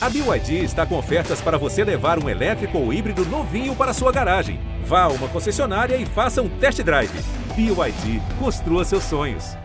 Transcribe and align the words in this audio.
A 0.00 0.08
BYD 0.08 0.62
está 0.62 0.86
com 0.86 0.96
ofertas 0.96 1.42
para 1.42 1.58
você 1.58 1.82
levar 1.82 2.22
um 2.22 2.28
elétrico 2.28 2.78
ou 2.78 2.92
híbrido 2.92 3.24
novinho 3.24 3.74
para 3.74 3.92
sua 3.92 4.12
garagem. 4.12 4.60
Vá 4.84 5.02
a 5.02 5.08
uma 5.08 5.28
concessionária 5.28 5.96
e 5.96 6.06
faça 6.06 6.40
um 6.40 6.48
test 6.60 6.80
drive. 6.84 7.10
BYD, 7.56 8.20
construa 8.38 8.84
seus 8.84 9.02
sonhos. 9.02 9.56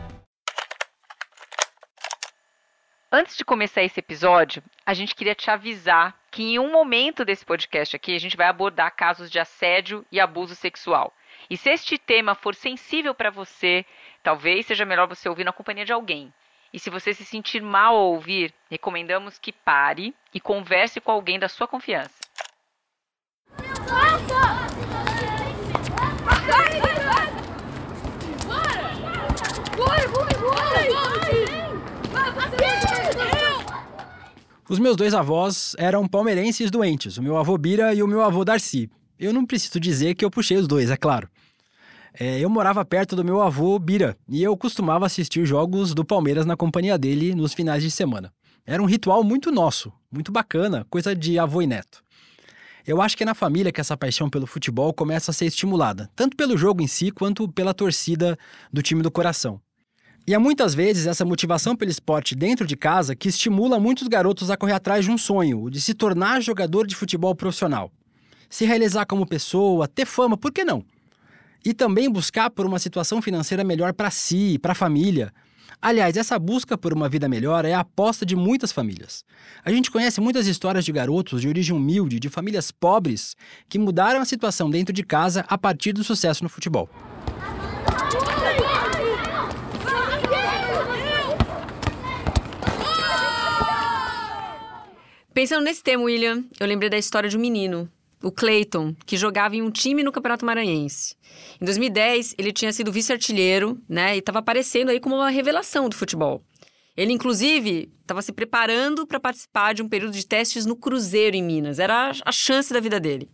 Antes 3.11 3.37
de 3.37 3.45
começar 3.45 3.83
esse 3.83 3.99
episódio, 3.99 4.63
a 4.83 4.95
gente 4.95 5.13
queria 5.13 5.35
te 5.35 5.51
avisar 5.51 6.17
que 6.31 6.41
em 6.41 6.57
um 6.57 6.71
momento 6.71 7.23
desse 7.23 7.45
podcast 7.45 7.95
aqui 7.95 8.15
a 8.15 8.19
gente 8.19 8.35
vai 8.35 8.47
abordar 8.47 8.95
casos 8.95 9.29
de 9.29 9.37
assédio 9.37 10.03
e 10.11 10.19
abuso 10.19 10.55
sexual. 10.55 11.13
E 11.47 11.55
se 11.55 11.69
este 11.69 11.95
tema 11.99 12.33
for 12.33 12.55
sensível 12.55 13.13
para 13.13 13.29
você, 13.29 13.85
talvez 14.23 14.65
seja 14.65 14.83
melhor 14.83 15.07
você 15.07 15.29
ouvir 15.29 15.43
na 15.43 15.53
companhia 15.53 15.85
de 15.85 15.93
alguém. 15.93 16.33
E 16.73 16.79
se 16.79 16.89
você 16.89 17.13
se 17.13 17.23
sentir 17.23 17.61
mal 17.61 17.95
ao 17.95 18.13
ouvir, 18.13 18.51
recomendamos 18.67 19.37
que 19.37 19.51
pare 19.51 20.11
e 20.33 20.39
converse 20.39 20.99
com 20.99 21.11
alguém 21.11 21.37
da 21.37 21.47
sua 21.47 21.67
confiança. 21.67 22.15
Os 34.67 34.79
meus 34.79 34.95
dois 34.95 35.13
avós 35.13 35.75
eram 35.77 36.07
palmeirenses 36.07 36.71
doentes, 36.71 37.19
o 37.19 37.21
meu 37.21 37.37
avô 37.37 37.55
Bira 37.55 37.93
e 37.93 38.01
o 38.01 38.07
meu 38.07 38.23
avô 38.23 38.43
Darcy. 38.43 38.89
Eu 39.19 39.31
não 39.31 39.45
preciso 39.45 39.79
dizer 39.79 40.15
que 40.15 40.25
eu 40.25 40.31
puxei 40.31 40.57
os 40.57 40.67
dois, 40.67 40.89
é 40.89 40.97
claro. 40.97 41.29
É, 42.19 42.39
eu 42.39 42.47
morava 42.47 42.85
perto 42.85 43.15
do 43.15 43.25
meu 43.25 43.41
avô 43.41 43.79
Bira 43.79 44.15
e 44.29 44.43
eu 44.43 44.55
costumava 44.55 45.07
assistir 45.07 45.45
jogos 45.45 45.95
do 45.95 46.05
Palmeiras 46.05 46.45
na 46.45 46.55
companhia 46.55 46.95
dele 46.95 47.33
nos 47.33 47.55
finais 47.55 47.81
de 47.81 47.89
semana. 47.89 48.31
Era 48.67 48.83
um 48.83 48.85
ritual 48.85 49.23
muito 49.23 49.51
nosso, 49.51 49.91
muito 50.11 50.31
bacana, 50.31 50.85
coisa 50.91 51.15
de 51.15 51.39
avô 51.39 51.59
e 51.61 51.67
neto. 51.67 52.03
Eu 52.85 53.01
acho 53.01 53.17
que 53.17 53.23
é 53.23 53.25
na 53.25 53.33
família 53.33 53.71
que 53.71 53.81
essa 53.81 53.97
paixão 53.97 54.29
pelo 54.29 54.45
futebol 54.45 54.93
começa 54.93 55.31
a 55.31 55.33
ser 55.33 55.45
estimulada, 55.45 56.07
tanto 56.15 56.37
pelo 56.37 56.55
jogo 56.55 56.83
em 56.83 56.87
si 56.87 57.09
quanto 57.09 57.47
pela 57.47 57.73
torcida 57.73 58.37
do 58.71 58.83
time 58.83 59.01
do 59.01 59.09
coração. 59.09 59.59
E 60.27 60.35
há 60.35 60.39
muitas 60.39 60.75
vezes 60.75 61.07
essa 61.07 61.25
motivação 61.25 61.75
pelo 61.75 61.89
esporte 61.89 62.35
dentro 62.35 62.67
de 62.67 62.77
casa 62.77 63.15
que 63.15 63.27
estimula 63.27 63.79
muitos 63.79 64.07
garotos 64.07 64.51
a 64.51 64.55
correr 64.55 64.73
atrás 64.73 65.03
de 65.03 65.09
um 65.09 65.17
sonho, 65.17 65.67
de 65.67 65.81
se 65.81 65.95
tornar 65.95 66.41
jogador 66.41 66.85
de 66.85 66.95
futebol 66.95 67.33
profissional. 67.33 67.91
Se 68.49 68.65
realizar 68.65 69.05
como 69.07 69.25
pessoa, 69.25 69.87
ter 69.87 70.05
fama, 70.05 70.37
por 70.37 70.51
que 70.51 70.63
não? 70.63 70.85
E 71.65 71.73
também 71.73 72.09
buscar 72.09 72.49
por 72.49 72.65
uma 72.65 72.79
situação 72.79 73.21
financeira 73.21 73.63
melhor 73.63 73.93
para 73.93 74.09
si, 74.09 74.59
para 74.59 74.73
a 74.73 74.75
família. 74.75 75.33
Aliás, 75.81 76.15
essa 76.15 76.39
busca 76.39 76.77
por 76.77 76.93
uma 76.93 77.09
vida 77.09 77.27
melhor 77.27 77.65
é 77.65 77.73
a 77.73 77.81
aposta 77.81 78.25
de 78.25 78.35
muitas 78.35 78.71
famílias. 78.71 79.25
A 79.65 79.71
gente 79.71 79.91
conhece 79.91 80.21
muitas 80.21 80.47
histórias 80.47 80.85
de 80.85 80.91
garotos 80.91 81.41
de 81.41 81.47
origem 81.47 81.75
humilde, 81.75 82.19
de 82.19 82.29
famílias 82.29 82.71
pobres, 82.71 83.35
que 83.67 83.77
mudaram 83.77 84.21
a 84.21 84.25
situação 84.25 84.69
dentro 84.69 84.93
de 84.93 85.03
casa 85.03 85.45
a 85.47 85.57
partir 85.57 85.91
do 85.93 86.03
sucesso 86.03 86.43
no 86.43 86.49
futebol. 86.49 86.89
Pensando 95.33 95.63
nesse 95.63 95.81
tema, 95.81 96.03
William, 96.03 96.43
eu 96.59 96.67
lembrei 96.67 96.89
da 96.89 96.97
história 96.97 97.27
de 97.27 97.35
um 97.35 97.41
menino, 97.41 97.89
o 98.23 98.31
Clayton, 98.31 98.95
que 99.05 99.17
jogava 99.17 99.55
em 99.55 99.61
um 99.61 99.69
time 99.69 100.01
no 100.01 100.11
Campeonato 100.11 100.45
Maranhense. 100.45 101.15
Em 101.61 101.65
2010, 101.65 102.35
ele 102.37 102.53
tinha 102.53 102.71
sido 102.71 102.91
vice-artilheiro, 102.91 103.77
né, 103.87 104.15
e 104.15 104.19
estava 104.19 104.39
aparecendo 104.39 104.89
aí 104.89 104.99
como 104.99 105.15
uma 105.15 105.29
revelação 105.29 105.89
do 105.89 105.95
futebol. 105.95 106.41
Ele, 106.95 107.11
inclusive, 107.11 107.91
estava 108.01 108.21
se 108.21 108.31
preparando 108.31 109.05
para 109.05 109.19
participar 109.19 109.73
de 109.73 109.81
um 109.81 109.89
período 109.89 110.13
de 110.13 110.25
testes 110.25 110.65
no 110.65 110.75
Cruzeiro, 110.75 111.35
em 111.35 111.43
Minas. 111.43 111.79
Era 111.79 112.11
a 112.23 112.31
chance 112.31 112.71
da 112.71 112.79
vida 112.79 112.99
dele. 112.99 113.29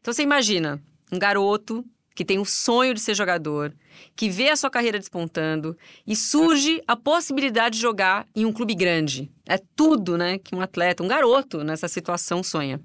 Então 0.00 0.14
você 0.14 0.22
imagina 0.22 0.80
um 1.12 1.18
garoto 1.18 1.84
que 2.14 2.24
tem 2.24 2.38
o 2.38 2.44
sonho 2.44 2.94
de 2.94 3.00
ser 3.00 3.14
jogador, 3.14 3.74
que 4.16 4.28
vê 4.28 4.50
a 4.50 4.56
sua 4.56 4.70
carreira 4.70 4.98
despontando 4.98 5.76
e 6.06 6.14
surge 6.14 6.82
a 6.86 6.96
possibilidade 6.96 7.76
de 7.76 7.82
jogar 7.82 8.26
em 8.34 8.44
um 8.44 8.52
clube 8.52 8.74
grande. 8.74 9.30
É 9.46 9.58
tudo, 9.76 10.18
né, 10.18 10.38
que 10.38 10.54
um 10.54 10.60
atleta, 10.60 11.02
um 11.02 11.08
garoto 11.08 11.64
nessa 11.64 11.88
situação 11.88 12.42
sonha. 12.42 12.80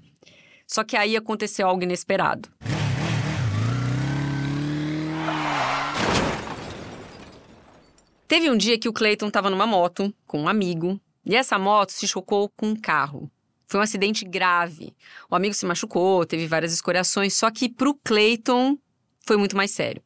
Só 0.66 0.82
que 0.82 0.96
aí 0.96 1.16
aconteceu 1.16 1.66
algo 1.66 1.82
inesperado. 1.82 2.48
Teve 8.28 8.50
um 8.50 8.56
dia 8.56 8.76
que 8.76 8.88
o 8.88 8.92
Clayton 8.92 9.28
estava 9.28 9.48
numa 9.48 9.66
moto 9.66 10.12
com 10.26 10.42
um 10.42 10.48
amigo 10.48 11.00
e 11.24 11.36
essa 11.36 11.58
moto 11.58 11.90
se 11.90 12.08
chocou 12.08 12.48
com 12.56 12.70
um 12.70 12.76
carro. 12.76 13.30
Foi 13.66 13.78
um 13.78 13.82
acidente 13.82 14.24
grave. 14.24 14.94
O 15.30 15.36
amigo 15.36 15.54
se 15.54 15.64
machucou, 15.64 16.26
teve 16.26 16.46
várias 16.46 16.72
escoriações, 16.72 17.34
só 17.34 17.50
que 17.50 17.68
para 17.68 17.88
o 17.88 17.94
Clayton 17.94 18.76
foi 19.26 19.36
muito 19.36 19.56
mais 19.56 19.72
sério. 19.72 20.02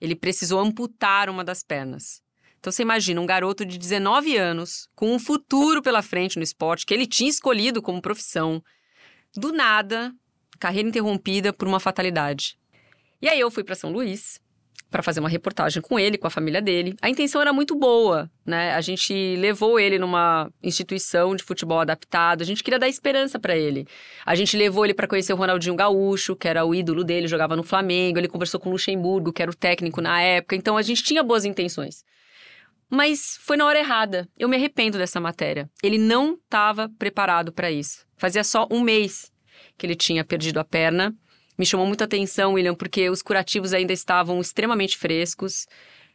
Ele 0.00 0.14
precisou 0.14 0.60
amputar 0.60 1.30
uma 1.30 1.42
das 1.42 1.62
pernas. 1.62 2.22
Então 2.60 2.72
você 2.72 2.82
imagina 2.82 3.20
um 3.20 3.26
garoto 3.26 3.64
de 3.64 3.78
19 3.78 4.36
anos, 4.36 4.88
com 4.94 5.14
um 5.14 5.18
futuro 5.18 5.80
pela 5.80 6.02
frente 6.02 6.36
no 6.36 6.42
esporte, 6.42 6.84
que 6.84 6.92
ele 6.92 7.06
tinha 7.06 7.30
escolhido 7.30 7.80
como 7.80 8.02
profissão. 8.02 8.62
Do 9.34 9.52
nada, 9.52 10.12
carreira 10.58 10.88
interrompida 10.88 11.52
por 11.52 11.68
uma 11.68 11.80
fatalidade. 11.80 12.58
E 13.22 13.28
aí 13.28 13.38
eu 13.40 13.50
fui 13.50 13.64
para 13.64 13.74
São 13.74 13.90
Luís, 13.90 14.40
para 14.90 15.02
fazer 15.02 15.20
uma 15.20 15.28
reportagem 15.28 15.82
com 15.82 15.98
ele, 15.98 16.16
com 16.16 16.26
a 16.26 16.30
família 16.30 16.62
dele. 16.62 16.96
A 17.02 17.10
intenção 17.10 17.40
era 17.40 17.52
muito 17.52 17.74
boa, 17.74 18.30
né? 18.44 18.74
A 18.74 18.80
gente 18.80 19.36
levou 19.36 19.78
ele 19.78 19.98
numa 19.98 20.50
instituição 20.62 21.36
de 21.36 21.42
futebol 21.42 21.80
adaptado, 21.80 22.42
a 22.42 22.44
gente 22.44 22.64
queria 22.64 22.78
dar 22.78 22.88
esperança 22.88 23.38
para 23.38 23.56
ele. 23.56 23.86
A 24.24 24.34
gente 24.34 24.56
levou 24.56 24.84
ele 24.84 24.94
para 24.94 25.06
conhecer 25.06 25.32
o 25.32 25.36
Ronaldinho 25.36 25.74
Gaúcho, 25.74 26.34
que 26.34 26.48
era 26.48 26.64
o 26.64 26.74
ídolo 26.74 27.04
dele, 27.04 27.28
jogava 27.28 27.54
no 27.54 27.62
Flamengo, 27.62 28.18
ele 28.18 28.28
conversou 28.28 28.58
com 28.58 28.70
o 28.70 28.72
Luxemburgo, 28.72 29.32
que 29.32 29.42
era 29.42 29.50
o 29.50 29.54
técnico 29.54 30.00
na 30.00 30.20
época. 30.20 30.56
Então 30.56 30.76
a 30.76 30.82
gente 30.82 31.02
tinha 31.02 31.22
boas 31.22 31.44
intenções. 31.44 32.02
Mas 32.90 33.38
foi 33.42 33.58
na 33.58 33.66
hora 33.66 33.78
errada. 33.78 34.26
Eu 34.38 34.48
me 34.48 34.56
arrependo 34.56 34.96
dessa 34.96 35.20
matéria. 35.20 35.68
Ele 35.82 35.98
não 35.98 36.34
estava 36.34 36.88
preparado 36.98 37.52
para 37.52 37.70
isso. 37.70 38.06
Fazia 38.16 38.42
só 38.42 38.66
um 38.70 38.80
mês 38.80 39.30
que 39.76 39.84
ele 39.84 39.94
tinha 39.94 40.24
perdido 40.24 40.58
a 40.58 40.64
perna 40.64 41.14
me 41.58 41.66
chamou 41.66 41.86
muita 41.86 42.04
atenção, 42.04 42.54
William, 42.54 42.74
porque 42.74 43.10
os 43.10 43.20
curativos 43.20 43.72
ainda 43.72 43.92
estavam 43.92 44.40
extremamente 44.40 44.96
frescos. 44.96 45.66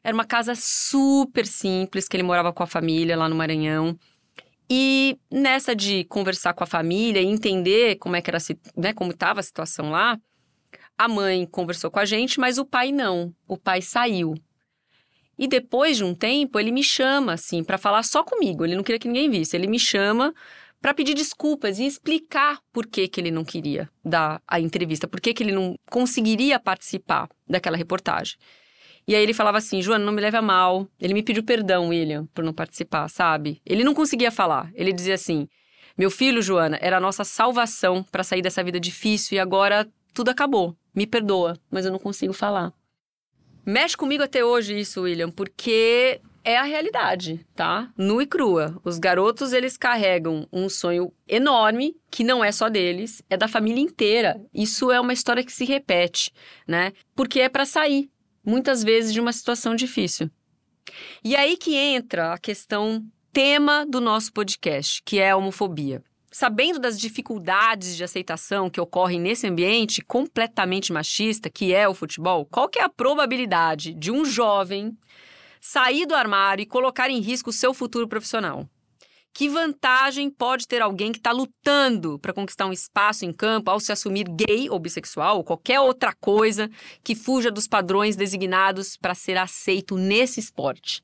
Era 0.03 0.13
uma 0.13 0.25
casa 0.25 0.53
super 0.55 1.45
simples, 1.45 2.07
que 2.07 2.15
ele 2.15 2.23
morava 2.23 2.53
com 2.53 2.63
a 2.63 2.67
família 2.67 3.17
lá 3.17 3.27
no 3.27 3.35
Maranhão. 3.35 3.97
E 4.69 5.19
nessa 5.29 5.75
de 5.75 6.05
conversar 6.05 6.53
com 6.53 6.63
a 6.63 6.67
família 6.67 7.21
e 7.21 7.25
entender 7.25 7.97
como 7.97 8.15
é 8.15 8.21
que 8.21 8.29
era, 8.29 8.39
né, 8.75 8.93
como 8.93 9.11
estava 9.11 9.41
a 9.41 9.43
situação 9.43 9.91
lá, 9.91 10.17
a 10.97 11.07
mãe 11.07 11.45
conversou 11.45 11.91
com 11.91 11.99
a 11.99 12.05
gente, 12.05 12.39
mas 12.39 12.57
o 12.57 12.65
pai 12.65 12.91
não. 12.91 13.33
O 13.47 13.57
pai 13.57 13.81
saiu. 13.81 14.35
E 15.37 15.47
depois 15.47 15.97
de 15.97 16.03
um 16.03 16.13
tempo, 16.13 16.59
ele 16.59 16.71
me 16.71 16.83
chama 16.83 17.33
assim 17.33 17.63
para 17.63 17.77
falar 17.77 18.03
só 18.03 18.23
comigo. 18.23 18.63
Ele 18.63 18.75
não 18.75 18.83
queria 18.83 18.99
que 18.99 19.07
ninguém 19.07 19.29
visse. 19.29 19.57
Ele 19.57 19.67
me 19.67 19.79
chama 19.79 20.33
para 20.83 20.93
pedir 20.93 21.13
desculpas 21.13 21.79
e 21.79 21.85
explicar 21.85 22.59
por 22.73 22.85
que, 22.85 23.07
que 23.07 23.21
ele 23.21 23.31
não 23.31 23.45
queria 23.45 23.89
dar 24.03 24.41
a 24.45 24.59
entrevista, 24.59 25.07
por 25.07 25.21
que, 25.21 25.33
que 25.33 25.41
ele 25.41 25.53
não 25.53 25.79
conseguiria 25.89 26.59
participar 26.59 27.29
daquela 27.47 27.77
reportagem. 27.77 28.35
E 29.07 29.15
aí 29.15 29.23
ele 29.23 29.33
falava 29.33 29.57
assim: 29.57 29.81
Joana, 29.81 30.03
não 30.03 30.11
me 30.11 30.19
leve 30.19 30.35
a 30.35 30.41
mal. 30.41 30.85
Ele 30.99 31.13
me 31.13 31.23
pediu 31.23 31.41
perdão, 31.41 31.87
William, 31.87 32.25
por 32.33 32.43
não 32.43 32.51
participar, 32.51 33.07
sabe? 33.07 33.61
Ele 33.65 33.81
não 33.81 33.93
conseguia 33.93 34.29
falar. 34.29 34.69
Ele 34.75 34.91
dizia 34.91 35.13
assim: 35.13 35.47
Meu 35.97 36.11
filho, 36.11 36.41
Joana, 36.41 36.77
era 36.81 36.97
a 36.97 36.99
nossa 36.99 37.23
salvação 37.23 38.03
para 38.03 38.21
sair 38.21 38.41
dessa 38.41 38.61
vida 38.61 38.77
difícil 38.77 39.37
e 39.37 39.39
agora 39.39 39.89
tudo 40.13 40.31
acabou. 40.31 40.75
Me 40.93 41.07
perdoa, 41.07 41.57
mas 41.71 41.85
eu 41.85 41.93
não 41.93 41.99
consigo 41.99 42.33
falar. 42.33 42.73
Mexe 43.65 43.95
comigo 43.95 44.21
até 44.21 44.43
hoje 44.43 44.77
isso, 44.77 45.03
William, 45.03 45.31
porque 45.31 46.19
é 46.43 46.57
a 46.57 46.63
realidade, 46.63 47.45
tá? 47.55 47.91
Nua 47.97 48.23
e 48.23 48.25
crua. 48.25 48.79
Os 48.83 48.99
garotos, 48.99 49.53
eles 49.53 49.77
carregam 49.77 50.47
um 50.51 50.67
sonho 50.67 51.11
enorme, 51.27 51.95
que 52.11 52.23
não 52.23 52.43
é 52.43 52.51
só 52.51 52.69
deles, 52.69 53.23
é 53.29 53.37
da 53.37 53.47
família 53.47 53.81
inteira. 53.81 54.41
Isso 54.53 54.91
é 54.91 54.99
uma 54.99 55.13
história 55.13 55.43
que 55.43 55.51
se 55.53 55.65
repete, 55.65 56.31
né? 56.67 56.91
Porque 57.15 57.39
é 57.39 57.49
para 57.49 57.65
sair, 57.65 58.09
muitas 58.45 58.83
vezes, 58.83 59.13
de 59.13 59.21
uma 59.21 59.31
situação 59.31 59.75
difícil. 59.75 60.29
E 61.23 61.35
aí 61.35 61.55
que 61.55 61.75
entra 61.75 62.33
a 62.33 62.37
questão 62.37 63.05
tema 63.31 63.85
do 63.85 63.99
nosso 63.99 64.31
podcast, 64.31 65.01
que 65.03 65.19
é 65.19 65.31
a 65.31 65.37
homofobia. 65.37 66.03
Sabendo 66.31 66.79
das 66.79 66.99
dificuldades 66.99 67.95
de 67.95 68.03
aceitação 68.03 68.69
que 68.69 68.81
ocorrem 68.81 69.19
nesse 69.19 69.47
ambiente 69.47 70.01
completamente 70.01 70.91
machista, 70.91 71.49
que 71.49 71.73
é 71.73 71.87
o 71.87 71.93
futebol, 71.93 72.45
qual 72.45 72.67
que 72.67 72.79
é 72.79 72.83
a 72.83 72.89
probabilidade 72.89 73.93
de 73.93 74.11
um 74.11 74.25
jovem 74.25 74.97
sair 75.65 76.05
do 76.05 76.13
armário 76.13 76.61
e 76.61 76.65
colocar 76.65 77.09
em 77.09 77.21
risco 77.21 77.49
o 77.49 77.53
seu 77.53 77.73
futuro 77.73 78.05
profissional. 78.05 78.67
Que 79.33 79.47
vantagem 79.47 80.29
pode 80.29 80.67
ter 80.67 80.81
alguém 80.81 81.13
que 81.13 81.19
está 81.19 81.31
lutando 81.31 82.19
para 82.19 82.33
conquistar 82.33 82.65
um 82.65 82.73
espaço 82.73 83.23
em 83.23 83.31
campo 83.31 83.71
ao 83.71 83.79
se 83.79 83.89
assumir 83.89 84.25
gay 84.25 84.69
ou 84.69 84.77
bissexual 84.77 85.37
ou 85.37 85.43
qualquer 85.43 85.79
outra 85.79 86.13
coisa 86.13 86.69
que 87.01 87.15
fuja 87.15 87.49
dos 87.49 87.65
padrões 87.65 88.17
designados 88.17 88.97
para 88.97 89.15
ser 89.15 89.37
aceito 89.37 89.95
nesse 89.95 90.41
esporte? 90.41 91.01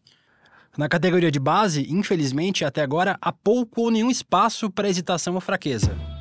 Na 0.78 0.90
categoria 0.90 1.32
de 1.32 1.40
base, 1.40 1.88
infelizmente, 1.90 2.66
até 2.66 2.82
agora 2.82 3.18
há 3.22 3.32
pouco 3.32 3.84
ou 3.84 3.90
nenhum 3.90 4.12
espaço 4.12 4.70
para 4.70 4.90
hesitação 4.90 5.36
ou 5.36 5.42
fraqueza. 5.42 6.19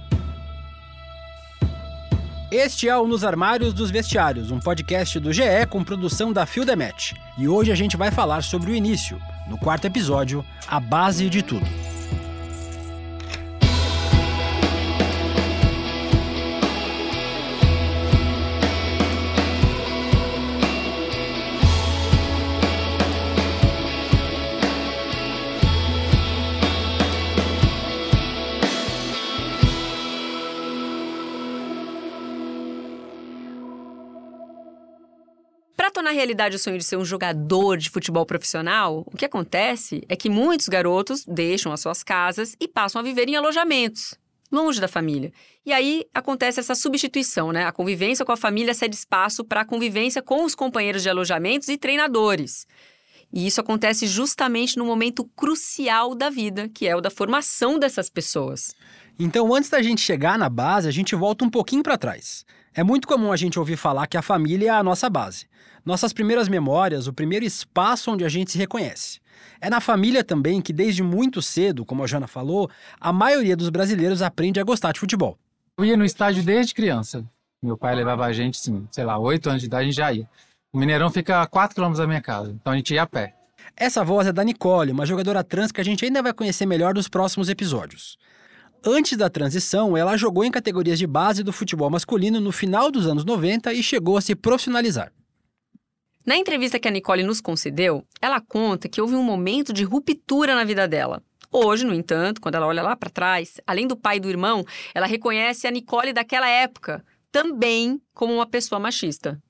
Este 2.51 2.89
é 2.89 2.97
o 2.97 3.07
Nos 3.07 3.25
Armários 3.25 3.75
dos 3.75 3.91
Vestiários, 3.91 4.51
um 4.51 4.59
podcast 4.59 5.21
do 5.21 5.31
GE 5.35 5.67
com 5.69 5.85
produção 5.85 6.33
da 6.33 6.47
Fildemet. 6.47 7.15
E 7.37 7.47
hoje 7.47 7.71
a 7.71 7.75
gente 7.75 7.95
vai 7.95 8.11
falar 8.11 8.43
sobre 8.43 8.71
o 8.71 8.75
início, 8.75 9.21
no 9.47 9.59
quarto 9.59 9.85
episódio, 9.85 10.43
a 10.67 10.81
base 10.81 11.29
de 11.29 11.43
tudo. 11.43 11.67
Tornar 36.09 36.21
realidade 36.21 36.57
o 36.57 36.59
sonho 36.59 36.79
de 36.79 36.85
ser 36.85 36.97
um 36.97 37.05
jogador 37.05 37.77
de 37.77 37.91
futebol 37.91 38.25
profissional, 38.25 39.05
o 39.07 39.15
que 39.15 39.27
acontece 39.27 40.03
é 40.09 40.17
que 40.17 40.31
muitos 40.31 40.67
garotos 40.67 41.23
deixam 41.27 41.71
as 41.71 41.81
suas 41.81 42.03
casas 42.03 42.57
e 42.59 42.67
passam 42.67 42.99
a 42.99 43.05
viver 43.05 43.29
em 43.29 43.37
alojamentos, 43.37 44.15
longe 44.51 44.81
da 44.81 44.89
família. 44.89 45.31
E 45.67 45.73
aí 45.73 46.07
acontece 46.15 46.61
essa 46.61 46.75
substituição, 46.75 47.53
né? 47.53 47.67
A 47.67 47.73
convivência 47.73 48.25
com 48.25 48.33
a 48.33 48.39
família 48.39 48.73
cede 48.73 48.97
espaço 48.97 49.45
para 49.45 49.61
a 49.61 49.65
convivência 49.67 50.23
com 50.23 50.47
os 50.47 50.55
companheiros 50.55 51.03
de 51.03 51.11
alojamentos 51.11 51.69
e 51.69 51.77
treinadores. 51.77 52.67
E 53.31 53.47
isso 53.47 53.61
acontece 53.61 54.07
justamente 54.07 54.79
no 54.79 54.87
momento 54.87 55.27
crucial 55.37 56.15
da 56.15 56.31
vida, 56.31 56.71
que 56.71 56.89
é 56.89 56.97
o 56.97 57.03
da 57.03 57.11
formação 57.11 57.79
dessas 57.79 58.09
pessoas. 58.09 58.75
Então, 59.19 59.55
antes 59.55 59.69
da 59.69 59.83
gente 59.83 60.01
chegar 60.01 60.39
na 60.39 60.49
base, 60.49 60.89
a 60.89 60.93
gente 60.93 61.15
volta 61.15 61.45
um 61.45 61.51
pouquinho 61.51 61.83
para 61.83 61.99
trás. 61.99 62.47
É 62.75 62.83
muito 62.83 63.09
comum 63.09 63.33
a 63.33 63.37
gente 63.37 63.59
ouvir 63.59 63.77
falar 63.77 64.07
que 64.07 64.17
a 64.17 64.23
família 64.23 64.69
é 64.69 64.71
a 64.71 64.83
nossa 64.83 65.09
base. 65.09 65.47
Nossas 65.85 66.13
primeiras 66.13 66.49
memórias, 66.49 67.07
o 67.07 67.13
primeiro 67.13 67.45
espaço 67.45 68.11
onde 68.11 68.25
a 68.25 68.29
gente 68.29 68.53
se 68.53 68.59
reconhece. 68.59 69.21
É 69.61 69.71
na 69.71 69.81
família 69.81 70.23
também 70.23 70.61
que, 70.61 70.73
desde 70.73 71.03
muito 71.03 71.41
cedo, 71.41 71.85
como 71.85 72.03
a 72.03 72.07
Jana 72.07 72.27
falou, 72.27 72.71
a 73.01 73.13
maioria 73.13 73.57
dos 73.57 73.71
brasileiros 73.71 74.23
aprende 74.23 74.61
a 74.61 74.65
gostar 74.65 74.93
de 74.93 75.01
futebol. 75.01 75.39
Eu 75.77 75.85
ia 75.85 75.97
no 75.97 76.05
estádio 76.05 76.43
desde 76.43 76.75
criança. 76.75 77.25
Meu 77.63 77.77
pai 77.77 77.95
levava 77.95 78.25
a 78.25 78.33
gente, 78.33 78.59
assim, 78.59 78.87
sei 78.91 79.05
lá, 79.05 79.19
oito 79.19 79.49
anos 79.49 79.61
de 79.61 79.67
idade, 79.67 79.83
a 79.83 79.87
gente 79.87 79.97
já 79.97 80.13
ia. 80.13 80.29
O 80.73 80.79
Mineirão 80.79 81.11
fica 81.11 81.43
a 81.43 81.47
4 81.47 81.75
quilômetros 81.75 81.99
da 81.99 82.07
minha 82.07 82.21
casa, 82.21 82.51
então 82.51 82.73
a 82.73 82.77
gente 82.77 82.95
ia 82.95 83.03
a 83.03 83.07
pé. 83.07 83.35
Essa 83.77 84.05
voz 84.05 84.27
é 84.27 84.33
da 84.33 84.45
Nicole, 84.45 84.93
uma 84.93 85.07
jogadora 85.07 85.43
trans 85.43 85.73
que 85.73 85.81
a 85.81 85.85
gente 85.85 86.05
ainda 86.05 86.23
vai 86.23 86.33
conhecer 86.33 86.67
melhor 86.67 86.95
nos 86.95 87.09
próximos 87.09 87.49
episódios. 87.49 88.19
Antes 88.85 89.17
da 89.17 89.29
transição, 89.29 89.97
ela 89.97 90.17
jogou 90.17 90.45
em 90.45 90.51
categorias 90.51 90.99
de 90.99 91.07
base 91.07 91.43
do 91.43 91.53
futebol 91.53 91.91
masculino 91.91 92.41
no 92.41 92.53
final 92.53 92.91
dos 92.91 93.07
anos 93.07 93.25
90 93.25 93.73
e 93.73 93.83
chegou 93.83 94.17
a 94.17 94.21
se 94.21 94.35
profissionalizar. 94.35 95.13
Na 96.25 96.37
entrevista 96.37 96.79
que 96.79 96.87
a 96.87 96.91
Nicole 96.91 97.23
nos 97.23 97.41
concedeu, 97.41 98.05
ela 98.21 98.41
conta 98.41 98.89
que 98.89 99.01
houve 99.01 99.15
um 99.15 99.23
momento 99.23 99.73
de 99.73 99.83
ruptura 99.83 100.55
na 100.55 100.65
vida 100.65 100.87
dela. 100.87 101.23
Hoje, 101.51 101.85
no 101.85 101.95
entanto, 101.95 102.41
quando 102.41 102.57
ela 102.57 102.67
olha 102.67 102.83
lá 102.83 102.95
para 102.95 103.09
trás, 103.09 103.59
além 103.67 103.87
do 103.87 103.97
pai 103.97 104.19
e 104.19 104.21
do 104.21 104.29
irmão, 104.29 104.65
ela 104.95 105.07
reconhece 105.07 105.67
a 105.67 105.71
Nicole 105.71 106.13
daquela 106.13 106.49
época 106.49 107.03
também 107.33 108.01
como 108.15 108.35
uma 108.35 108.47
pessoa 108.47 108.79
machista. 108.79 109.41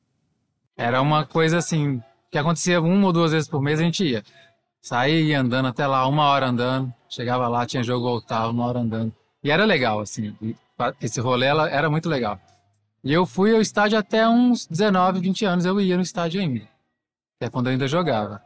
Era 0.77 1.03
uma 1.03 1.27
coisa 1.27 1.59
assim, 1.59 2.01
que 2.31 2.39
acontecia 2.39 2.81
uma 2.81 3.07
ou 3.07 3.13
duas 3.13 3.33
vezes 3.33 3.49
por 3.49 3.61
mês, 3.61 3.81
a 3.81 3.83
gente 3.83 4.05
ia. 4.05 4.23
Saía 4.81 5.41
andando 5.41 5.67
até 5.67 5.87
lá, 5.87 6.07
uma 6.07 6.27
hora 6.27 6.47
andando, 6.47 6.93
chegava 7.09 7.49
lá, 7.49 7.67
tinha 7.67 7.83
jogo, 7.83 8.09
voltava, 8.09 8.51
uma 8.51 8.67
hora 8.67 8.79
andando. 8.79 9.13
E 9.43 9.51
era 9.51 9.65
legal, 9.65 10.01
assim, 10.01 10.37
esse 11.01 11.21
rolê 11.21 11.47
ela, 11.47 11.69
era 11.69 11.89
muito 11.89 12.09
legal. 12.09 12.41
E 13.03 13.13
eu 13.13 13.25
fui 13.25 13.55
ao 13.55 13.61
estádio 13.61 13.99
até 13.99 14.29
uns 14.29 14.67
19, 14.67 15.21
20 15.21 15.45
anos, 15.45 15.65
eu 15.65 15.81
ia 15.81 15.97
no 15.97 16.03
estádio 16.03 16.41
ainda. 16.41 16.61
Que 17.39 17.47
é 17.47 17.51
quando 17.51 17.67
eu 17.67 17.73
ainda 17.73 17.87
jogava. 17.87 18.43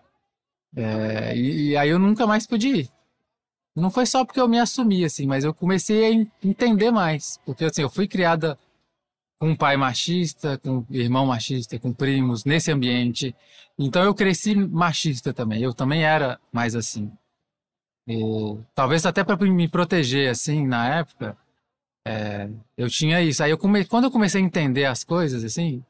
É, 0.76 1.36
e, 1.36 1.70
e, 1.70 1.76
aí 1.76 1.88
eu 1.88 1.98
nunca 1.98 2.26
mais 2.26 2.46
pude 2.46 2.68
ir. 2.68 2.90
Não 3.74 3.90
foi 3.90 4.04
só 4.04 4.24
porque 4.24 4.40
eu 4.40 4.48
me 4.48 4.58
assumi, 4.58 5.04
assim, 5.04 5.26
mas 5.26 5.44
eu 5.44 5.54
comecei 5.54 6.04
a 6.04 6.46
entender 6.46 6.90
mais. 6.90 7.40
Porque, 7.44 7.64
assim, 7.64 7.82
eu 7.82 7.88
fui 7.88 8.06
criada 8.06 8.58
com 9.38 9.48
um 9.48 9.56
pai 9.56 9.76
machista, 9.76 10.58
com 10.58 10.84
irmão 10.90 11.26
machista, 11.26 11.78
com 11.78 11.92
primos, 11.92 12.44
nesse 12.44 12.70
ambiente. 12.70 13.34
Então 13.78 14.04
eu 14.04 14.14
cresci 14.14 14.54
machista 14.54 15.32
também. 15.32 15.62
Eu 15.62 15.72
também 15.74 16.04
era 16.04 16.38
mais 16.52 16.76
assim. 16.76 17.10
E, 18.06 18.56
talvez 18.74 19.06
até 19.06 19.22
para 19.22 19.36
me 19.36 19.68
proteger, 19.68 20.30
assim, 20.30 20.66
na 20.66 20.88
época, 20.88 21.36
é, 22.06 22.48
eu 22.76 22.88
tinha 22.88 23.22
isso. 23.22 23.42
Aí 23.42 23.50
eu 23.50 23.58
come... 23.58 23.84
quando 23.84 24.04
eu 24.04 24.10
comecei 24.10 24.40
a 24.40 24.44
entender 24.44 24.84
as 24.84 25.04
coisas, 25.04 25.44
assim, 25.44 25.82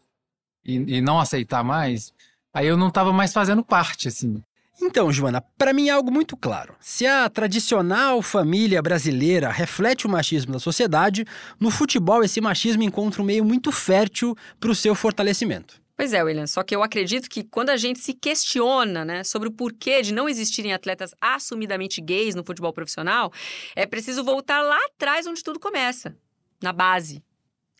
e, 0.65 0.97
e 0.97 1.01
não 1.01 1.19
aceitar 1.19 1.65
mais, 1.65 2.13
aí 2.53 2.67
eu 2.67 2.77
não 2.77 2.89
estava 2.89 3.13
mais 3.13 3.33
fazendo 3.33 3.65
parte, 3.65 4.09
assim. 4.09 4.43
Então, 4.81 5.13
Joana, 5.13 5.41
para 5.57 5.73
mim 5.73 5.89
é 5.89 5.93
algo 5.93 6.11
muito 6.11 6.37
claro. 6.37 6.75
Se 6.81 7.07
a 7.07 7.29
tradicional 7.29 8.21
família 8.23 8.83
brasileira 8.83 9.51
reflete 9.51 10.07
o 10.07 10.11
machismo 10.11 10.53
da 10.53 10.59
sociedade, 10.59 11.25
no 11.61 11.71
futebol 11.71 12.25
esse 12.25 12.41
machismo 12.41 12.83
encontra 12.83 13.23
um 13.23 13.25
meio 13.25 13.45
muito 13.45 13.71
fértil 13.71 14.37
para 14.59 14.71
o 14.71 14.75
seu 14.75 14.95
fortalecimento. 14.95 15.82
Pois 15.97 16.13
é, 16.13 16.23
William, 16.23 16.47
só 16.47 16.63
que 16.63 16.75
eu 16.75 16.83
acredito 16.83 17.29
que 17.29 17.45
quando 17.45 17.71
a 17.71 17.77
gente 17.77 17.99
se 18.01 18.15
questiona 18.15 19.05
né, 19.05 19.25
sobre 19.25 19.49
o 19.49 19.53
porquê 19.53 20.01
de 20.03 20.13
não 20.13 20.29
existirem 20.29 20.73
atletas 20.73 21.15
assumidamente 21.21 22.01
gays 22.01 22.35
no 22.35 22.45
futebol 22.45 22.73
profissional, 22.73 23.33
é 23.77 23.87
preciso 23.87 24.25
voltar 24.25 24.63
lá 24.63 24.79
atrás 24.87 25.27
onde 25.27 25.43
tudo 25.43 25.61
começa 25.61 26.17
na 26.63 26.73
base. 26.73 27.23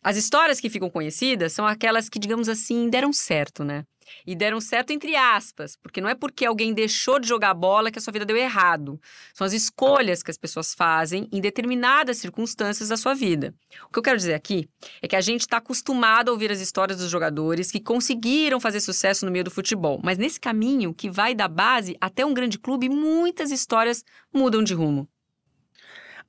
As 0.03 0.17
histórias 0.17 0.59
que 0.59 0.69
ficam 0.69 0.89
conhecidas 0.89 1.53
são 1.53 1.65
aquelas 1.65 2.09
que, 2.09 2.19
digamos 2.19 2.49
assim, 2.49 2.89
deram 2.89 3.13
certo, 3.13 3.63
né? 3.63 3.85
E 4.25 4.35
deram 4.35 4.59
certo 4.61 4.91
entre 4.91 5.15
aspas, 5.15 5.75
porque 5.75 6.01
não 6.01 6.09
é 6.09 6.15
porque 6.15 6.45
alguém 6.45 6.73
deixou 6.73 7.19
de 7.19 7.27
jogar 7.27 7.53
bola 7.53 7.91
que 7.91 7.99
a 7.99 8.01
sua 8.01 8.13
vida 8.13 8.25
deu 8.25 8.37
errado. 8.37 8.99
São 9.33 9.45
as 9.45 9.53
escolhas 9.53 10.23
que 10.23 10.31
as 10.31 10.37
pessoas 10.37 10.73
fazem 10.73 11.27
em 11.31 11.41
determinadas 11.41 12.17
circunstâncias 12.17 12.89
da 12.89 12.97
sua 12.97 13.13
vida. 13.13 13.53
O 13.87 13.91
que 13.91 13.99
eu 13.99 14.03
quero 14.03 14.17
dizer 14.17 14.33
aqui 14.33 14.67
é 15.01 15.07
que 15.07 15.15
a 15.15 15.21
gente 15.21 15.41
está 15.41 15.57
acostumado 15.57 16.29
a 16.29 16.31
ouvir 16.31 16.51
as 16.51 16.59
histórias 16.59 16.99
dos 16.99 17.09
jogadores 17.09 17.71
que 17.71 17.79
conseguiram 17.79 18.59
fazer 18.59 18.79
sucesso 18.79 19.25
no 19.25 19.31
meio 19.31 19.43
do 19.43 19.51
futebol, 19.51 19.99
mas 20.03 20.17
nesse 20.17 20.39
caminho 20.39 20.93
que 20.93 21.09
vai 21.09 21.35
da 21.35 21.47
base 21.47 21.95
até 21.99 22.25
um 22.25 22.33
grande 22.33 22.59
clube, 22.59 22.89
muitas 22.89 23.51
histórias 23.51 24.03
mudam 24.33 24.63
de 24.63 24.73
rumo. 24.73 25.07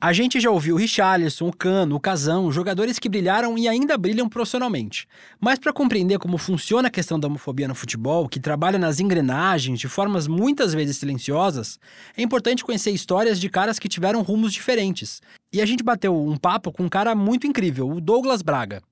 A 0.04 0.12
gente 0.12 0.38
já 0.38 0.50
ouviu 0.50 0.74
o 0.74 0.78
Richarlison, 0.78 1.48
o 1.48 1.56
Cano, 1.56 1.96
o 1.96 1.98
Casão, 1.98 2.52
jogadores 2.52 2.98
que 2.98 3.08
brilharam 3.08 3.56
e 3.56 3.66
ainda 3.66 3.96
brilham 3.96 4.28
profissionalmente. 4.28 5.08
Mas 5.40 5.58
para 5.58 5.72
compreender 5.72 6.18
como 6.18 6.36
funciona 6.36 6.88
a 6.88 6.90
questão 6.90 7.18
da 7.18 7.26
homofobia 7.26 7.66
no 7.66 7.74
futebol, 7.74 8.28
que 8.28 8.38
trabalha 8.38 8.78
nas 8.78 9.00
engrenagens 9.00 9.80
de 9.80 9.88
formas 9.88 10.26
muitas 10.26 10.74
vezes 10.74 10.98
silenciosas, 10.98 11.80
é 12.18 12.20
importante 12.20 12.62
conhecer 12.62 12.90
histórias 12.90 13.40
de 13.40 13.48
caras 13.48 13.78
que 13.78 13.88
tiveram 13.88 14.20
rumos 14.20 14.52
diferentes. 14.52 15.22
E 15.50 15.62
a 15.62 15.64
gente 15.64 15.82
bateu 15.82 16.14
um 16.14 16.36
papo 16.36 16.70
com 16.70 16.82
um 16.82 16.88
cara 16.90 17.14
muito 17.14 17.46
incrível, 17.46 17.88
o 17.88 17.98
Douglas 17.98 18.42
Braga. 18.42 18.82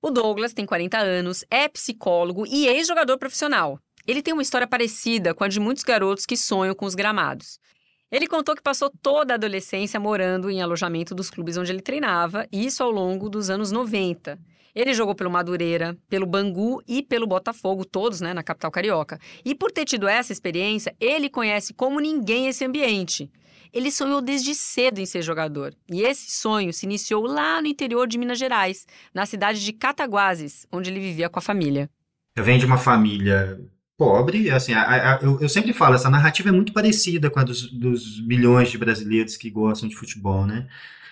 O 0.00 0.10
Douglas 0.10 0.54
tem 0.54 0.64
40 0.64 0.96
anos, 0.96 1.44
é 1.50 1.68
psicólogo 1.68 2.46
e 2.46 2.66
ex-jogador 2.66 3.18
profissional. 3.18 3.78
Ele 4.06 4.22
tem 4.22 4.32
uma 4.32 4.42
história 4.42 4.66
parecida 4.66 5.34
com 5.34 5.44
a 5.44 5.48
de 5.48 5.60
muitos 5.60 5.84
garotos 5.84 6.24
que 6.24 6.36
sonham 6.36 6.74
com 6.74 6.86
os 6.86 6.94
gramados. 6.94 7.58
Ele 8.14 8.28
contou 8.28 8.54
que 8.54 8.62
passou 8.62 8.88
toda 9.02 9.34
a 9.34 9.34
adolescência 9.34 9.98
morando 9.98 10.48
em 10.48 10.62
alojamento 10.62 11.16
dos 11.16 11.30
clubes 11.30 11.56
onde 11.56 11.72
ele 11.72 11.80
treinava, 11.82 12.46
e 12.52 12.64
isso 12.64 12.80
ao 12.80 12.88
longo 12.88 13.28
dos 13.28 13.50
anos 13.50 13.72
90. 13.72 14.38
Ele 14.72 14.94
jogou 14.94 15.16
pelo 15.16 15.32
Madureira, 15.32 15.98
pelo 16.08 16.24
Bangu 16.24 16.80
e 16.86 17.02
pelo 17.02 17.26
Botafogo, 17.26 17.84
todos 17.84 18.20
né, 18.20 18.32
na 18.32 18.44
capital 18.44 18.70
carioca. 18.70 19.18
E 19.44 19.52
por 19.52 19.72
ter 19.72 19.84
tido 19.84 20.06
essa 20.06 20.32
experiência, 20.32 20.94
ele 21.00 21.28
conhece 21.28 21.74
como 21.74 21.98
ninguém 21.98 22.46
esse 22.46 22.64
ambiente. 22.64 23.28
Ele 23.72 23.90
sonhou 23.90 24.20
desde 24.20 24.54
cedo 24.54 25.00
em 25.00 25.06
ser 25.06 25.20
jogador. 25.20 25.74
E 25.90 26.02
esse 26.02 26.30
sonho 26.30 26.72
se 26.72 26.86
iniciou 26.86 27.26
lá 27.26 27.60
no 27.60 27.66
interior 27.66 28.06
de 28.06 28.16
Minas 28.16 28.38
Gerais, 28.38 28.86
na 29.12 29.26
cidade 29.26 29.64
de 29.64 29.72
Cataguases, 29.72 30.68
onde 30.70 30.88
ele 30.88 31.00
vivia 31.00 31.28
com 31.28 31.40
a 31.40 31.42
família. 31.42 31.90
Eu 32.36 32.44
venho 32.44 32.60
de 32.60 32.66
uma 32.66 32.78
família 32.78 33.58
pobre, 33.96 34.50
assim, 34.50 34.72
a, 34.72 35.16
a, 35.16 35.22
eu, 35.22 35.40
eu, 35.40 35.48
sempre 35.48 35.72
falo, 35.72 35.94
essa 35.94 36.10
narrativa 36.10 36.48
é 36.48 36.52
muito 36.52 36.72
parecida 36.72 37.30
com 37.30 37.40
a 37.40 37.44
dos, 37.44 37.70
dos 37.70 38.24
milhões 38.26 38.70
de 38.70 38.78
brasileiros 38.78 39.36
que 39.36 39.50
gostam 39.50 39.88
de 39.88 39.96
futebol, 39.96 40.46
né? 40.46 40.66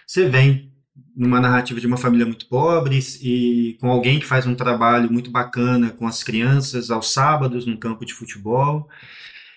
Você 0.07 0.29
vem 0.29 0.73
numa 1.17 1.41
narrativa 1.41 1.81
de 1.81 1.87
uma 1.87 1.97
família 1.97 2.27
muito 2.27 2.47
pobre 2.49 2.99
e 3.23 3.77
com 3.81 3.91
alguém 3.91 4.19
que 4.19 4.27
faz 4.27 4.47
um 4.47 4.55
trabalho 4.55 5.11
muito 5.11 5.31
bacana 5.31 5.91
com 5.91 6.07
as 6.07 6.23
crianças 6.23 6.91
aos 6.91 7.13
sábados 7.13 7.67
no 7.67 7.79
campo 7.79 8.05
de 8.05 8.13
futebol. 8.15 8.89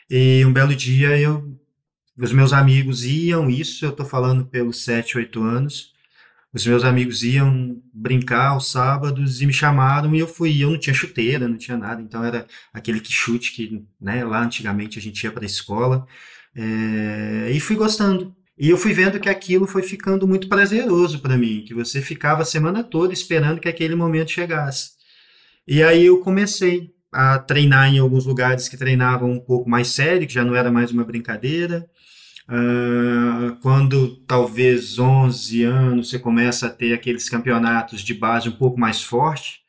E 0.09 0.43
um 0.45 0.53
belo 0.53 0.75
dia 0.75 1.17
eu 1.17 1.57
os 2.17 2.31
meus 2.31 2.53
amigos 2.53 3.03
iam, 3.03 3.49
isso 3.49 3.85
eu 3.85 3.89
estou 3.89 4.05
falando 4.05 4.45
pelos 4.45 4.83
7, 4.83 5.17
8 5.17 5.43
anos, 5.43 5.93
os 6.55 6.65
meus 6.65 6.85
amigos 6.85 7.21
iam 7.21 7.81
brincar 7.93 8.51
aos 8.51 8.71
sábados 8.71 9.41
e 9.41 9.45
me 9.45 9.51
chamaram 9.51 10.15
e 10.15 10.19
eu 10.19 10.27
fui. 10.27 10.63
Eu 10.63 10.71
não 10.71 10.79
tinha 10.79 10.93
chuteira, 10.93 11.49
não 11.49 11.57
tinha 11.57 11.77
nada, 11.77 12.01
então 12.01 12.23
era 12.23 12.47
aquele 12.73 13.01
que 13.01 13.11
chute 13.11 13.51
que 13.51 13.83
né, 13.99 14.23
lá 14.23 14.41
antigamente 14.41 14.97
a 14.97 15.01
gente 15.01 15.21
ia 15.21 15.31
para 15.33 15.43
a 15.43 15.45
escola. 15.45 16.07
É, 16.55 17.51
e 17.51 17.59
fui 17.59 17.75
gostando. 17.75 18.33
E 18.57 18.69
eu 18.69 18.77
fui 18.77 18.93
vendo 18.93 19.19
que 19.19 19.27
aquilo 19.27 19.67
foi 19.67 19.83
ficando 19.83 20.25
muito 20.25 20.47
prazeroso 20.47 21.19
para 21.19 21.37
mim, 21.37 21.61
que 21.67 21.73
você 21.73 22.01
ficava 22.01 22.43
a 22.43 22.45
semana 22.45 22.81
toda 22.81 23.11
esperando 23.11 23.59
que 23.59 23.67
aquele 23.67 23.93
momento 23.93 24.31
chegasse. 24.31 24.91
E 25.67 25.83
aí 25.83 26.05
eu 26.05 26.21
comecei 26.21 26.89
a 27.11 27.37
treinar 27.37 27.93
em 27.93 27.99
alguns 27.99 28.25
lugares 28.25 28.69
que 28.69 28.77
treinavam 28.77 29.29
um 29.29 29.41
pouco 29.41 29.69
mais 29.69 29.89
sério, 29.89 30.25
que 30.25 30.33
já 30.33 30.45
não 30.45 30.55
era 30.55 30.71
mais 30.71 30.89
uma 30.89 31.03
brincadeira. 31.03 31.85
Uh, 32.47 33.55
quando 33.61 34.17
talvez 34.27 34.99
11 34.99 35.63
anos 35.63 36.09
você 36.09 36.19
começa 36.19 36.67
a 36.67 36.69
ter 36.69 36.93
aqueles 36.93 37.27
campeonatos 37.27 38.01
de 38.01 38.13
base 38.13 38.49
um 38.49 38.51
pouco 38.51 38.79
mais 38.79 39.01
forte. 39.01 39.63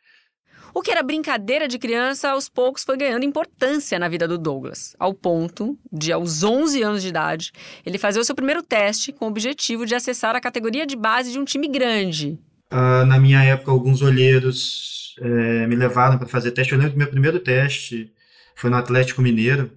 O 0.75 0.83
que 0.83 0.90
era 0.90 1.02
brincadeira 1.02 1.66
de 1.66 1.78
criança, 1.78 2.28
aos 2.28 2.50
poucos 2.50 2.85
foi 2.85 2.99
ganhando 2.99 3.25
importância 3.25 3.99
na 3.99 4.09
vida 4.09 4.28
do 4.28 4.37
Douglas, 4.37 4.95
ao 4.99 5.14
ponto 5.14 5.78
de, 5.90 6.12
aos 6.12 6.42
11 6.42 6.83
anos 6.83 7.00
de 7.00 7.09
idade, 7.09 7.50
ele 7.85 7.97
fazer 7.97 8.21
o 8.21 8.25
seu 8.25 8.35
primeiro 8.35 8.62
teste 8.62 9.11
com 9.11 9.25
o 9.25 9.28
objetivo 9.28 9.87
de 9.87 9.95
acessar 9.95 10.37
a 10.37 10.40
categoria 10.40 10.87
de 10.87 10.95
base 10.95 11.33
de 11.33 11.38
um 11.38 11.47
time 11.47 11.66
grande. 11.66 12.38
Uh, 12.71 13.06
na 13.06 13.18
minha 13.18 13.42
época, 13.42 13.71
alguns 13.71 14.02
olheiros 14.02 14.97
é, 15.18 15.66
me 15.66 15.76
levaram 15.76 16.18
para 16.18 16.28
fazer 16.28 16.50
teste. 16.50 16.73
Eu 16.73 16.78
lembro 16.78 16.92
que 16.92 16.99
meu 16.99 17.09
primeiro 17.09 17.40
teste 17.40 18.12
foi 18.54 18.71
no 18.71 18.76
Atlético 18.76 19.23
Mineiro. 19.23 19.71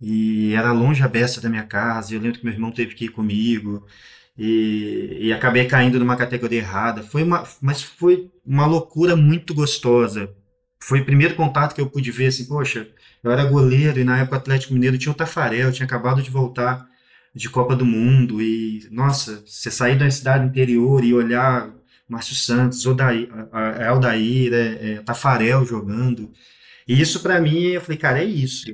E 0.00 0.54
era 0.54 0.72
longe 0.72 1.02
a 1.02 1.08
beça 1.08 1.40
da 1.40 1.48
minha 1.48 1.64
casa, 1.64 2.14
eu 2.14 2.20
lembro 2.20 2.38
que 2.38 2.44
meu 2.44 2.54
irmão 2.54 2.70
teve 2.70 2.94
que 2.94 3.06
ir 3.06 3.08
comigo, 3.08 3.84
e, 4.36 5.18
e 5.20 5.32
acabei 5.32 5.66
caindo 5.66 5.98
numa 5.98 6.16
categoria 6.16 6.60
errada. 6.60 7.02
Foi 7.02 7.22
uma, 7.22 7.44
mas 7.60 7.82
foi 7.82 8.30
uma 8.46 8.66
loucura 8.66 9.16
muito 9.16 9.54
gostosa. 9.54 10.30
Foi 10.80 11.00
o 11.00 11.04
primeiro 11.04 11.34
contato 11.34 11.74
que 11.74 11.80
eu 11.80 11.90
pude 11.90 12.10
ver, 12.12 12.26
assim, 12.28 12.46
poxa, 12.46 12.88
eu 13.22 13.30
era 13.32 13.44
goleiro, 13.44 13.98
e 13.98 14.04
na 14.04 14.18
época 14.18 14.36
o 14.36 14.38
Atlético 14.38 14.74
Mineiro 14.74 14.98
tinha 14.98 15.12
o 15.12 15.14
Tafarel, 15.16 15.72
tinha 15.72 15.86
acabado 15.86 16.22
de 16.22 16.30
voltar 16.30 16.86
de 17.34 17.48
Copa 17.50 17.74
do 17.76 17.84
Mundo, 17.84 18.40
e, 18.40 18.88
nossa, 18.90 19.42
você 19.46 19.70
sair 19.70 19.98
da 19.98 20.10
cidade 20.10 20.46
interior 20.46 21.04
e 21.04 21.12
olhar 21.14 21.70
Márcio 22.08 22.34
Santos, 22.34 22.86
Odair, 22.86 23.28
Aldair, 23.88 24.52
é, 24.52 24.92
é, 24.92 25.02
Tafarel 25.02 25.64
jogando, 25.66 26.32
e 26.86 27.00
isso 27.00 27.20
para 27.20 27.40
mim, 27.40 27.64
eu 27.64 27.80
falei, 27.80 27.98
cara, 27.98 28.20
é 28.20 28.24
isso. 28.24 28.66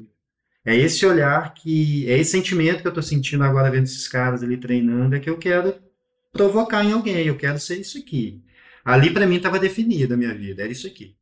É 0.65 0.75
esse 0.75 1.05
olhar 1.05 1.53
que. 1.55 2.09
É 2.09 2.19
esse 2.19 2.31
sentimento 2.31 2.81
que 2.81 2.87
eu 2.87 2.91
estou 2.91 3.03
sentindo 3.03 3.45
agora 3.45 3.71
vendo 3.71 3.85
esses 3.85 4.09
caras 4.09 4.43
ali 4.43 4.57
treinando, 4.57 5.15
é 5.15 5.21
que 5.21 5.29
eu 5.29 5.37
quero 5.37 5.75
provocar 6.33 6.85
em 6.85 6.93
alguém, 6.93 7.27
eu 7.27 7.37
quero 7.37 7.59
ser 7.59 7.81
isso 7.81 7.99
aqui. 7.99 8.43
Ali 8.85 9.13
para 9.13 9.27
mim 9.27 9.37
estava 9.37 9.59
definida 9.59 10.15
a 10.15 10.17
minha 10.17 10.35
vida, 10.35 10.63
era 10.63 10.73
isso 10.73 10.87
aqui. 10.87 11.17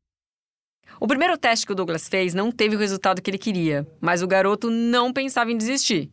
O 1.01 1.07
primeiro 1.07 1.37
teste 1.37 1.67
que 1.67 1.73
o 1.73 1.75
Douglas 1.75 2.09
fez 2.09 2.33
não 2.35 2.51
teve 2.51 2.77
o 2.77 2.79
resultado 2.79 3.21
que 3.21 3.31
ele 3.31 3.39
queria, 3.39 3.87
mas 4.01 4.23
o 4.23 4.27
garoto 4.27 4.71
não 4.71 5.13
pensava 5.13 5.51
em 5.51 5.57
desistir. 5.57 6.13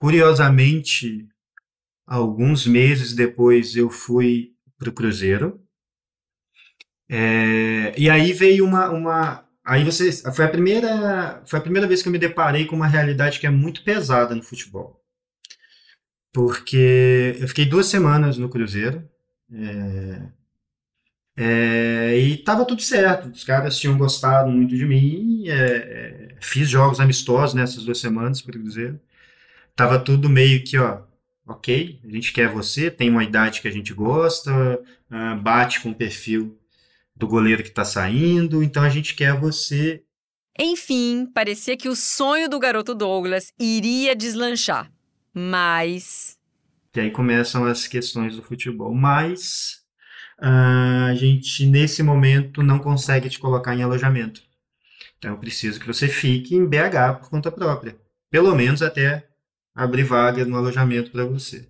Curiosamente, 0.00 1.26
alguns 2.06 2.66
meses 2.66 3.12
depois 3.12 3.76
eu 3.76 3.90
fui 3.90 4.52
para 4.78 4.88
o 4.88 4.92
Cruzeiro. 4.92 5.60
É, 7.08 7.94
e 7.98 8.08
aí 8.08 8.32
veio 8.32 8.64
uma, 8.64 8.90
uma, 8.90 9.43
Aí 9.64 9.82
você, 9.84 10.12
foi 10.32 10.44
a 10.44 10.48
primeira, 10.48 11.42
foi 11.46 11.58
a 11.58 11.62
primeira 11.62 11.86
vez 11.86 12.02
que 12.02 12.08
eu 12.08 12.12
me 12.12 12.18
deparei 12.18 12.66
com 12.66 12.76
uma 12.76 12.86
realidade 12.86 13.40
que 13.40 13.46
é 13.46 13.50
muito 13.50 13.82
pesada 13.82 14.34
no 14.34 14.42
futebol. 14.42 15.02
Porque 16.32 17.36
eu 17.40 17.48
fiquei 17.48 17.64
duas 17.64 17.86
semanas 17.86 18.36
no 18.36 18.48
Cruzeiro, 18.48 19.08
é, 19.52 20.28
é, 21.36 22.16
e 22.18 22.36
tava 22.38 22.64
tudo 22.64 22.82
certo. 22.82 23.28
Os 23.30 23.44
caras 23.44 23.78
tinham 23.78 23.98
gostado 23.98 24.50
muito 24.50 24.76
de 24.76 24.84
mim. 24.84 25.48
É, 25.48 25.54
é 25.54 26.36
fiz 26.40 26.68
jogos 26.68 27.00
amistosos 27.00 27.54
nessas 27.54 27.84
duas 27.84 27.98
semanas 27.98 28.42
para 28.42 28.58
Cruzeiro. 28.58 29.00
Tava 29.76 29.98
tudo 29.98 30.28
meio 30.28 30.62
que, 30.64 30.78
ó, 30.78 31.02
ok, 31.46 32.00
a 32.04 32.08
gente 32.08 32.32
quer 32.32 32.48
você, 32.48 32.90
tem 32.90 33.10
uma 33.10 33.24
idade 33.24 33.60
que 33.60 33.68
a 33.68 33.70
gente 33.70 33.92
gosta, 33.92 34.52
uh, 35.10 35.40
bate 35.42 35.80
com 35.80 35.90
o 35.90 35.94
perfil 35.94 36.58
do 37.16 37.28
goleiro 37.28 37.62
que 37.62 37.68
está 37.68 37.84
saindo, 37.84 38.62
então 38.62 38.82
a 38.82 38.88
gente 38.88 39.14
quer 39.14 39.38
você. 39.38 40.02
Enfim, 40.58 41.26
parecia 41.34 41.76
que 41.76 41.88
o 41.88 41.96
sonho 41.96 42.48
do 42.48 42.58
garoto 42.58 42.94
Douglas 42.94 43.52
iria 43.58 44.14
deslanchar. 44.14 44.90
Mas. 45.32 46.38
E 46.94 47.00
aí 47.00 47.10
começam 47.10 47.64
as 47.64 47.88
questões 47.88 48.36
do 48.36 48.42
futebol. 48.42 48.94
Mas 48.94 49.80
uh, 50.40 51.10
a 51.10 51.14
gente, 51.14 51.66
nesse 51.66 52.02
momento, 52.02 52.62
não 52.62 52.78
consegue 52.78 53.28
te 53.28 53.38
colocar 53.38 53.74
em 53.74 53.82
alojamento. 53.82 54.42
Então 55.18 55.32
eu 55.32 55.38
preciso 55.38 55.80
que 55.80 55.86
você 55.86 56.06
fique 56.06 56.54
em 56.54 56.66
BH 56.66 57.18
por 57.20 57.30
conta 57.30 57.50
própria. 57.50 57.96
Pelo 58.30 58.54
menos 58.54 58.82
até 58.82 59.26
abrir 59.74 60.04
vaga 60.04 60.44
no 60.44 60.56
alojamento 60.56 61.10
para 61.10 61.24
você. 61.24 61.68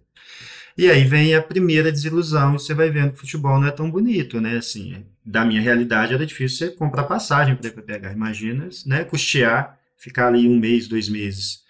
E 0.77 0.91
aí 0.91 1.05
vem 1.05 1.35
a 1.35 1.43
primeira 1.43 1.93
desilusão, 1.93 2.55
e 2.55 2.59
você 2.59 2.75
vai 2.75 2.91
vendo 2.91 3.11
que 3.11 3.17
o 3.17 3.21
futebol 3.21 3.61
não 3.61 3.69
é 3.69 3.71
tão 3.71 3.91
bonito, 3.91 4.41
né? 4.41 4.57
Assim, 4.57 5.05
da 5.25 5.45
minha 5.45 5.61
realidade 5.61 6.15
era 6.15 6.27
difícil 6.27 6.59
você 6.59 6.75
comprar 6.75 7.05
passagem 7.05 7.55
para 7.55 7.71
pegar. 7.83 8.13
Imagina, 8.13 8.69
né? 8.85 9.05
Custear, 9.05 9.79
ficar 9.97 10.29
ali 10.29 10.49
um 10.49 10.59
mês, 10.59 10.89
dois 10.89 11.09
meses. 11.09 11.63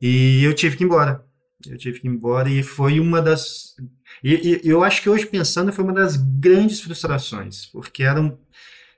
E 0.00 0.42
eu 0.42 0.54
tive 0.54 0.76
que 0.76 0.84
ir 0.84 0.86
embora. 0.86 1.24
Eu 1.66 1.76
tive 1.76 2.00
que 2.00 2.06
ir 2.06 2.10
embora 2.10 2.48
e 2.48 2.62
foi 2.62 3.00
uma 3.00 3.20
das. 3.20 3.76
E, 4.22 4.60
e 4.64 4.68
eu 4.68 4.82
acho 4.82 5.02
que 5.02 5.10
hoje 5.10 5.26
pensando 5.26 5.72
foi 5.72 5.84
uma 5.84 5.92
das 5.92 6.16
grandes 6.16 6.80
frustrações, 6.80 7.66
porque 7.66 8.02
era 8.02 8.20
um, 8.20 8.36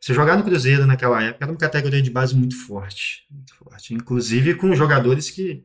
você 0.00 0.14
jogar 0.14 0.36
no 0.36 0.44
Cruzeiro 0.44 0.86
naquela 0.86 1.22
época 1.22 1.44
era 1.44 1.52
uma 1.52 1.58
categoria 1.58 2.00
de 2.00 2.10
base 2.10 2.34
muito 2.34 2.56
forte, 2.66 3.26
muito 3.30 3.54
forte. 3.54 3.92
Inclusive 3.92 4.54
com 4.54 4.74
jogadores 4.74 5.30
que 5.30 5.62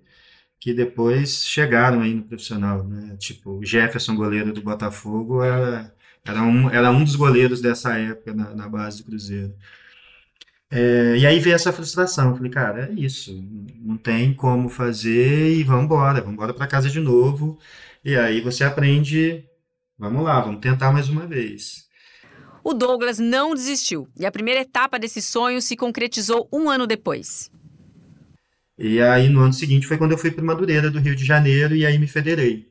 que 0.59 0.73
depois 0.73 1.45
chegaram 1.45 2.01
aí 2.01 2.13
no 2.13 2.23
profissional, 2.23 2.83
né? 2.83 3.15
Tipo, 3.17 3.59
o 3.59 3.65
Jefferson, 3.65 4.15
goleiro 4.15 4.53
do 4.53 4.61
Botafogo, 4.61 5.43
era, 5.43 5.93
era, 6.25 6.41
um, 6.43 6.69
era 6.69 6.91
um 6.91 7.03
dos 7.03 7.15
goleiros 7.15 7.61
dessa 7.61 7.97
época 7.97 8.33
na, 8.33 8.55
na 8.55 8.67
base 8.67 8.99
do 8.99 9.05
Cruzeiro. 9.05 9.53
É, 10.71 11.17
e 11.17 11.25
aí 11.25 11.39
veio 11.39 11.55
essa 11.55 11.71
frustração. 11.71 12.35
Falei, 12.35 12.51
cara, 12.51 12.89
é 12.89 12.93
isso. 12.99 13.33
Não 13.79 13.97
tem 13.97 14.33
como 14.33 14.67
fazer 14.69 15.53
e 15.53 15.63
vamos 15.63 15.85
embora. 15.85 16.19
Vamos 16.19 16.33
embora 16.33 16.53
para 16.53 16.67
casa 16.67 16.89
de 16.89 16.99
novo. 16.99 17.59
E 18.03 18.15
aí 18.15 18.41
você 18.41 18.63
aprende. 18.63 19.45
Vamos 19.97 20.23
lá, 20.23 20.41
vamos 20.41 20.59
tentar 20.59 20.91
mais 20.91 21.07
uma 21.07 21.25
vez. 21.25 21.85
O 22.63 22.73
Douglas 22.73 23.19
não 23.19 23.53
desistiu 23.53 24.07
e 24.17 24.25
a 24.25 24.31
primeira 24.31 24.61
etapa 24.61 24.97
desse 24.97 25.21
sonho 25.21 25.61
se 25.61 25.77
concretizou 25.77 26.49
um 26.51 26.69
ano 26.69 26.87
depois. 26.87 27.51
E 28.77 29.01
aí, 29.01 29.29
no 29.29 29.39
ano 29.39 29.53
seguinte, 29.53 29.87
foi 29.87 29.97
quando 29.97 30.11
eu 30.11 30.17
fui 30.17 30.31
para 30.31 30.43
Madureira, 30.43 30.91
do 30.91 30.99
Rio 30.99 31.15
de 31.15 31.25
Janeiro, 31.25 31.75
e 31.75 31.85
aí 31.85 31.97
me 31.97 32.07
federei. 32.07 32.67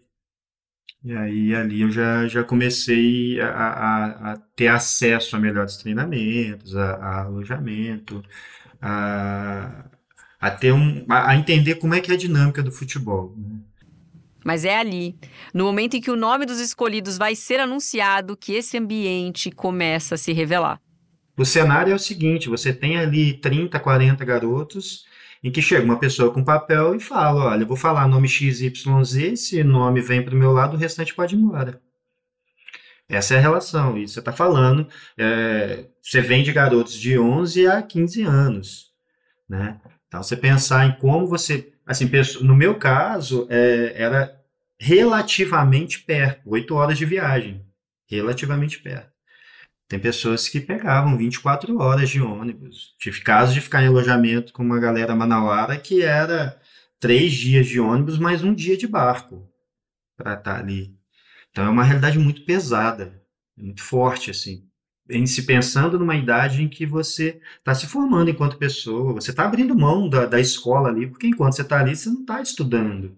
E 1.02 1.12
aí, 1.14 1.54
ali 1.54 1.82
eu 1.82 1.90
já, 1.90 2.26
já 2.26 2.42
comecei 2.42 3.40
a, 3.40 3.49
a, 3.49 4.32
a 4.32 4.37
ter 4.56 4.68
acesso 4.68 5.37
a 5.37 5.38
melhores 5.38 5.76
treinamentos, 5.76 6.76
a, 6.76 6.94
a 6.94 7.20
alojamento, 7.23 8.23
a, 8.80 9.84
a, 10.40 10.50
ter 10.50 10.73
um, 10.73 11.04
a, 11.08 11.37
entender 11.37 11.76
como 11.76 11.94
é 11.94 12.00
que 12.00 12.11
é 12.11 12.14
a 12.14 12.18
dinâmica 12.18 12.62
do 12.62 12.73
futebol. 12.73 13.34
Né? 13.37 13.58
Mas 14.44 14.64
é 14.64 14.78
ali, 14.78 15.16
no 15.54 15.64
momento 15.64 15.96
em 15.96 16.00
que 16.00 16.11
o 16.11 16.16
nome 16.16 16.44
dos 16.44 16.61
escolhidos 16.61 17.16
vai 17.16 17.34
ser 17.34 17.61
anunciado, 17.61 18.37
que 18.37 18.52
esse 18.52 18.76
ambiente 18.76 19.50
começa 19.50 20.16
a 20.16 20.18
se 20.18 20.32
revelar. 20.32 20.78
O 21.37 21.44
cenário 21.44 21.92
é 21.92 21.96
o 21.96 21.99
seguinte: 21.99 22.49
você 22.49 22.73
tem 22.73 22.99
ali 22.99 23.34
30, 23.34 23.80
40 23.80 24.25
garotos 24.25 25.04
em 25.44 25.50
que 25.50 25.60
chega 25.60 25.84
uma 25.84 25.98
pessoa 25.98 26.32
com 26.32 26.42
papel 26.42 26.94
e 26.94 27.00
fala, 27.00 27.50
olha, 27.50 27.62
eu 27.62 27.66
vou 27.66 27.76
falar 27.76 28.08
nome 28.08 28.26
XYZ, 28.26 29.38
se 29.38 29.62
nome 29.62 30.00
vem 30.00 30.22
para 30.24 30.34
o 30.34 30.38
meu 30.38 30.50
lado, 30.50 30.74
o 30.74 30.80
restante 30.80 31.14
pode 31.14 31.34
ir 31.34 31.38
embora. 31.38 31.82
Essa 33.06 33.34
é 33.34 33.36
a 33.36 33.40
relação, 33.42 33.98
e 33.98 34.08
você 34.08 34.20
está 34.20 34.32
falando, 34.32 34.88
é, 35.18 35.84
você 36.00 36.22
vende 36.22 36.50
garotos 36.50 36.94
de 36.94 37.18
11 37.18 37.66
a 37.66 37.82
15 37.82 38.22
anos, 38.22 38.86
né? 39.46 39.78
Então, 40.08 40.22
você 40.22 40.34
pensar 40.34 40.86
em 40.86 40.92
como 40.92 41.26
você, 41.26 41.74
assim, 41.84 42.10
no 42.40 42.56
meu 42.56 42.78
caso, 42.78 43.46
é, 43.50 43.92
era 43.96 44.40
relativamente 44.80 46.00
perto, 46.00 46.40
8 46.46 46.74
horas 46.74 46.96
de 46.96 47.04
viagem, 47.04 47.62
relativamente 48.08 48.78
perto. 48.78 49.13
Tem 49.94 50.00
pessoas 50.00 50.48
que 50.48 50.60
pegavam 50.60 51.16
24 51.16 51.78
horas 51.78 52.10
de 52.10 52.20
ônibus. 52.20 52.96
Tive 52.98 53.20
casos 53.20 53.54
de 53.54 53.60
ficar 53.60 53.80
em 53.80 53.86
alojamento 53.86 54.52
com 54.52 54.60
uma 54.60 54.80
galera 54.80 55.14
manauara 55.14 55.78
que 55.78 56.02
era 56.02 56.60
três 56.98 57.32
dias 57.32 57.68
de 57.68 57.78
ônibus 57.78 58.18
mais 58.18 58.42
um 58.42 58.52
dia 58.52 58.76
de 58.76 58.88
barco 58.88 59.48
para 60.16 60.32
estar 60.32 60.54
tá 60.54 60.58
ali. 60.58 60.98
Então 61.48 61.64
é 61.64 61.68
uma 61.68 61.84
realidade 61.84 62.18
muito 62.18 62.44
pesada, 62.44 63.22
muito 63.56 63.84
forte 63.84 64.32
assim. 64.32 64.64
Em 65.08 65.28
se 65.28 65.44
pensando 65.46 65.96
numa 65.96 66.16
idade 66.16 66.60
em 66.60 66.68
que 66.68 66.84
você 66.84 67.40
está 67.56 67.72
se 67.72 67.86
formando 67.86 68.28
enquanto 68.28 68.58
pessoa, 68.58 69.12
você 69.12 69.30
está 69.30 69.44
abrindo 69.44 69.78
mão 69.78 70.08
da, 70.08 70.26
da 70.26 70.40
escola 70.40 70.88
ali, 70.88 71.06
porque 71.06 71.28
enquanto 71.28 71.54
você 71.54 71.62
está 71.62 71.78
ali, 71.78 71.94
você 71.94 72.08
não 72.08 72.22
está 72.22 72.42
estudando. 72.42 73.16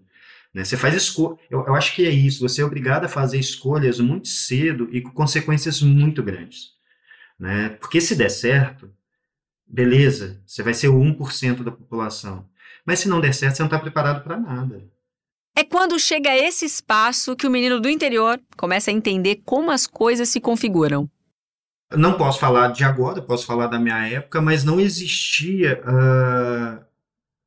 Né? 0.57 0.65
Você 0.65 0.75
faz 0.75 0.95
escolha. 0.95 1.37
Eu, 1.51 1.63
eu 1.67 1.75
acho 1.75 1.93
que 1.93 2.03
é 2.03 2.09
isso. 2.09 2.41
Você 2.41 2.63
é 2.63 2.65
obrigado 2.65 3.05
a 3.05 3.07
fazer 3.07 3.37
escolhas 3.37 3.99
muito 3.99 4.27
cedo 4.27 4.89
e 4.91 5.01
com 5.01 5.11
consequências 5.11 5.83
muito 5.83 6.23
grandes. 6.23 6.71
Né? 7.39 7.69
Porque 7.79 8.01
se 8.01 8.15
der 8.15 8.29
certo, 8.29 8.91
beleza, 9.67 10.41
você 10.47 10.63
vai 10.63 10.73
ser 10.73 10.87
o 10.87 10.99
1% 10.99 11.61
da 11.61 11.69
população. 11.69 12.49
Mas 12.83 12.97
se 12.97 13.07
não 13.07 13.21
der 13.21 13.35
certo, 13.35 13.55
você 13.55 13.61
não 13.61 13.67
está 13.67 13.77
preparado 13.77 14.23
para 14.23 14.39
nada. 14.39 14.83
É 15.55 15.63
quando 15.63 15.99
chega 15.99 16.31
a 16.31 16.37
esse 16.37 16.65
espaço 16.65 17.35
que 17.35 17.45
o 17.45 17.51
menino 17.51 17.79
do 17.79 17.87
interior 17.87 18.41
começa 18.57 18.89
a 18.89 18.93
entender 18.93 19.43
como 19.45 19.69
as 19.69 19.85
coisas 19.85 20.27
se 20.27 20.41
configuram. 20.41 21.07
Não 21.95 22.17
posso 22.17 22.39
falar 22.39 22.69
de 22.69 22.83
agora, 22.83 23.21
posso 23.21 23.45
falar 23.45 23.67
da 23.67 23.79
minha 23.79 24.07
época, 24.07 24.41
mas 24.41 24.63
não 24.63 24.79
existia 24.79 25.79
uh, 25.83 26.86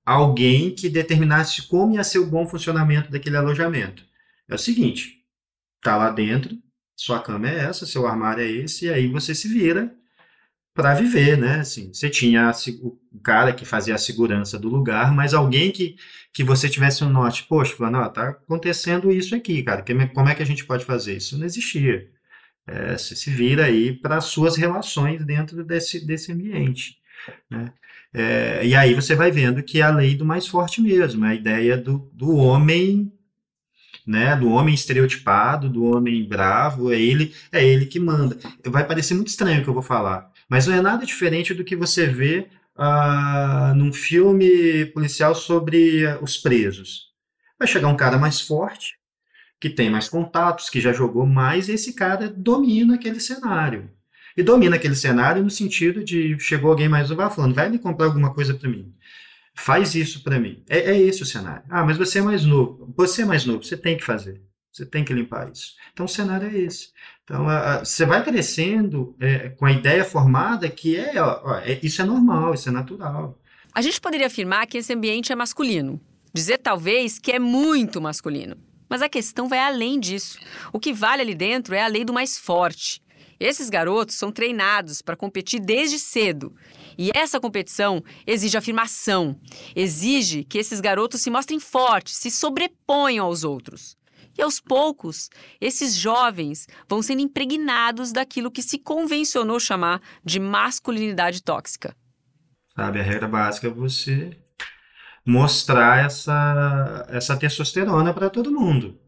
alguém 0.04 0.74
que 0.74 0.88
determinasse 0.88 1.62
como 1.68 1.94
ia 1.94 2.04
ser 2.04 2.18
o 2.18 2.26
bom 2.26 2.46
funcionamento 2.46 3.10
daquele 3.10 3.36
alojamento. 3.36 4.04
É 4.48 4.54
o 4.54 4.58
seguinte: 4.58 5.24
tá 5.82 5.96
lá 5.96 6.10
dentro, 6.10 6.56
sua 6.96 7.20
cama 7.20 7.48
é 7.48 7.64
essa, 7.64 7.86
seu 7.86 8.06
armário 8.06 8.42
é 8.42 8.50
esse, 8.50 8.86
e 8.86 8.90
aí 8.90 9.06
você 9.08 9.34
se 9.34 9.48
vira 9.48 9.94
para 10.74 10.94
viver, 10.94 11.36
né? 11.36 11.60
Assim, 11.60 11.92
você 11.92 12.08
tinha 12.08 12.50
o 12.82 13.20
cara 13.22 13.52
que 13.52 13.64
fazia 13.64 13.94
a 13.94 13.98
segurança 13.98 14.58
do 14.58 14.68
lugar, 14.68 15.12
mas 15.12 15.34
alguém 15.34 15.70
que, 15.70 15.96
que 16.32 16.44
você 16.44 16.68
tivesse 16.68 17.04
um 17.04 17.10
norte, 17.10 17.44
poxa, 17.44 17.74
falando, 17.76 17.98
ó, 17.98 18.08
tá 18.08 18.30
acontecendo 18.30 19.10
isso 19.12 19.34
aqui, 19.34 19.62
cara, 19.62 19.84
como 20.14 20.28
é 20.28 20.34
que 20.34 20.42
a 20.42 20.46
gente 20.46 20.64
pode 20.64 20.84
fazer? 20.84 21.16
Isso 21.16 21.38
não 21.38 21.46
existia. 21.46 22.08
É, 22.66 22.96
você 22.96 23.16
se 23.16 23.30
vira 23.30 23.64
aí 23.64 23.92
para 23.92 24.20
suas 24.20 24.56
relações 24.56 25.24
dentro 25.24 25.64
desse, 25.64 26.06
desse 26.06 26.32
ambiente, 26.32 26.98
né? 27.50 27.72
É, 28.12 28.66
e 28.66 28.74
aí 28.74 28.92
você 28.94 29.14
vai 29.14 29.30
vendo 29.30 29.62
que 29.62 29.80
é 29.80 29.82
a 29.82 29.90
lei 29.90 30.16
do 30.16 30.24
mais 30.24 30.46
forte 30.46 30.80
mesmo, 30.80 31.24
a 31.24 31.34
ideia 31.34 31.76
do, 31.76 32.10
do 32.12 32.34
homem, 32.36 33.12
né, 34.06 34.34
do 34.36 34.50
homem 34.50 34.74
estereotipado, 34.74 35.68
do 35.68 35.84
homem 35.84 36.26
bravo, 36.26 36.92
é 36.92 37.00
ele, 37.00 37.32
é 37.52 37.64
ele 37.64 37.86
que 37.86 38.00
manda. 38.00 38.36
Vai 38.66 38.84
parecer 38.86 39.14
muito 39.14 39.28
estranho 39.28 39.60
o 39.60 39.62
que 39.62 39.68
eu 39.70 39.74
vou 39.74 39.82
falar, 39.82 40.30
mas 40.48 40.66
não 40.66 40.74
é 40.74 40.80
nada 40.80 41.06
diferente 41.06 41.54
do 41.54 41.64
que 41.64 41.76
você 41.76 42.06
vê 42.06 42.48
uh, 42.76 43.74
num 43.76 43.92
filme 43.92 44.86
policial 44.86 45.34
sobre 45.34 46.04
os 46.20 46.36
presos. 46.36 47.10
Vai 47.58 47.68
chegar 47.68 47.88
um 47.88 47.96
cara 47.96 48.18
mais 48.18 48.40
forte, 48.40 48.98
que 49.60 49.70
tem 49.70 49.90
mais 49.90 50.08
contatos, 50.08 50.70
que 50.70 50.80
já 50.80 50.92
jogou 50.92 51.26
mais, 51.26 51.68
e 51.68 51.72
esse 51.72 51.92
cara 51.92 52.28
domina 52.28 52.94
aquele 52.94 53.20
cenário. 53.20 53.90
E 54.36 54.42
domina 54.42 54.76
aquele 54.76 54.94
cenário 54.94 55.42
no 55.42 55.50
sentido 55.50 56.04
de 56.04 56.38
chegou 56.38 56.70
alguém 56.70 56.88
mais 56.88 57.10
novo 57.10 57.30
falando, 57.30 57.54
vai 57.54 57.68
me 57.68 57.78
comprar 57.78 58.06
alguma 58.06 58.32
coisa 58.32 58.54
para 58.54 58.68
mim. 58.68 58.92
Faz 59.54 59.94
isso 59.94 60.22
para 60.22 60.38
mim. 60.38 60.62
É, 60.68 60.78
é 60.92 61.00
esse 61.00 61.22
o 61.22 61.26
cenário. 61.26 61.62
Ah, 61.68 61.84
mas 61.84 61.96
você 61.96 62.20
é 62.20 62.22
mais 62.22 62.44
novo. 62.44 62.92
Você 62.96 63.22
é 63.22 63.24
mais 63.24 63.44
novo, 63.44 63.62
você 63.62 63.76
tem 63.76 63.96
que 63.96 64.04
fazer. 64.04 64.40
Você 64.72 64.86
tem 64.86 65.04
que 65.04 65.12
limpar 65.12 65.50
isso. 65.50 65.74
Então 65.92 66.06
o 66.06 66.08
cenário 66.08 66.48
é 66.48 66.56
esse. 66.56 66.90
Então 67.24 67.48
a, 67.48 67.74
a, 67.74 67.84
você 67.84 68.06
vai 68.06 68.24
crescendo 68.24 69.14
é, 69.20 69.50
com 69.50 69.66
a 69.66 69.72
ideia 69.72 70.04
formada 70.04 70.68
que 70.68 70.96
é, 70.96 71.20
ó, 71.20 71.58
é, 71.58 71.78
isso 71.82 72.00
é 72.00 72.04
normal, 72.04 72.54
isso 72.54 72.68
é 72.68 72.72
natural. 72.72 73.38
A 73.74 73.82
gente 73.82 74.00
poderia 74.00 74.28
afirmar 74.28 74.66
que 74.66 74.78
esse 74.78 74.92
ambiente 74.92 75.32
é 75.32 75.36
masculino. 75.36 76.00
Dizer 76.32 76.58
talvez 76.58 77.18
que 77.18 77.32
é 77.32 77.38
muito 77.38 78.00
masculino. 78.00 78.56
Mas 78.88 79.02
a 79.02 79.08
questão 79.08 79.48
vai 79.48 79.60
além 79.60 80.00
disso. 80.00 80.38
O 80.72 80.80
que 80.80 80.92
vale 80.92 81.22
ali 81.22 81.34
dentro 81.34 81.74
é 81.74 81.82
a 81.82 81.86
lei 81.86 82.04
do 82.04 82.12
mais 82.12 82.38
forte. 82.38 83.02
Esses 83.40 83.70
garotos 83.70 84.16
são 84.16 84.30
treinados 84.30 85.00
para 85.00 85.16
competir 85.16 85.60
desde 85.60 85.98
cedo. 85.98 86.54
E 86.98 87.10
essa 87.14 87.40
competição 87.40 88.04
exige 88.26 88.58
afirmação, 88.58 89.40
exige 89.74 90.44
que 90.44 90.58
esses 90.58 90.78
garotos 90.78 91.22
se 91.22 91.30
mostrem 91.30 91.58
fortes, 91.58 92.16
se 92.16 92.30
sobreponham 92.30 93.24
aos 93.24 93.42
outros. 93.42 93.96
E 94.36 94.42
aos 94.42 94.60
poucos, 94.60 95.30
esses 95.58 95.94
jovens 95.96 96.68
vão 96.86 97.00
sendo 97.00 97.22
impregnados 97.22 98.12
daquilo 98.12 98.50
que 98.50 98.62
se 98.62 98.78
convencionou 98.78 99.58
chamar 99.58 100.02
de 100.22 100.38
masculinidade 100.38 101.42
tóxica. 101.42 101.96
Sabe, 102.76 103.00
a 103.00 103.02
regra 103.02 103.26
básica 103.26 103.68
é 103.68 103.70
você 103.70 104.30
mostrar 105.24 106.04
essa, 106.04 107.06
essa 107.08 107.36
testosterona 107.36 108.12
para 108.12 108.28
todo 108.28 108.52
mundo. 108.52 108.99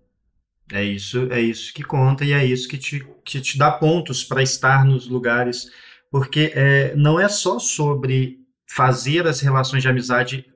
É 0.72 0.82
isso, 0.82 1.30
é 1.30 1.38
isso 1.38 1.72
que 1.74 1.82
conta 1.82 2.24
e 2.24 2.32
é 2.32 2.42
isso 2.42 2.66
que 2.66 2.78
te, 2.78 3.06
que 3.22 3.42
te 3.42 3.58
dá 3.58 3.70
pontos 3.70 4.24
para 4.24 4.42
estar 4.42 4.86
nos 4.86 5.06
lugares, 5.06 5.70
porque 6.10 6.50
é, 6.54 6.96
não 6.96 7.20
é 7.20 7.28
só 7.28 7.58
sobre 7.58 8.40
fazer 8.66 9.26
as 9.26 9.40
relações 9.40 9.82
de 9.82 9.88
amizade 9.90 10.46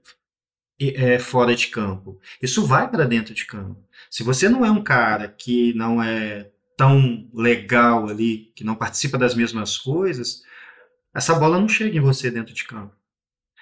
é, 0.80 1.18
fora 1.18 1.54
de 1.54 1.66
campo. 1.66 2.18
Isso 2.40 2.64
vai 2.64 2.90
para 2.90 3.04
dentro 3.04 3.34
de 3.34 3.44
campo. 3.44 3.76
Se 4.10 4.22
você 4.22 4.48
não 4.48 4.64
é 4.64 4.70
um 4.70 4.82
cara 4.82 5.28
que 5.28 5.74
não 5.74 6.02
é 6.02 6.50
tão 6.78 7.28
legal 7.34 8.08
ali, 8.08 8.50
que 8.54 8.64
não 8.64 8.74
participa 8.74 9.18
das 9.18 9.34
mesmas 9.34 9.76
coisas, 9.76 10.42
essa 11.14 11.34
bola 11.34 11.60
não 11.60 11.68
chega 11.68 11.94
em 11.94 12.00
você 12.00 12.30
dentro 12.30 12.54
de 12.54 12.64
campo. 12.64 12.94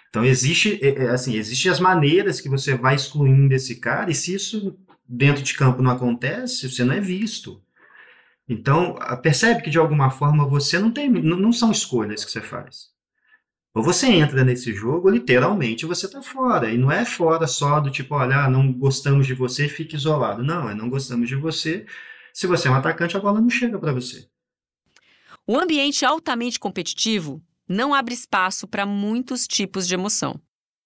Então 0.09 0.25
existe, 0.25 0.79
é, 0.81 1.07
é, 1.07 1.11
assim, 1.11 1.35
existem 1.35 1.73
as 1.73 1.81
maneiras 1.81 2.41
que 2.41 2.49
você 2.49 2.77
vai 2.77 2.95
excluindo 2.95 3.53
esse 3.53 3.81
cara, 3.81 4.09
e 4.13 4.15
se 4.15 4.33
isso 4.35 4.79
dentro 5.07 5.43
de 5.43 5.55
campo 5.55 5.83
não 5.83 5.91
acontece, 5.91 6.71
você 6.71 6.85
não 6.85 6.95
é 6.95 7.01
visto. 7.01 7.63
Então, 8.49 8.97
percebe 9.23 9.63
que 9.63 9.71
de 9.71 9.79
alguma 9.79 10.11
forma 10.11 10.47
você 10.47 10.79
não 10.79 10.91
tem, 10.91 11.09
não 11.09 11.53
são 11.53 11.73
escolhas 11.73 12.25
que 12.25 12.31
você 12.31 12.41
faz. 12.41 12.93
Ou 13.75 13.83
você 13.83 14.07
entra 14.07 14.45
nesse 14.45 14.73
jogo, 14.73 15.11
literalmente 15.11 15.87
você 15.87 16.07
está 16.07 16.23
fora. 16.23 16.71
E 16.71 16.79
não 16.79 16.93
é 16.93 17.05
fora 17.05 17.47
só 17.47 17.81
do 17.81 17.91
tipo, 17.91 18.15
olha, 18.15 18.45
ah, 18.45 18.51
não 18.51 18.73
gostamos 18.73 19.27
de 19.27 19.35
você, 19.35 19.69
fique 19.69 19.97
isolado. 19.97 20.45
Não, 20.45 20.71
é 20.71 20.75
não 20.75 20.89
gostamos 20.89 21.29
de 21.29 21.35
você. 21.35 21.85
Se 22.33 22.47
você 22.47 22.69
é 22.69 22.71
um 22.71 22.75
atacante, 22.75 23.17
a 23.17 23.21
bola 23.21 23.41
não 23.41 23.51
chega 23.51 23.79
para 23.79 23.93
você. 23.93 24.29
O 25.47 25.59
ambiente 25.59 26.05
altamente 26.05 26.59
competitivo 26.59 27.43
não 27.69 27.93
abre 27.93 28.15
espaço 28.15 28.69
para 28.69 28.87
muitos 28.87 29.47
tipos 29.47 29.89
de 29.89 29.95
emoção. 29.95 30.41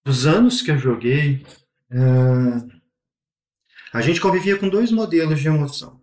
Os 0.06 0.26
anos 0.26 0.62
que 0.62 0.70
eu 0.70 0.78
joguei, 0.78 1.44
uh, 1.92 2.77
a 3.92 4.00
gente 4.00 4.20
convivia 4.20 4.58
com 4.58 4.68
dois 4.68 4.90
modelos 4.90 5.40
de 5.40 5.48
emoção, 5.48 6.00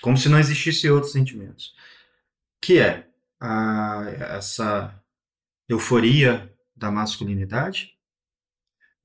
como 0.00 0.16
se 0.16 0.28
não 0.28 0.38
existisse 0.38 0.90
outros 0.90 1.12
sentimentos, 1.12 1.74
que 2.60 2.78
é 2.78 3.06
a, 3.40 4.04
essa 4.36 4.94
euforia 5.68 6.52
da 6.76 6.90
masculinidade. 6.90 7.92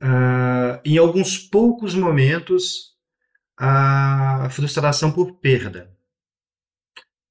Uh, 0.02 0.80
em 0.86 0.98
alguns 0.98 1.40
poucos 1.40 1.96
momentos, 1.96 2.96
a 3.58 4.48
frustração 4.52 5.12
por 5.12 5.34
perda. 5.40 5.92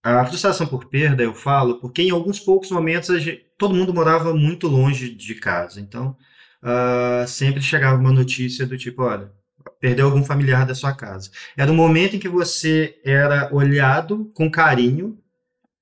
A 0.03 0.25
frustração 0.25 0.67
por 0.67 0.87
perda, 0.87 1.23
eu 1.23 1.35
falo, 1.35 1.81
porque 1.81 2.03
em 2.03 2.11
alguns 2.11 2.41
poucos 2.41 2.71
momentos 2.71 3.23
gente, 3.23 3.45
todo 3.59 3.75
mundo 3.75 3.95
morava 3.95 4.35
muito 4.35 4.69
longe 4.69 5.15
de 5.15 5.35
casa. 5.35 5.81
Então, 5.81 6.17
uh, 6.63 7.27
sempre 7.27 7.63
chegava 7.63 7.99
uma 7.99 8.13
notícia 8.13 8.67
do 8.67 8.79
tipo: 8.79 9.03
olha, 9.03 9.33
perdeu 9.81 10.07
algum 10.07 10.25
familiar 10.25 10.67
da 10.67 10.75
sua 10.75 10.95
casa. 10.95 11.31
Era 11.57 11.71
um 11.71 11.77
momento 11.77 12.17
em 12.17 12.19
que 12.19 12.29
você 12.29 13.01
era 13.05 13.53
olhado 13.55 14.31
com 14.35 14.51
carinho 14.51 15.19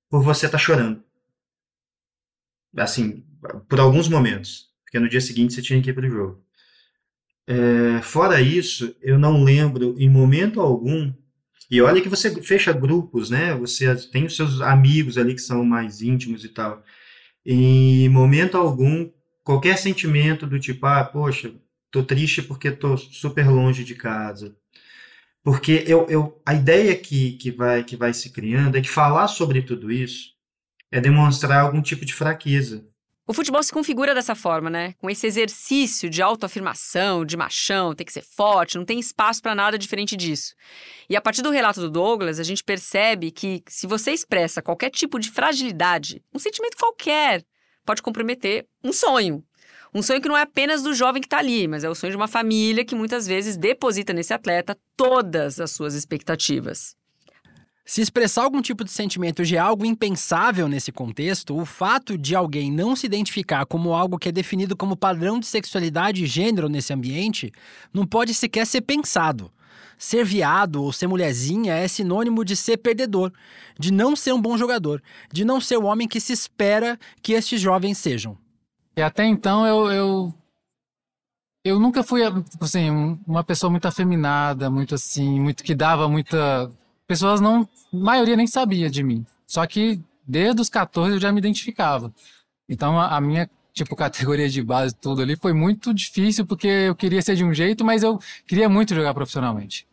por 0.09 0.23
você 0.23 0.47
estar 0.47 0.59
tá 0.59 0.65
chorando. 0.65 1.03
Assim, 2.77 3.25
por 3.69 3.79
alguns 3.81 4.09
momentos, 4.09 4.69
porque 4.85 4.99
no 4.99 5.09
dia 5.09 5.21
seguinte 5.21 5.55
você 5.55 5.63
tinha 5.63 5.81
que 5.81 5.91
ir 5.91 5.93
para 5.93 6.07
o 6.07 6.11
jogo. 6.11 6.45
É, 7.47 8.01
fora 8.03 8.41
isso, 8.41 8.97
eu 9.03 9.19
não 9.19 9.45
lembro 9.45 9.95
em 9.99 10.09
momento 10.09 10.61
algum. 10.61 11.13
E 11.71 11.81
olha 11.81 12.01
que 12.01 12.09
você 12.09 12.43
fecha 12.43 12.73
grupos, 12.73 13.31
né? 13.31 13.55
Você 13.55 13.95
tem 14.11 14.25
os 14.25 14.37
seus 14.37 14.61
amigos 14.61 15.19
ali 15.19 15.35
que 15.35 15.41
são 15.41 15.65
mais 15.65 16.01
íntimos 16.03 16.45
e 16.45 16.49
tal. 16.49 16.83
Em 17.45 18.09
momento 18.09 18.57
algum, 18.57 19.11
qualquer 19.43 19.77
sentimento 19.79 20.47
do 20.47 20.59
tipo, 20.59 20.87
ah, 20.87 21.05
poxa, 21.05 21.53
tô 21.95 22.03
triste 22.03 22.43
porque 22.43 22.73
tô 22.73 22.97
super 22.97 23.49
longe 23.49 23.85
de 23.85 23.95
casa. 23.95 24.57
Porque 25.45 25.85
eu, 25.87 26.07
eu, 26.09 26.43
a 26.45 26.53
ideia 26.53 26.97
que, 26.97 27.35
que, 27.35 27.53
vai, 27.53 27.85
que 27.85 27.97
vai 27.97 28.13
se 28.13 28.31
criando 28.31 28.77
é 28.77 28.81
que 28.81 28.89
falar 28.89 29.29
sobre 29.29 29.63
tudo 29.63 29.93
isso 29.93 30.35
é 30.91 31.01
demonstrar 31.01 31.61
algum 31.61 31.81
tipo 31.81 32.05
de 32.05 32.13
fraqueza. 32.13 32.85
O 33.29 33.33
futebol 33.33 33.63
se 33.63 33.73
configura 33.73 34.13
dessa 34.13 34.35
forma, 34.35 34.69
né? 34.69 34.95
Com 34.95 35.09
esse 35.09 35.27
exercício 35.27 36.11
de 36.11 36.21
autoafirmação, 36.21 37.25
de 37.25 37.37
machão, 37.37 37.95
tem 37.95 38.05
que 38.05 38.13
ser 38.13 38.23
forte, 38.23 38.77
não 38.77 38.85
tem 38.85 38.99
espaço 38.99 39.41
para 39.41 39.55
nada 39.55 39.79
diferente 39.79 40.17
disso. 40.17 40.53
E 41.09 41.17
a 41.17 41.21
partir 41.21 41.43
do 41.43 41.51
relato 41.51 41.81
do 41.81 41.91
Douglas, 41.91 42.41
a 42.41 42.45
gente 42.45 42.65
percebe 42.65 43.31
que 43.31 43.63
se 43.69 43.87
você 43.87 44.11
expressa 44.11 44.61
qualquer 44.61 44.91
tipo 44.91 45.21
de 45.21 45.31
fragilidade, 45.31 46.23
um 46.35 46.39
sentimento 46.41 46.77
qualquer, 46.77 47.45
pode 47.87 48.03
comprometer 48.03 48.67
um 48.83 48.93
sonho. 48.93 49.45
Um 49.95 50.03
sonho 50.03 50.21
que 50.21 50.29
não 50.29 50.37
é 50.37 50.43
apenas 50.43 50.83
do 50.83 50.93
jovem 50.93 51.23
que 51.23 51.27
está 51.27 51.39
ali, 51.39 51.69
mas 51.69 51.85
é 51.85 51.89
o 51.89 51.95
sonho 51.95 52.11
de 52.11 52.17
uma 52.17 52.27
família 52.27 52.85
que 52.85 52.97
muitas 52.97 53.29
vezes 53.29 53.57
deposita 53.57 54.13
nesse 54.13 54.35
atleta 54.35 54.77
todas 54.97 55.61
as 55.61 55.71
suas 55.71 55.95
expectativas. 55.95 56.97
Se 57.87 58.01
expressar 58.01 58.43
algum 58.43 58.61
tipo 58.61 58.83
de 58.83 58.91
sentimento 58.91 59.45
de 59.45 59.57
algo 59.57 59.85
impensável 59.85 60.67
nesse 60.67 60.91
contexto, 60.91 61.57
o 61.57 61.65
fato 61.65 62.19
de 62.19 62.35
alguém 62.35 62.73
não 62.73 62.97
se 62.97 63.07
identificar 63.07 63.67
como 63.67 63.93
algo 63.93 64.19
que 64.19 64.31
é 64.31 64.33
definido 64.33 64.77
como 64.77 64.97
padrão 64.97 65.39
de 65.39 65.47
sexualidade 65.47 66.25
e 66.25 66.27
gênero 66.27 66.69
nesse 66.69 66.93
ambiente 66.93 67.53
não 67.93 68.05
pode 68.05 68.35
sequer 68.35 68.67
ser 68.67 68.81
pensado. 68.81 69.53
Ser 69.97 70.25
viado 70.25 70.83
ou 70.83 70.93
ser 70.93 71.07
mulherzinha 71.07 71.75
é 71.75 71.87
sinônimo 71.87 72.45
de 72.45 72.57
ser 72.57 72.79
perdedor, 72.79 73.33
de 73.79 73.93
não 73.93 74.17
ser 74.17 74.33
um 74.33 74.41
bom 74.41 74.59
jogador, 74.59 75.01
de 75.33 75.45
não 75.45 75.61
ser 75.61 75.77
o 75.77 75.85
homem 75.85 76.09
que 76.09 76.19
se 76.19 76.33
espera 76.33 76.99
que 77.23 77.33
estes 77.33 77.61
jovens 77.61 77.99
sejam. 77.99 78.37
E 78.97 79.03
até 79.03 79.25
então 79.25 79.67
eu, 79.67 79.91
eu, 79.91 80.35
eu 81.65 81.81
nunca 81.81 82.03
fui 82.03 82.23
assim, 82.61 83.19
uma 83.27 83.43
pessoa 83.43 83.71
muito 83.71 83.87
afeminada, 83.87 84.71
muito 84.71 84.95
assim, 84.95 85.41
muito 85.41 85.65
que 85.65 85.75
dava 85.75 86.09
muita. 86.09 86.71
Pessoas 87.07 87.41
não. 87.41 87.69
A 87.93 87.97
maioria 87.97 88.37
nem 88.37 88.47
sabia 88.47 88.89
de 88.89 89.03
mim. 89.03 89.27
Só 89.47 89.67
que 89.67 90.01
desde 90.27 90.61
os 90.61 90.69
14 90.69 91.15
eu 91.15 91.21
já 91.21 91.33
me 91.33 91.39
identificava. 91.39 92.13
Então 92.69 92.99
a, 92.99 93.17
a 93.17 93.21
minha 93.21 93.49
tipo, 93.73 93.95
categoria 93.97 94.49
de 94.49 94.63
base, 94.63 94.95
tudo 94.95 95.21
ali, 95.23 95.37
foi 95.37 95.53
muito 95.53 95.93
difícil 95.93 96.47
porque 96.47 96.69
eu 96.69 96.95
queria 96.95 97.21
ser 97.21 97.35
de 97.35 97.45
um 97.45 97.53
jeito, 97.53 97.85
mas 97.85 98.03
eu 98.03 98.19
queria 98.47 98.69
muito 98.69 98.95
jogar 98.95 99.13
profissionalmente. 99.13 99.87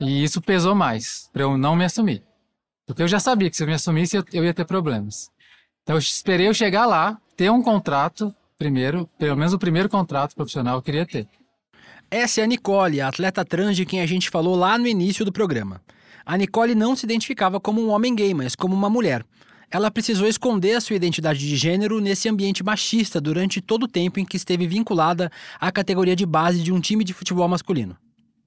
E 0.00 0.24
isso 0.24 0.40
pesou 0.40 0.74
mais, 0.74 1.28
para 1.32 1.42
eu 1.42 1.58
não 1.58 1.76
me 1.76 1.84
assumir. 1.84 2.22
Porque 2.86 3.02
eu 3.02 3.08
já 3.08 3.18
sabia 3.18 3.50
que 3.50 3.56
se 3.56 3.62
eu 3.62 3.66
me 3.66 3.74
assumisse, 3.74 4.16
eu, 4.16 4.24
eu 4.32 4.44
ia 4.44 4.54
ter 4.54 4.64
problemas. 4.64 5.30
Então 5.82 5.96
eu 5.96 6.00
esperei 6.00 6.48
eu 6.48 6.54
chegar 6.54 6.86
lá, 6.86 7.20
ter 7.36 7.50
um 7.50 7.62
contrato, 7.62 8.34
primeiro, 8.58 9.08
pelo 9.18 9.36
menos 9.36 9.52
o 9.52 9.58
primeiro 9.58 9.88
contrato 9.88 10.34
profissional 10.34 10.76
eu 10.76 10.82
queria 10.82 11.06
ter. 11.06 11.28
Essa 12.10 12.40
é 12.40 12.44
a 12.44 12.46
Nicole, 12.46 13.00
a 13.00 13.08
atleta 13.08 13.44
trans 13.44 13.76
de 13.76 13.84
quem 13.84 14.00
a 14.00 14.06
gente 14.06 14.30
falou 14.30 14.54
lá 14.54 14.78
no 14.78 14.86
início 14.86 15.24
do 15.24 15.32
programa. 15.32 15.80
A 16.24 16.36
Nicole 16.36 16.74
não 16.74 16.96
se 16.96 17.04
identificava 17.04 17.60
como 17.60 17.82
um 17.82 17.90
homem 17.90 18.14
gay, 18.14 18.32
mas 18.32 18.54
como 18.54 18.74
uma 18.74 18.88
mulher 18.88 19.24
ela 19.74 19.90
precisou 19.90 20.28
esconder 20.28 20.76
a 20.76 20.80
sua 20.80 20.94
identidade 20.94 21.40
de 21.40 21.56
gênero 21.56 22.00
nesse 22.00 22.28
ambiente 22.28 22.62
machista 22.62 23.20
durante 23.20 23.60
todo 23.60 23.84
o 23.84 23.88
tempo 23.88 24.20
em 24.20 24.24
que 24.24 24.36
esteve 24.36 24.68
vinculada 24.68 25.32
à 25.60 25.72
categoria 25.72 26.14
de 26.14 26.24
base 26.24 26.62
de 26.62 26.72
um 26.72 26.80
time 26.80 27.02
de 27.02 27.12
futebol 27.12 27.48
masculino. 27.48 27.96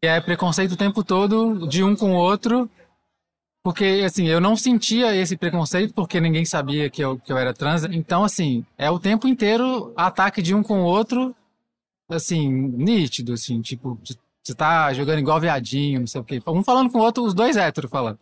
É 0.02 0.22
preconceito 0.22 0.72
o 0.72 0.78
tempo 0.78 1.04
todo, 1.04 1.68
de 1.68 1.84
um 1.84 1.98
com 1.98 2.14
o 2.14 2.16
outro, 2.16 2.70
porque 3.68 4.02
assim, 4.06 4.26
eu 4.30 4.40
não 4.40 4.56
sentia 4.56 5.14
esse 5.14 5.36
preconceito 5.36 5.94
porque 5.94 6.22
ninguém 6.22 6.46
sabia 6.46 6.90
que 6.90 7.04
eu, 7.04 7.20
que 7.20 7.34
eu 7.34 7.38
era 7.38 7.54
trans. 7.54 7.84
Então, 7.84 8.24
assim, 8.24 8.66
é 8.78 8.90
o 8.90 8.98
tempo 8.98 9.28
inteiro 9.28 9.92
ataque 9.94 10.42
de 10.42 10.56
um 10.56 10.64
com 10.64 10.84
o 10.84 10.86
outro, 10.86 11.36
assim, 12.08 12.50
nítido, 12.50 13.34
assim, 13.34 13.62
tipo, 13.62 14.00
você 14.42 14.56
tá 14.56 14.94
jogando 14.94 15.20
igual 15.20 15.42
viadinho, 15.42 16.00
não 16.00 16.08
sei 16.08 16.22
o 16.22 16.24
quê. 16.24 16.42
Um 16.48 16.64
falando 16.64 16.90
com 16.90 17.00
o 17.00 17.02
outro, 17.02 17.26
os 17.26 17.34
dois 17.34 17.58
héteros 17.58 17.92
falando. 17.92 18.18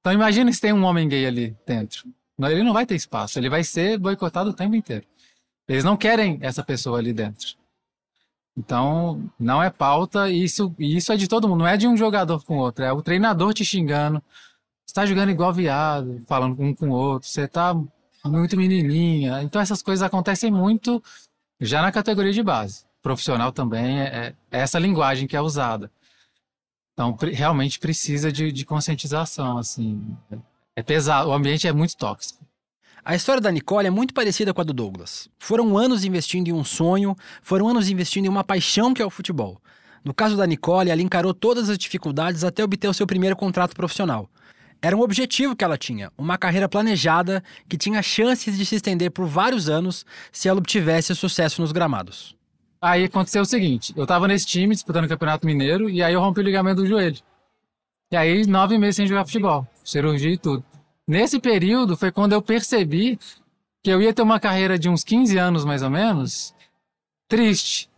Então 0.00 0.12
imagina 0.12 0.52
se 0.52 0.60
tem 0.60 0.72
um 0.72 0.82
homem 0.82 1.08
gay 1.08 1.26
ali 1.26 1.56
dentro. 1.64 2.02
Ele 2.40 2.64
não 2.64 2.72
vai 2.72 2.84
ter 2.84 2.96
espaço, 2.96 3.38
ele 3.38 3.48
vai 3.48 3.62
ser 3.62 3.96
boicotado 3.98 4.50
o 4.50 4.52
tempo 4.52 4.74
inteiro. 4.74 5.06
Eles 5.68 5.84
não 5.84 5.96
querem 5.96 6.40
essa 6.42 6.64
pessoa 6.64 6.98
ali 6.98 7.12
dentro. 7.12 7.54
Então, 8.58 9.30
não 9.38 9.62
é 9.62 9.70
pauta, 9.70 10.28
e 10.28 10.42
isso, 10.42 10.74
isso 10.76 11.12
é 11.12 11.16
de 11.16 11.28
todo 11.28 11.48
mundo, 11.48 11.60
não 11.60 11.68
é 11.68 11.76
de 11.76 11.86
um 11.86 11.96
jogador 11.96 12.44
com 12.44 12.56
outro, 12.58 12.84
é 12.84 12.92
o 12.92 13.00
treinador 13.00 13.54
te 13.54 13.64
xingando. 13.64 14.20
Você 14.86 14.94
tá 14.94 15.06
jogando 15.06 15.30
igual 15.30 15.52
viado, 15.52 16.20
falando 16.26 16.60
um 16.60 16.74
com 16.74 16.90
o 16.90 16.92
outro, 16.92 17.28
você 17.28 17.48
tá 17.48 17.74
muito 18.24 18.56
menininha. 18.56 19.42
Então, 19.42 19.60
essas 19.60 19.82
coisas 19.82 20.02
acontecem 20.02 20.50
muito 20.50 21.02
já 21.60 21.82
na 21.82 21.92
categoria 21.92 22.32
de 22.32 22.42
base. 22.42 22.84
Profissional 23.00 23.52
também 23.52 24.00
é, 24.00 24.04
é, 24.04 24.34
essa 24.50 24.78
linguagem 24.78 25.26
que 25.26 25.36
é 25.36 25.40
usada. 25.40 25.90
Então, 26.92 27.16
realmente 27.32 27.78
precisa 27.78 28.30
de, 28.30 28.52
de 28.52 28.64
conscientização, 28.64 29.58
assim. 29.58 30.16
É 30.76 30.82
pesado, 30.82 31.30
o 31.30 31.32
ambiente 31.32 31.66
é 31.66 31.72
muito 31.72 31.96
tóxico. 31.96 32.44
A 33.04 33.16
história 33.16 33.40
da 33.40 33.50
Nicole 33.50 33.88
é 33.88 33.90
muito 33.90 34.14
parecida 34.14 34.54
com 34.54 34.60
a 34.60 34.64
do 34.64 34.72
Douglas. 34.72 35.28
Foram 35.36 35.76
anos 35.76 36.04
investindo 36.04 36.48
em 36.48 36.52
um 36.52 36.62
sonho, 36.62 37.16
foram 37.42 37.66
anos 37.68 37.88
investindo 37.90 38.26
em 38.26 38.28
uma 38.28 38.44
paixão 38.44 38.94
que 38.94 39.02
é 39.02 39.04
o 39.04 39.10
futebol. 39.10 39.60
No 40.04 40.14
caso 40.14 40.36
da 40.36 40.46
Nicole, 40.46 40.90
ela 40.90 41.02
encarou 41.02 41.34
todas 41.34 41.68
as 41.68 41.78
dificuldades 41.78 42.44
até 42.44 42.62
obter 42.62 42.88
o 42.88 42.94
seu 42.94 43.06
primeiro 43.06 43.34
contrato 43.34 43.74
profissional. 43.74 44.30
Era 44.84 44.96
um 44.96 45.00
objetivo 45.00 45.54
que 45.54 45.62
ela 45.62 45.78
tinha, 45.78 46.10
uma 46.18 46.36
carreira 46.36 46.68
planejada 46.68 47.42
que 47.68 47.78
tinha 47.78 48.02
chances 48.02 48.58
de 48.58 48.66
se 48.66 48.74
estender 48.74 49.12
por 49.12 49.26
vários 49.26 49.68
anos 49.68 50.04
se 50.32 50.48
ela 50.48 50.58
obtivesse 50.58 51.14
sucesso 51.14 51.62
nos 51.62 51.70
gramados. 51.70 52.34
Aí 52.80 53.04
aconteceu 53.04 53.42
o 53.42 53.46
seguinte: 53.46 53.94
eu 53.96 54.04
tava 54.04 54.26
nesse 54.26 54.44
time 54.44 54.74
disputando 54.74 55.04
o 55.04 55.08
Campeonato 55.08 55.46
Mineiro 55.46 55.88
e 55.88 56.02
aí 56.02 56.12
eu 56.12 56.20
rompi 56.20 56.40
o 56.40 56.42
ligamento 56.42 56.82
do 56.82 56.86
joelho. 56.86 57.16
E 58.10 58.16
aí, 58.16 58.44
nove 58.44 58.76
meses 58.76 58.96
sem 58.96 59.06
jogar 59.06 59.24
futebol, 59.24 59.66
cirurgia 59.84 60.32
e 60.32 60.36
tudo. 60.36 60.64
Nesse 61.06 61.38
período 61.38 61.96
foi 61.96 62.10
quando 62.10 62.32
eu 62.32 62.42
percebi 62.42 63.18
que 63.82 63.90
eu 63.90 64.02
ia 64.02 64.12
ter 64.12 64.22
uma 64.22 64.40
carreira 64.40 64.78
de 64.78 64.88
uns 64.88 65.04
15 65.04 65.38
anos, 65.38 65.64
mais 65.64 65.82
ou 65.82 65.90
menos, 65.90 66.52
triste. 67.28 67.88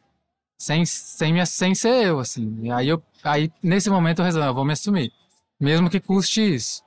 Sem, 0.57 0.87
sem, 0.87 1.45
sem 1.45 1.75
ser 1.75 2.07
eu, 2.07 2.21
assim. 2.21 2.59
E 2.63 2.71
aí, 2.71 2.89
eu, 2.89 3.03
aí, 3.25 3.51
nesse 3.63 3.91
momento, 3.91 4.21
eu 4.21 4.25
resolvi, 4.25 4.47
eu 4.47 4.55
vou 4.55 4.65
me 4.65 4.73
assumir. 4.73 5.13
Mesmo 5.65 5.89
que 5.89 5.99
custe 5.99 6.43
isso. 6.43 6.83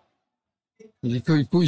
E, 1.04 1.20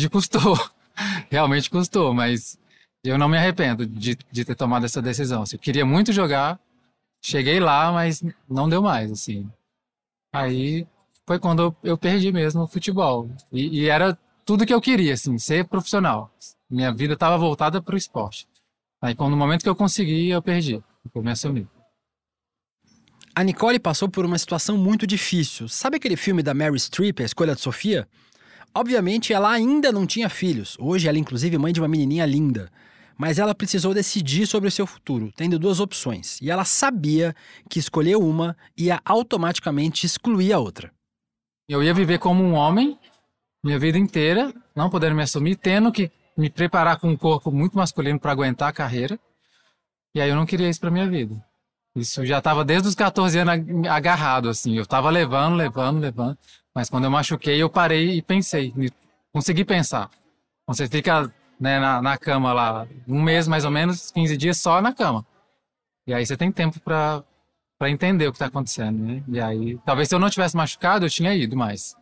custou. 0.07 0.55
Realmente 1.31 1.67
custou, 1.67 2.13
mas 2.13 2.55
eu 3.03 3.17
não 3.17 3.27
me 3.27 3.35
arrependo 3.35 3.83
de, 3.83 4.15
de 4.31 4.45
ter 4.45 4.53
tomado 4.53 4.85
essa 4.85 5.01
decisão. 5.01 5.41
Assim, 5.41 5.55
eu 5.55 5.59
queria 5.59 5.83
muito 5.83 6.13
jogar, 6.13 6.59
cheguei 7.19 7.59
lá, 7.59 7.91
mas 7.91 8.21
não 8.47 8.69
deu 8.69 8.79
mais, 8.79 9.11
assim. 9.11 9.49
Aí 10.31 10.87
foi 11.25 11.39
quando 11.39 11.75
eu, 11.81 11.97
perdi 11.97 12.31
mesmo 12.31 12.61
o 12.61 12.67
futebol. 12.67 13.27
E, 13.51 13.79
e, 13.81 13.89
era 13.89 14.15
tudo 14.45 14.63
que 14.63 14.73
eu 14.73 14.79
queria, 14.79 15.15
assim, 15.15 15.35
ser 15.39 15.65
profissional. 15.67 16.31
Minha 16.69 16.93
vida 16.93 17.15
estava 17.15 17.39
voltada 17.39 17.81
para 17.81 17.95
o 17.95 17.97
esporte. 17.97 18.47
Aí, 19.01 19.15
quando 19.15 19.31
no 19.31 19.37
momento 19.37 19.63
que 19.63 19.69
eu 19.69 19.75
consegui, 19.75 20.29
eu 20.29 20.43
perdi. 20.43 20.83
Eu 21.15 21.23
me. 21.51 21.67
A 23.39 23.43
Nicole 23.43 23.79
passou 23.79 24.09
por 24.09 24.25
uma 24.25 24.37
situação 24.37 24.77
muito 24.77 25.07
difícil. 25.07 25.69
Sabe 25.69 25.95
aquele 25.95 26.17
filme 26.17 26.43
da 26.43 26.53
Mary 26.53 26.77
Streep, 26.77 27.21
A 27.21 27.23
Escolha 27.23 27.55
de 27.55 27.61
Sofia? 27.61 28.05
Obviamente, 28.75 29.31
ela 29.31 29.49
ainda 29.49 29.93
não 29.93 30.05
tinha 30.05 30.27
filhos. 30.27 30.75
Hoje, 30.77 31.07
ela 31.07 31.17
é 31.17 31.21
inclusive 31.21 31.57
mãe 31.57 31.71
de 31.71 31.79
uma 31.79 31.87
menininha 31.87 32.25
linda. 32.25 32.69
Mas 33.17 33.39
ela 33.39 33.55
precisou 33.55 33.93
decidir 33.93 34.45
sobre 34.45 34.67
o 34.67 34.71
seu 34.71 34.85
futuro, 34.85 35.31
tendo 35.37 35.57
duas 35.57 35.79
opções. 35.79 36.37
E 36.41 36.51
ela 36.51 36.65
sabia 36.65 37.33
que 37.69 37.79
escolher 37.79 38.17
uma 38.17 38.57
ia 38.77 38.99
automaticamente 39.05 40.05
excluir 40.05 40.51
a 40.51 40.59
outra. 40.59 40.91
Eu 41.69 41.81
ia 41.81 41.93
viver 41.93 42.19
como 42.19 42.43
um 42.43 42.55
homem 42.55 42.99
minha 43.63 43.79
vida 43.79 43.97
inteira, 43.97 44.53
não 44.75 44.89
podendo 44.89 45.15
me 45.15 45.23
assumir, 45.23 45.55
tendo 45.55 45.93
que 45.93 46.11
me 46.35 46.49
preparar 46.49 46.99
com 46.99 47.07
um 47.07 47.15
corpo 47.15 47.53
muito 47.53 47.77
masculino 47.77 48.19
para 48.19 48.33
aguentar 48.33 48.67
a 48.67 48.73
carreira. 48.73 49.17
E 50.13 50.19
aí 50.19 50.29
eu 50.29 50.35
não 50.35 50.45
queria 50.45 50.69
isso 50.69 50.81
para 50.81 50.91
minha 50.91 51.07
vida. 51.07 51.41
Isso 51.95 52.25
já 52.25 52.37
estava 52.37 52.63
desde 52.63 52.87
os 52.87 52.95
14 52.95 53.39
anos 53.39 53.87
agarrado, 53.89 54.49
assim. 54.49 54.75
Eu 54.75 54.83
estava 54.83 55.09
levando, 55.09 55.55
levando, 55.55 55.99
levando. 55.99 56.37
Mas 56.73 56.89
quando 56.89 57.05
eu 57.05 57.11
machuquei, 57.11 57.61
eu 57.61 57.69
parei 57.69 58.17
e 58.17 58.21
pensei. 58.21 58.73
Consegui 59.33 59.65
pensar. 59.65 60.09
Você 60.67 60.87
fica 60.87 61.31
né, 61.59 61.79
na, 61.79 62.01
na 62.01 62.17
cama 62.17 62.53
lá 62.53 62.87
um 63.07 63.21
mês 63.21 63.47
mais 63.47 63.65
ou 63.65 63.71
menos, 63.71 64.11
15 64.11 64.37
dias 64.37 64.57
só 64.57 64.81
na 64.81 64.93
cama. 64.93 65.25
E 66.07 66.13
aí 66.13 66.25
você 66.25 66.37
tem 66.37 66.51
tempo 66.51 66.79
para 66.79 67.23
para 67.79 67.89
entender 67.89 68.27
o 68.27 68.31
que 68.31 68.35
está 68.35 68.47
acontecendo, 68.47 69.01
né? 69.01 69.23
E 69.25 69.39
aí, 69.39 69.79
talvez 69.85 70.09
se 70.09 70.13
eu 70.13 70.19
não 70.19 70.29
tivesse 70.29 70.53
machucado, 70.53 71.05
eu 71.05 71.09
tinha 71.09 71.33
ido 71.33 71.55
mais. 71.55 71.95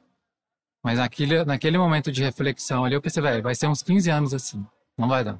Mas 0.84 0.97
naquele, 0.97 1.45
naquele 1.45 1.78
momento 1.78 2.12
de 2.12 2.23
reflexão 2.23 2.84
ali, 2.84 2.95
eu 2.95 3.02
pensei, 3.02 3.21
velho, 3.21 3.43
vai 3.43 3.54
ser 3.54 3.67
uns 3.67 3.84
15 3.84 4.10
anos 4.10 4.34
assim. 4.34 4.65
Não 4.97 5.08
vai 5.08 5.23
dar. 5.23 5.39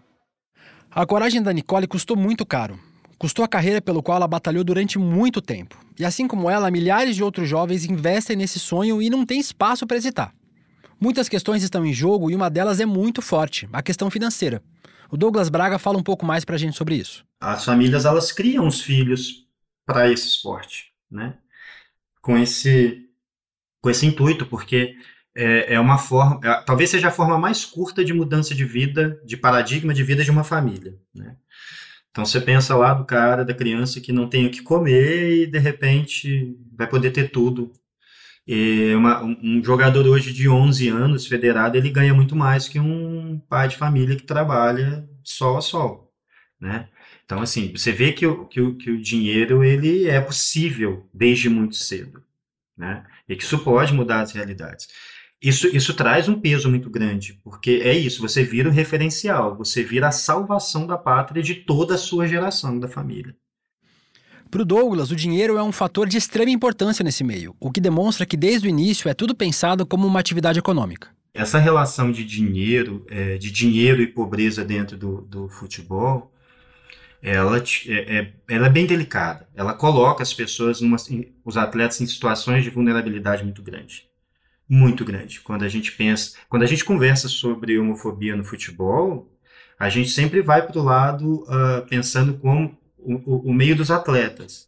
A 0.92 1.06
coragem 1.08 1.42
da 1.42 1.52
Nicole 1.52 1.88
custou 1.88 2.16
muito 2.16 2.46
caro. 2.46 2.80
Custou 3.18 3.44
a 3.44 3.48
carreira 3.48 3.82
pelo 3.82 4.04
qual 4.04 4.18
ela 4.18 4.28
batalhou 4.28 4.64
durante 4.64 5.00
muito 5.00 5.42
tempo. 5.42 5.80
E 5.98 6.06
assim 6.06 6.28
como 6.28 6.50
ela, 6.50 6.70
milhares 6.70 7.16
de 7.16 7.24
outros 7.24 7.50
jovens 7.50 7.86
investem 7.86 8.36
nesse 8.36 8.60
sonho 8.60 9.02
e 9.02 9.10
não 9.10 9.26
tem 9.26 9.40
espaço 9.40 9.88
para 9.88 9.98
hesitar. 9.98 10.34
Muitas 11.00 11.28
questões 11.28 11.64
estão 11.64 11.86
em 11.86 11.94
jogo 11.94 12.30
e 12.30 12.36
uma 12.36 12.50
delas 12.50 12.80
é 12.80 12.86
muito 12.86 13.22
forte, 13.22 13.68
a 13.74 13.82
questão 13.82 14.10
financeira. 14.10 14.62
O 15.10 15.18
Douglas 15.18 15.50
Braga 15.50 15.80
fala 15.80 15.98
um 15.98 16.04
pouco 16.04 16.26
mais 16.26 16.44
para 16.44 16.56
a 16.56 16.58
gente 16.58 16.76
sobre 16.76 16.96
isso. 16.96 17.26
As 17.40 17.64
famílias 17.64 18.06
elas 18.06 18.32
criam 18.32 18.68
os 18.68 18.82
filhos 18.82 19.48
para 19.86 20.12
esse 20.12 20.28
esporte, 20.28 20.92
né? 21.10 21.38
Com 22.22 22.38
esse, 22.38 23.06
com 23.82 23.90
esse 23.90 24.06
intuito, 24.06 24.46
porque 24.46 24.96
é, 25.36 25.76
é 25.76 25.80
uma 25.80 25.98
forma, 25.98 26.40
é, 26.44 26.62
talvez 26.64 26.90
seja 26.90 27.08
a 27.08 27.12
forma 27.12 27.38
mais 27.38 27.64
curta 27.64 28.04
de 28.04 28.14
mudança 28.14 28.54
de 28.54 28.66
vida, 28.66 29.22
de 29.24 29.38
paradigma 29.38 29.94
de 29.94 30.04
vida 30.04 30.24
de 30.24 30.32
uma 30.32 30.44
família, 30.44 30.96
né? 31.16 31.38
Então 32.18 32.26
você 32.26 32.42
pensa 32.42 32.76
lá 32.76 32.96
do 32.96 33.06
cara, 33.06 33.46
da 33.46 33.54
criança 33.54 34.02
que 34.02 34.12
não 34.12 34.28
tem 34.28 34.48
o 34.48 34.50
que 34.50 34.64
comer 34.64 35.44
e 35.44 35.46
de 35.46 35.60
repente 35.60 36.58
vai 36.76 36.88
poder 36.90 37.12
ter 37.12 37.30
tudo. 37.30 37.72
E 38.48 38.92
uma, 38.96 39.22
um 39.24 39.64
jogador 39.64 40.04
hoje 40.08 40.34
de 40.34 40.50
11 40.50 40.88
anos, 40.88 41.28
federado, 41.28 41.78
ele 41.78 41.92
ganha 41.92 42.16
muito 42.16 42.36
mais 42.36 42.68
que 42.68 42.80
um 42.80 43.40
pai 43.48 43.68
de 43.68 43.78
família 43.78 44.16
que 44.16 44.24
trabalha 44.24 45.08
sol 45.24 45.58
a 45.58 45.62
sol, 45.62 46.12
né? 46.60 46.90
Então, 47.24 47.40
assim, 47.40 47.72
você 47.72 47.92
vê 47.92 48.12
que 48.12 48.26
o, 48.26 48.48
que 48.48 48.62
o, 48.62 48.76
que 48.76 48.90
o 48.90 49.00
dinheiro 49.00 49.64
ele 49.64 50.08
é 50.08 50.20
possível 50.20 51.08
desde 51.14 51.50
muito 51.50 51.76
cedo, 51.76 52.24
né? 52.76 53.06
E 53.30 53.36
que 53.36 53.44
isso 53.44 53.60
pode 53.60 53.94
mudar 53.94 54.22
as 54.22 54.32
realidades. 54.32 54.88
Isso, 55.42 55.68
isso 55.68 55.94
traz 55.94 56.28
um 56.28 56.40
peso 56.40 56.68
muito 56.70 56.90
grande, 56.90 57.40
porque 57.44 57.82
é 57.84 57.96
isso, 57.96 58.22
você 58.22 58.44
vira 58.44 58.70
o 58.70 58.72
referencial, 58.72 59.56
você 59.56 59.84
vira 59.84 60.08
a 60.08 60.12
salvação 60.12 60.88
da 60.88 60.98
pátria 60.98 61.44
de 61.44 61.54
toda 61.54 61.94
a 61.94 61.98
sua 61.98 62.28
geração 62.28 62.80
da 62.80 62.88
família. 62.88 63.36
Para 64.50 64.62
o 64.62 64.66
Douglas, 64.66 65.12
o 65.12 65.16
dinheiro 65.16 65.58
é 65.58 65.62
um 65.62 65.72
fator 65.72 66.08
de 66.08 66.18
extrema 66.18 66.50
importância 66.50 67.04
nesse 67.04 67.24
meio, 67.24 67.56
o 67.60 67.72
que 67.72 67.80
demonstra 67.80 68.26
que 68.26 68.36
desde 68.36 68.68
o 68.68 68.70
início 68.70 69.10
é 69.10 69.14
tudo 69.14 69.36
pensado 69.36 69.86
como 69.86 70.08
uma 70.08 70.20
atividade 70.20 70.58
econômica. 70.58 71.10
Essa 71.34 71.60
relação 71.60 72.12
de 72.12 72.26
dinheiro, 72.26 73.06
é, 73.10 73.38
de 73.38 73.52
dinheiro 73.52 74.02
e 74.02 74.08
pobreza 74.08 74.66
dentro 74.66 74.98
do, 74.98 75.22
do 75.22 75.50
futebol, 75.50 76.34
ela 77.22 77.58
é, 77.58 78.18
é, 78.18 78.34
ela 78.50 78.68
é 78.68 78.70
bem 78.70 78.88
delicada. 78.88 79.48
Ela 79.54 79.74
coloca 79.74 80.24
as 80.24 80.34
pessoas, 80.34 80.82
numa, 80.82 80.98
os 81.46 81.58
atletas, 81.58 82.02
em 82.02 82.08
situações 82.08 82.64
de 82.64 82.72
vulnerabilidade 82.72 83.44
muito 83.44 83.62
grande. 83.62 84.07
Muito 84.70 85.06
grande. 85.06 85.40
Quando 85.42 85.64
a 85.64 85.70
gente 85.70 85.92
pensa, 85.92 86.38
quando 86.50 86.64
a 86.64 86.66
gente 86.66 86.84
conversa 86.84 87.28
sobre 87.28 87.80
homofobia 87.80 88.36
no 88.36 88.44
futebol, 88.44 89.32
a 89.80 89.90
gente 89.90 90.10
sempre 90.10 90.42
vai 90.42 90.66
para 90.66 90.80
o 90.80 90.84
lado 90.84 91.44
uh, 91.44 91.88
pensando 91.88 92.38
como 92.38 92.78
o, 92.98 93.50
o, 93.50 93.54
meio 93.54 93.76
dos 93.76 93.92
atletas. 93.92 94.68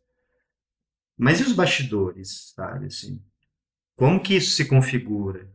Mas 1.18 1.40
e 1.42 1.44
os 1.44 1.54
bastidores, 1.54 2.54
sabe? 2.56 2.86
Assim, 2.86 3.22
como 3.96 4.22
que 4.22 4.36
isso 4.36 4.52
se 4.52 4.66
configura? 4.66 5.50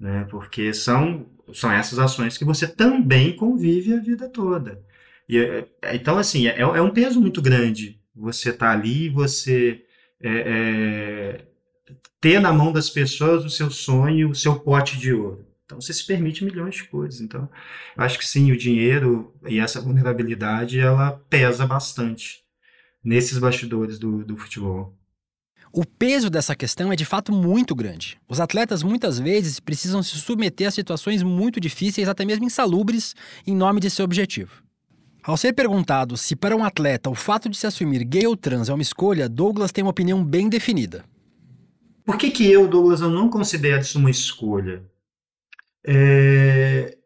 Né? 0.00 0.24
Porque 0.30 0.72
são, 0.72 1.26
são 1.52 1.70
essas 1.70 1.98
ações 1.98 2.38
que 2.38 2.44
você 2.44 2.66
também 2.66 3.36
convive 3.36 3.92
a 3.92 4.00
vida 4.00 4.28
toda. 4.28 4.82
E, 5.28 5.38
é, 5.38 5.68
então, 5.94 6.16
assim, 6.16 6.46
é, 6.46 6.60
é 6.60 6.80
um 6.80 6.90
peso 6.90 7.20
muito 7.20 7.42
grande 7.42 8.00
você 8.16 8.52
tá 8.52 8.70
ali, 8.70 9.10
você 9.10 9.84
é, 10.20 10.30
é, 10.30 11.46
ter 12.26 12.40
na 12.40 12.52
mão 12.52 12.72
das 12.72 12.90
pessoas 12.90 13.44
o 13.44 13.50
seu 13.50 13.70
sonho, 13.70 14.30
o 14.30 14.34
seu 14.34 14.58
pote 14.58 14.98
de 14.98 15.12
ouro. 15.12 15.46
Então, 15.64 15.80
você 15.80 15.92
se 15.92 16.04
permite 16.04 16.44
milhões 16.44 16.74
de 16.74 16.82
coisas. 16.82 17.20
Então, 17.20 17.48
eu 17.96 18.02
acho 18.02 18.18
que 18.18 18.26
sim, 18.26 18.50
o 18.50 18.58
dinheiro 18.58 19.32
e 19.46 19.60
essa 19.60 19.80
vulnerabilidade, 19.80 20.80
ela 20.80 21.22
pesa 21.30 21.64
bastante 21.64 22.40
nesses 23.04 23.38
bastidores 23.38 23.96
do, 23.96 24.24
do 24.24 24.36
futebol. 24.36 24.92
O 25.72 25.84
peso 25.84 26.28
dessa 26.28 26.56
questão 26.56 26.92
é 26.92 26.96
de 26.96 27.04
fato 27.04 27.32
muito 27.32 27.76
grande. 27.76 28.18
Os 28.28 28.40
atletas 28.40 28.82
muitas 28.82 29.20
vezes 29.20 29.60
precisam 29.60 30.02
se 30.02 30.16
submeter 30.16 30.66
a 30.66 30.72
situações 30.72 31.22
muito 31.22 31.60
difíceis, 31.60 32.08
até 32.08 32.24
mesmo 32.24 32.44
insalubres, 32.44 33.14
em 33.46 33.54
nome 33.54 33.78
de 33.78 33.88
seu 33.88 34.04
objetivo. 34.04 34.64
Ao 35.22 35.36
ser 35.36 35.52
perguntado 35.52 36.16
se 36.16 36.34
para 36.34 36.56
um 36.56 36.64
atleta 36.64 37.08
o 37.08 37.14
fato 37.14 37.48
de 37.48 37.56
se 37.56 37.68
assumir 37.68 38.02
gay 38.02 38.26
ou 38.26 38.36
trans 38.36 38.68
é 38.68 38.74
uma 38.74 38.82
escolha, 38.82 39.28
Douglas 39.28 39.70
tem 39.70 39.84
uma 39.84 39.90
opinião 39.90 40.24
bem 40.24 40.48
definida. 40.48 41.04
Por 42.06 42.16
que, 42.16 42.30
que 42.30 42.48
eu, 42.48 42.68
Douglas, 42.68 43.00
eu 43.00 43.10
não 43.10 43.28
considero 43.28 43.82
isso 43.82 43.98
uma 43.98 44.10
escolha? 44.10 44.88
É... 45.84 46.96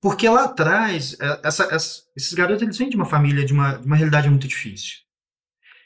Porque 0.00 0.26
lá 0.28 0.44
atrás, 0.44 1.16
é, 1.20 1.40
essa, 1.44 1.64
essa, 1.64 2.02
esses 2.16 2.32
garotos 2.32 2.62
eles 2.62 2.78
vêm 2.78 2.88
de 2.88 2.96
uma 2.96 3.04
família, 3.04 3.44
de 3.44 3.52
uma, 3.52 3.74
de 3.74 3.86
uma 3.86 3.96
realidade 3.96 4.30
muito 4.30 4.48
difícil. 4.48 4.98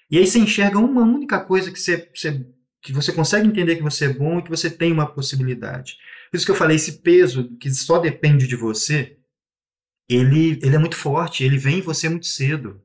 E 0.09 0.19
aí 0.19 0.27
você 0.27 0.39
enxerga 0.39 0.79
uma 0.79 1.03
única 1.03 1.41
coisa 1.41 1.73
que 1.73 1.79
você, 1.81 2.09
você, 2.15 2.47
que 2.81 2.93
você 2.93 3.13
consegue 3.13 3.49
entender 3.49 3.77
que 3.77 3.83
você 3.83 4.07
é 4.07 4.13
bom 4.13 4.39
e 4.39 4.43
que 4.43 4.51
você 4.51 4.71
tem 4.71 4.93
uma 4.93 5.07
possibilidade. 5.07 5.97
Por 6.31 6.37
isso 6.37 6.47
que 6.47 6.53
eu 6.53 6.57
falei, 6.57 6.77
esse 6.77 7.01
peso 7.01 7.57
que 7.57 7.73
só 7.73 7.99
depende 7.99 8.47
de 8.47 8.55
você, 8.55 9.19
ele, 10.09 10.59
ele 10.63 10.77
é 10.77 10.79
muito 10.79 10.97
forte, 10.97 11.43
ele 11.43 11.59
vem 11.59 11.79
em 11.79 11.83
você 11.83 12.09
muito 12.09 12.27
cedo. 12.27 12.81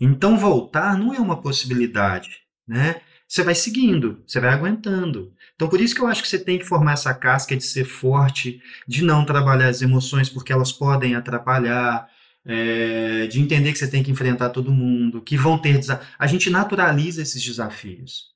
Então 0.00 0.38
voltar 0.38 0.96
não 0.98 1.12
é 1.14 1.18
uma 1.18 1.40
possibilidade, 1.40 2.40
né? 2.66 3.00
Você 3.34 3.42
vai 3.42 3.56
seguindo, 3.56 4.22
você 4.24 4.38
vai 4.38 4.50
aguentando. 4.50 5.32
Então 5.56 5.68
por 5.68 5.80
isso 5.80 5.92
que 5.92 6.00
eu 6.00 6.06
acho 6.06 6.22
que 6.22 6.28
você 6.28 6.38
tem 6.38 6.56
que 6.56 6.64
formar 6.64 6.92
essa 6.92 7.12
casca 7.12 7.56
de 7.56 7.64
ser 7.64 7.84
forte, 7.84 8.62
de 8.86 9.02
não 9.02 9.26
trabalhar 9.26 9.66
as 9.66 9.82
emoções 9.82 10.28
porque 10.28 10.52
elas 10.52 10.70
podem 10.70 11.16
atrapalhar, 11.16 12.08
é, 12.46 13.26
de 13.26 13.40
entender 13.40 13.72
que 13.72 13.78
você 13.80 13.90
tem 13.90 14.04
que 14.04 14.10
enfrentar 14.12 14.50
todo 14.50 14.70
mundo, 14.70 15.20
que 15.20 15.36
vão 15.36 15.58
ter 15.58 15.78
desafios. 15.78 16.08
A 16.16 16.28
gente 16.28 16.48
naturaliza 16.48 17.22
esses 17.22 17.42
desafios, 17.42 18.26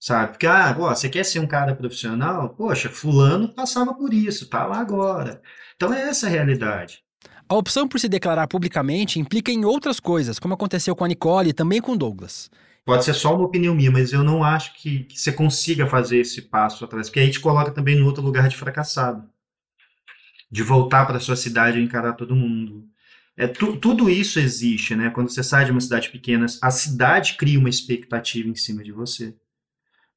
sabe? 0.00 0.30
Porque, 0.30 0.46
ah, 0.46 0.72
você 0.72 1.10
quer 1.10 1.24
ser 1.24 1.40
um 1.40 1.46
cara 1.46 1.74
profissional? 1.74 2.48
Poxa, 2.48 2.88
fulano 2.88 3.46
passava 3.46 3.92
por 3.92 4.14
isso, 4.14 4.48
tá 4.48 4.64
lá 4.64 4.78
agora. 4.78 5.42
Então 5.76 5.92
é 5.92 6.08
essa 6.08 6.28
a 6.28 6.30
realidade. 6.30 7.02
A 7.46 7.54
opção 7.54 7.86
por 7.86 8.00
se 8.00 8.08
declarar 8.08 8.48
publicamente 8.48 9.20
implica 9.20 9.52
em 9.52 9.66
outras 9.66 10.00
coisas, 10.00 10.38
como 10.38 10.54
aconteceu 10.54 10.96
com 10.96 11.04
a 11.04 11.08
Nicole 11.08 11.50
e 11.50 11.52
também 11.52 11.82
com 11.82 11.92
o 11.92 11.98
Douglas. 11.98 12.48
Pode 12.84 13.04
ser 13.04 13.14
só 13.14 13.34
uma 13.34 13.44
opinião 13.44 13.74
minha, 13.74 13.90
mas 13.90 14.12
eu 14.12 14.24
não 14.24 14.42
acho 14.42 14.74
que, 14.74 15.04
que 15.04 15.20
você 15.20 15.32
consiga 15.32 15.86
fazer 15.86 16.18
esse 16.18 16.42
passo 16.42 16.84
atrás, 16.84 17.08
porque 17.08 17.20
aí 17.20 17.30
te 17.30 17.40
coloca 17.40 17.70
também 17.70 17.98
no 17.98 18.06
outro 18.06 18.22
lugar 18.22 18.48
de 18.48 18.56
fracassado. 18.56 19.28
De 20.50 20.62
voltar 20.62 21.06
para 21.06 21.20
sua 21.20 21.36
cidade 21.36 21.78
e 21.78 21.82
encarar 21.82 22.14
todo 22.14 22.34
mundo. 22.34 22.88
É, 23.36 23.46
tu, 23.46 23.76
tudo 23.76 24.10
isso 24.10 24.38
existe, 24.40 24.94
né? 24.96 25.10
Quando 25.10 25.30
você 25.30 25.42
sai 25.42 25.64
de 25.64 25.70
uma 25.70 25.80
cidade 25.80 26.10
pequena, 26.10 26.46
a 26.60 26.70
cidade 26.70 27.36
cria 27.36 27.58
uma 27.58 27.70
expectativa 27.70 28.48
em 28.48 28.54
cima 28.54 28.82
de 28.82 28.92
você. 28.92 29.34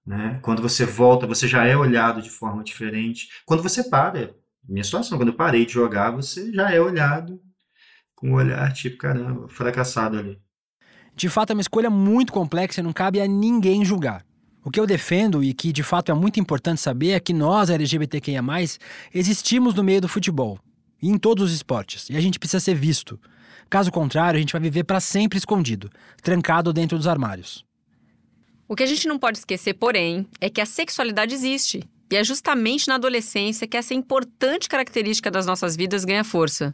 Né? 0.06 0.40
Quando 0.42 0.62
você 0.62 0.86
volta, 0.86 1.26
você 1.26 1.48
já 1.48 1.66
é 1.66 1.78
olhado 1.78 2.22
de 2.22 2.30
forma 2.30 2.64
diferente. 2.64 3.30
Quando 3.46 3.64
você 3.64 3.84
para, 3.90 4.36
minha 4.68 4.84
situação, 4.84 5.18
quando 5.18 5.30
eu 5.30 5.36
parei 5.36 5.66
de 5.66 5.74
jogar, 5.74 6.12
você 6.12 6.52
já 6.52 6.72
é 6.72 6.82
olhado 6.82 7.42
com 8.14 8.32
um 8.32 8.34
olhar 8.34 8.72
tipo, 8.74 8.98
caramba, 8.98 9.48
fracassado 9.48 10.18
ali. 10.18 10.43
De 11.16 11.30
fato, 11.30 11.52
é 11.52 11.54
uma 11.54 11.62
escolha 11.62 11.90
muito 11.90 12.34
complexa 12.34 12.82
e 12.82 12.84
não 12.84 12.94
cabe 12.94 13.22
a 13.22 13.28
ninguém 13.28 13.86
julgar. 13.86 14.26
O 14.64 14.72
que 14.72 14.80
eu 14.80 14.88
defendo 14.88 15.44
e 15.44 15.54
que 15.54 15.74
de 15.74 15.84
fato 15.84 16.12
é 16.12 16.16
muito 16.16 16.40
importante 16.40 16.80
saber 16.80 17.12
é 17.12 17.20
que 17.20 17.34
nós, 17.34 17.70
LGBTQIA, 17.70 18.42
existimos 19.14 19.74
no 19.74 19.84
meio 19.84 20.02
do 20.02 20.08
futebol 20.08 20.58
e 21.02 21.10
em 21.10 21.18
todos 21.18 21.44
os 21.46 21.54
esportes, 21.54 22.10
e 22.10 22.16
a 22.16 22.22
gente 22.22 22.40
precisa 22.40 22.62
ser 22.62 22.76
visto. 22.76 23.20
Caso 23.70 23.92
contrário, 23.92 24.38
a 24.38 24.40
gente 24.40 24.54
vai 24.54 24.62
viver 24.62 24.86
para 24.86 25.02
sempre 25.02 25.38
escondido, 25.38 25.90
trancado 26.22 26.72
dentro 26.72 26.98
dos 26.98 27.08
armários. 27.08 27.66
O 28.68 28.76
que 28.76 28.84
a 28.84 28.88
gente 28.88 29.08
não 29.08 29.20
pode 29.20 29.40
esquecer, 29.40 29.74
porém, 29.74 30.26
é 30.40 30.50
que 30.50 30.62
a 30.62 30.66
sexualidade 30.66 31.34
existe 31.34 31.84
e 32.10 32.16
é 32.16 32.24
justamente 32.24 32.88
na 32.88 32.96
adolescência 32.96 33.68
que 33.68 33.76
essa 33.76 33.94
importante 33.94 34.70
característica 34.70 35.30
das 35.30 35.46
nossas 35.46 35.76
vidas 35.76 36.06
ganha 36.06 36.24
força. 36.24 36.74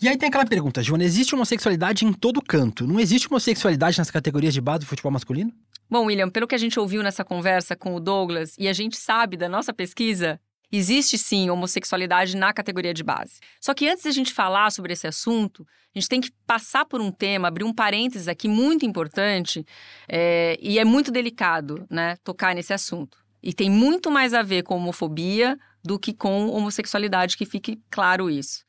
E 0.00 0.08
aí 0.08 0.16
tem 0.16 0.28
aquela 0.28 0.46
pergunta, 0.46 0.80
Joana, 0.80 1.02
existe 1.02 1.34
homossexualidade 1.34 2.04
em 2.04 2.12
todo 2.12 2.40
canto. 2.40 2.86
Não 2.86 3.00
existe 3.00 3.26
homossexualidade 3.26 3.98
nas 3.98 4.12
categorias 4.12 4.54
de 4.54 4.60
base 4.60 4.80
do 4.80 4.86
futebol 4.86 5.10
masculino? 5.10 5.52
Bom, 5.90 6.04
William, 6.04 6.30
pelo 6.30 6.46
que 6.46 6.54
a 6.54 6.58
gente 6.58 6.78
ouviu 6.78 7.02
nessa 7.02 7.24
conversa 7.24 7.74
com 7.74 7.96
o 7.96 8.00
Douglas 8.00 8.54
e 8.56 8.68
a 8.68 8.72
gente 8.72 8.96
sabe 8.96 9.36
da 9.36 9.48
nossa 9.48 9.72
pesquisa, 9.72 10.38
existe 10.70 11.18
sim 11.18 11.50
homossexualidade 11.50 12.36
na 12.36 12.52
categoria 12.52 12.94
de 12.94 13.02
base. 13.02 13.40
Só 13.60 13.74
que 13.74 13.88
antes 13.88 14.04
de 14.04 14.08
a 14.08 14.12
gente 14.12 14.32
falar 14.32 14.70
sobre 14.70 14.92
esse 14.92 15.06
assunto, 15.06 15.66
a 15.92 15.98
gente 15.98 16.08
tem 16.08 16.20
que 16.20 16.30
passar 16.46 16.84
por 16.84 17.00
um 17.00 17.10
tema, 17.10 17.48
abrir 17.48 17.64
um 17.64 17.74
parênteses 17.74 18.28
aqui 18.28 18.46
muito 18.46 18.86
importante 18.86 19.66
é, 20.08 20.56
e 20.62 20.78
é 20.78 20.84
muito 20.84 21.10
delicado, 21.10 21.84
né, 21.90 22.16
tocar 22.22 22.54
nesse 22.54 22.72
assunto. 22.72 23.18
E 23.42 23.52
tem 23.52 23.68
muito 23.68 24.12
mais 24.12 24.32
a 24.32 24.42
ver 24.42 24.62
com 24.62 24.76
homofobia 24.76 25.58
do 25.82 25.98
que 25.98 26.12
com 26.12 26.48
homossexualidade, 26.50 27.36
que 27.36 27.46
fique 27.46 27.80
claro 27.90 28.30
isso. 28.30 28.67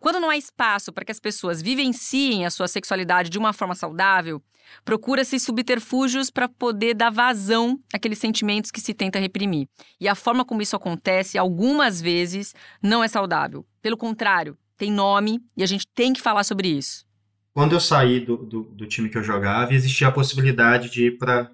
Quando 0.00 0.20
não 0.20 0.30
há 0.30 0.36
espaço 0.36 0.92
para 0.92 1.04
que 1.04 1.12
as 1.12 1.18
pessoas 1.20 1.60
vivenciem 1.60 2.46
a 2.46 2.50
sua 2.50 2.68
sexualidade 2.68 3.30
de 3.30 3.38
uma 3.38 3.52
forma 3.52 3.74
saudável, 3.74 4.40
procura-se 4.84 5.38
subterfúgios 5.40 6.30
para 6.30 6.48
poder 6.48 6.94
dar 6.94 7.10
vazão 7.10 7.78
àqueles 7.92 8.18
sentimentos 8.18 8.70
que 8.70 8.80
se 8.80 8.94
tenta 8.94 9.18
reprimir. 9.18 9.68
E 10.00 10.06
a 10.06 10.14
forma 10.14 10.44
como 10.44 10.62
isso 10.62 10.76
acontece, 10.76 11.36
algumas 11.36 12.00
vezes, 12.00 12.54
não 12.82 13.02
é 13.02 13.08
saudável. 13.08 13.66
Pelo 13.82 13.96
contrário, 13.96 14.56
tem 14.76 14.92
nome 14.92 15.40
e 15.56 15.62
a 15.62 15.66
gente 15.66 15.86
tem 15.94 16.12
que 16.12 16.20
falar 16.20 16.44
sobre 16.44 16.68
isso. 16.68 17.04
Quando 17.52 17.72
eu 17.72 17.80
saí 17.80 18.20
do, 18.20 18.36
do, 18.36 18.62
do 18.62 18.86
time 18.86 19.08
que 19.08 19.18
eu 19.18 19.24
jogava, 19.24 19.74
existia 19.74 20.08
a 20.08 20.12
possibilidade 20.12 20.90
de 20.90 21.06
ir 21.06 21.18
para 21.18 21.50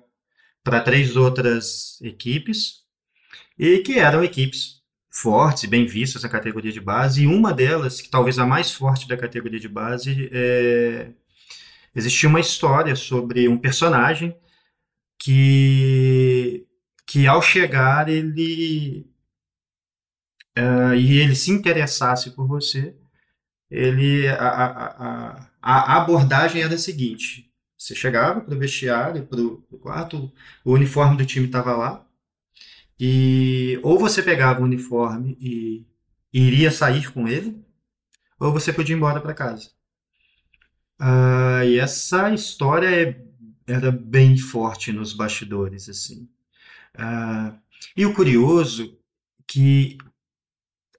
para 0.65 0.81
três 0.81 1.15
outras 1.15 2.01
equipes, 2.01 2.85
e 3.59 3.81
que 3.81 3.99
eram 3.99 4.25
equipes 4.25 4.83
fortes 5.15 5.65
bem 5.67 5.87
vistas 5.87 6.25
na 6.25 6.29
categoria 6.29 6.73
de 6.73 6.81
base, 6.81 7.23
e 7.23 7.27
uma 7.27 7.53
delas, 7.53 8.01
que 8.01 8.09
talvez 8.11 8.39
a 8.39 8.45
mais 8.45 8.73
forte 8.73 9.07
da 9.07 9.17
categoria 9.17 9.61
de 9.61 9.69
base, 9.69 10.29
é... 10.33 11.13
existia 11.95 12.29
uma 12.29 12.41
história 12.41 12.97
sobre 12.97 13.49
um 13.49 13.57
personagem 13.57 14.37
que, 15.19 16.67
que 17.07 17.29
ao 17.29 17.41
chegar 17.41 18.09
ele 18.09 19.07
uh, 20.59 20.95
e 20.95 21.19
ele 21.21 21.37
se 21.37 21.53
interessasse 21.53 22.33
por 22.33 22.49
você, 22.49 22.97
ele 23.71 24.27
a, 24.29 24.35
a, 24.35 25.49
a, 25.63 25.95
a 25.95 25.97
abordagem 26.03 26.63
era 26.63 26.75
a 26.75 26.79
seguinte: 26.79 27.51
você 27.79 27.95
chegava 27.95 28.41
para 28.41 28.55
o 28.55 28.59
vestiário, 28.59 29.27
para 29.27 29.41
o 29.41 29.79
quarto, 29.81 30.31
o 30.65 30.73
uniforme 30.73 31.17
do 31.17 31.25
time 31.25 31.47
estava 31.47 31.77
lá, 31.77 32.05
e 32.99 33.79
ou 33.83 33.99
você 33.99 34.23
pegava 34.23 34.61
o 34.61 34.65
uniforme 34.65 35.37
e, 35.41 35.87
iria 36.33 36.71
sair 36.71 37.13
com 37.13 37.29
ele, 37.29 37.65
ou 38.41 38.53
você 38.53 38.73
podia 38.73 38.95
ir 38.95 38.97
embora 38.97 39.21
para 39.21 39.35
casa. 39.35 39.71
Uh, 41.01 41.65
e 41.65 41.79
essa 41.79 42.33
história 42.33 42.89
é, 42.89 43.21
era 43.67 43.93
bem 43.93 44.37
forte 44.37 44.93
nos 44.93 45.13
bastidores, 45.13 45.89
assim. 45.89 46.29
Uh, 46.97 47.57
e 47.97 48.05
o 48.05 48.15
curioso 48.15 48.99
que 49.47 49.97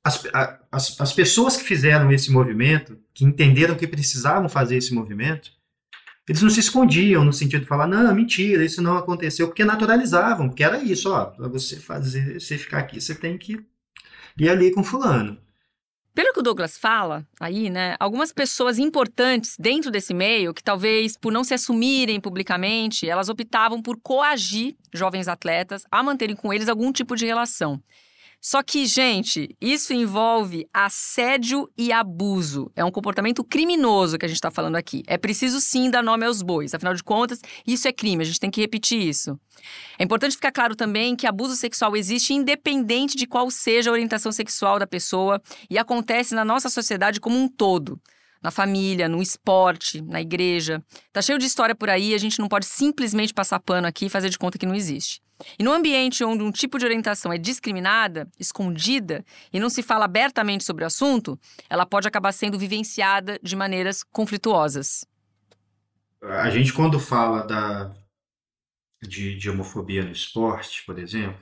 as, 0.03 0.23
as, 0.71 1.01
as 1.01 1.13
pessoas 1.13 1.57
que 1.57 1.63
fizeram 1.63 2.11
esse 2.11 2.31
movimento, 2.31 2.97
que 3.13 3.25
entenderam 3.25 3.75
que 3.75 3.87
precisavam 3.87 4.47
fazer 4.47 4.77
esse 4.77 4.93
movimento, 4.93 5.51
Eles 6.27 6.41
não 6.41 6.49
se 6.49 6.59
escondiam 6.59 7.23
no 7.23 7.31
sentido 7.31 7.61
de 7.61 7.67
falar, 7.67 7.87
não, 7.87 8.13
mentira, 8.13 8.65
isso 8.65 8.81
não 8.81 8.97
aconteceu, 8.97 9.47
porque 9.47 9.63
naturalizavam, 9.63 10.49
porque 10.49 10.63
era 10.63 10.81
isso, 10.81 11.11
ó, 11.11 11.25
para 11.25 11.47
você 11.47 11.75
fazer, 11.75 12.39
você 12.39 12.57
ficar 12.57 12.79
aqui, 12.79 12.99
você 12.99 13.13
tem 13.13 13.37
que 13.37 13.63
ir 14.37 14.49
ali 14.49 14.71
com 14.71 14.83
fulano. 14.83 15.37
Pelo 16.15 16.31
que 16.31 16.39
o 16.39 16.43
Douglas 16.43 16.77
fala 16.77 17.27
aí, 17.39 17.69
né, 17.69 17.95
algumas 17.99 18.31
pessoas 18.31 18.79
importantes 18.79 19.57
dentro 19.59 19.91
desse 19.91 20.13
meio, 20.13 20.53
que 20.53 20.63
talvez 20.63 21.17
por 21.17 21.31
não 21.31 21.43
se 21.43 21.53
assumirem 21.53 22.21
publicamente, 22.21 23.07
elas 23.07 23.27
optavam 23.27 23.81
por 23.81 23.99
coagir 24.01 24.75
jovens 24.93 25.27
atletas 25.27 25.83
a 25.91 26.01
manterem 26.01 26.35
com 26.35 26.53
eles 26.53 26.69
algum 26.69 26.91
tipo 26.91 27.17
de 27.17 27.25
relação. 27.25 27.83
Só 28.47 28.61
que, 28.61 28.85
gente, 28.85 29.57
isso 29.59 29.91
envolve 29.91 30.67
assédio 30.71 31.67
e 31.75 31.91
abuso. 31.91 32.71
É 32.75 32.85
um 32.85 32.91
comportamento 32.91 33.43
criminoso 33.43 34.19
que 34.19 34.25
a 34.25 34.27
gente 34.27 34.37
está 34.37 34.51
falando 34.51 34.75
aqui. 34.75 35.01
É 35.07 35.17
preciso 35.17 35.59
sim 35.59 35.89
dar 35.89 36.03
nome 36.03 36.27
aos 36.27 36.43
bois. 36.43 36.71
Afinal 36.75 36.93
de 36.93 37.03
contas, 37.03 37.41
isso 37.65 37.87
é 37.87 37.91
crime. 37.91 38.21
A 38.21 38.25
gente 38.27 38.39
tem 38.39 38.51
que 38.51 38.61
repetir 38.61 39.01
isso. 39.01 39.35
É 39.97 40.03
importante 40.03 40.35
ficar 40.35 40.51
claro 40.51 40.75
também 40.75 41.15
que 41.15 41.25
abuso 41.25 41.55
sexual 41.55 41.97
existe 41.97 42.35
independente 42.35 43.17
de 43.17 43.25
qual 43.25 43.49
seja 43.49 43.89
a 43.89 43.93
orientação 43.93 44.31
sexual 44.31 44.77
da 44.77 44.85
pessoa 44.85 45.41
e 45.67 45.79
acontece 45.79 46.35
na 46.35 46.45
nossa 46.45 46.69
sociedade 46.69 47.19
como 47.19 47.39
um 47.39 47.47
todo 47.47 47.99
na 48.43 48.51
família, 48.51 49.09
no 49.09 49.23
esporte, 49.23 50.03
na 50.03 50.21
igreja. 50.21 50.83
Tá 51.11 51.19
cheio 51.19 51.39
de 51.39 51.47
história 51.47 51.73
por 51.73 51.89
aí, 51.89 52.13
a 52.13 52.19
gente 52.19 52.37
não 52.37 52.47
pode 52.47 52.67
simplesmente 52.67 53.33
passar 53.33 53.59
pano 53.59 53.87
aqui 53.87 54.05
e 54.05 54.09
fazer 54.09 54.29
de 54.29 54.37
conta 54.37 54.59
que 54.59 54.67
não 54.67 54.75
existe. 54.75 55.24
E 55.59 55.63
no 55.63 55.73
ambiente 55.73 56.23
onde 56.23 56.43
um 56.43 56.51
tipo 56.51 56.77
de 56.77 56.85
orientação 56.85 57.31
é 57.31 57.37
discriminada, 57.37 58.27
escondida 58.39 59.25
e 59.51 59.59
não 59.59 59.69
se 59.69 59.83
fala 59.83 60.05
abertamente 60.05 60.63
sobre 60.63 60.83
o 60.83 60.87
assunto, 60.87 61.39
ela 61.69 61.85
pode 61.85 62.07
acabar 62.07 62.31
sendo 62.31 62.57
vivenciada 62.57 63.39
de 63.41 63.55
maneiras 63.55 64.03
conflituosas. 64.03 65.05
A 66.21 66.49
gente, 66.49 66.73
quando 66.73 66.99
fala 66.99 67.43
da, 67.45 67.93
de, 69.01 69.35
de 69.35 69.49
homofobia 69.49 70.03
no 70.03 70.11
esporte, 70.11 70.83
por 70.85 70.97
exemplo, 70.97 71.39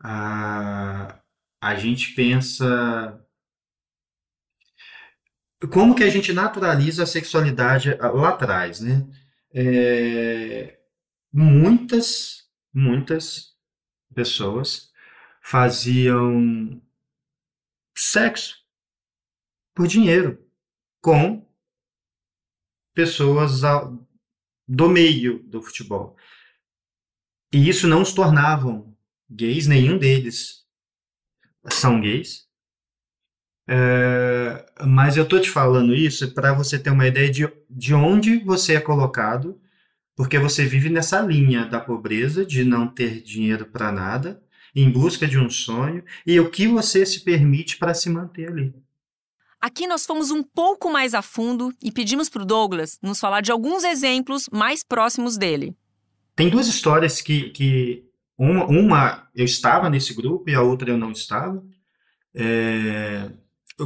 a, 0.00 1.18
a 1.60 1.74
gente 1.74 2.14
pensa 2.14 3.20
como 5.72 5.94
que 5.94 6.04
a 6.04 6.10
gente 6.10 6.32
naturaliza 6.32 7.02
a 7.02 7.06
sexualidade 7.06 7.94
lá 7.94 8.28
atrás, 8.30 8.80
né? 8.80 9.06
É, 9.54 10.78
muitas, 11.32 12.45
muitas 12.76 13.56
pessoas 14.14 14.92
faziam 15.40 16.82
sexo 17.96 18.62
por 19.74 19.86
dinheiro 19.86 20.46
com 21.00 21.50
pessoas 22.94 23.62
do 24.68 24.90
meio 24.90 25.42
do 25.44 25.62
futebol. 25.62 26.16
E 27.50 27.66
isso 27.66 27.88
não 27.88 28.02
os 28.02 28.12
tornavam 28.12 28.94
gays, 29.30 29.66
nenhum 29.66 29.96
deles 29.96 30.66
são 31.70 32.00
gays. 32.00 32.46
É, 33.68 34.66
mas 34.86 35.16
eu 35.16 35.24
estou 35.24 35.40
te 35.40 35.50
falando 35.50 35.94
isso 35.94 36.34
para 36.34 36.52
você 36.52 36.78
ter 36.78 36.90
uma 36.90 37.06
ideia 37.06 37.30
de, 37.30 37.50
de 37.70 37.94
onde 37.94 38.38
você 38.38 38.74
é 38.74 38.80
colocado, 38.80 39.60
porque 40.16 40.38
você 40.38 40.64
vive 40.64 40.88
nessa 40.88 41.20
linha 41.20 41.66
da 41.66 41.78
pobreza, 41.78 42.44
de 42.44 42.64
não 42.64 42.88
ter 42.88 43.20
dinheiro 43.22 43.66
para 43.66 43.92
nada, 43.92 44.42
em 44.74 44.90
busca 44.90 45.28
de 45.28 45.38
um 45.38 45.50
sonho, 45.50 46.02
e 46.26 46.40
o 46.40 46.50
que 46.50 46.66
você 46.66 47.04
se 47.04 47.20
permite 47.20 47.76
para 47.76 47.92
se 47.92 48.08
manter 48.08 48.48
ali. 48.48 48.74
Aqui 49.60 49.86
nós 49.86 50.06
fomos 50.06 50.30
um 50.30 50.42
pouco 50.42 50.90
mais 50.90 51.12
a 51.14 51.22
fundo 51.22 51.72
e 51.82 51.92
pedimos 51.92 52.28
para 52.28 52.42
o 52.42 52.46
Douglas 52.46 52.98
nos 53.02 53.20
falar 53.20 53.42
de 53.42 53.52
alguns 53.52 53.84
exemplos 53.84 54.48
mais 54.50 54.82
próximos 54.82 55.36
dele. 55.36 55.76
Tem 56.34 56.48
duas 56.48 56.66
histórias 56.66 57.20
que, 57.20 57.50
que 57.50 58.04
uma, 58.38 58.66
uma 58.66 59.28
eu 59.34 59.44
estava 59.44 59.88
nesse 59.90 60.14
grupo 60.14 60.48
e 60.48 60.54
a 60.54 60.62
outra 60.62 60.90
eu 60.90 60.98
não 60.98 61.10
estava. 61.10 61.64
É, 62.34 63.30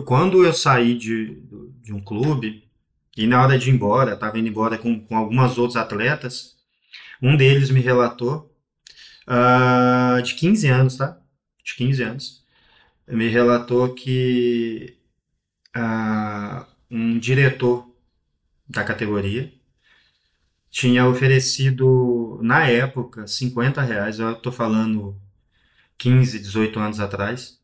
quando 0.04 0.44
eu 0.44 0.52
saí 0.52 0.96
de, 0.96 1.40
de 1.80 1.92
um 1.92 2.00
clube, 2.00 2.68
e 3.16 3.26
na 3.26 3.42
hora 3.42 3.58
de 3.58 3.70
ir 3.70 3.74
embora, 3.74 4.14
estava 4.14 4.38
indo 4.38 4.48
embora 4.48 4.78
com, 4.78 4.98
com 5.00 5.16
algumas 5.16 5.58
outros 5.58 5.76
atletas, 5.76 6.56
um 7.22 7.36
deles 7.36 7.70
me 7.70 7.80
relatou, 7.80 8.54
uh, 9.28 10.22
de 10.22 10.34
15 10.34 10.68
anos, 10.68 10.96
tá? 10.96 11.20
De 11.64 11.74
15 11.74 12.02
anos, 12.02 12.44
me 13.08 13.28
relatou 13.28 13.94
que 13.94 14.96
uh, 15.76 16.64
um 16.90 17.18
diretor 17.18 17.88
da 18.68 18.84
categoria 18.84 19.52
tinha 20.70 21.06
oferecido, 21.06 22.38
na 22.42 22.66
época, 22.68 23.26
50 23.26 23.82
reais, 23.82 24.20
eu 24.20 24.32
estou 24.32 24.52
falando 24.52 25.20
15, 25.98 26.38
18 26.38 26.78
anos 26.78 27.00
atrás, 27.00 27.58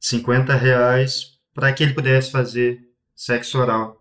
50 0.00 0.54
reais 0.54 1.38
para 1.54 1.72
que 1.72 1.82
ele 1.82 1.94
pudesse 1.94 2.30
fazer 2.30 2.88
sexo 3.14 3.58
oral 3.58 3.99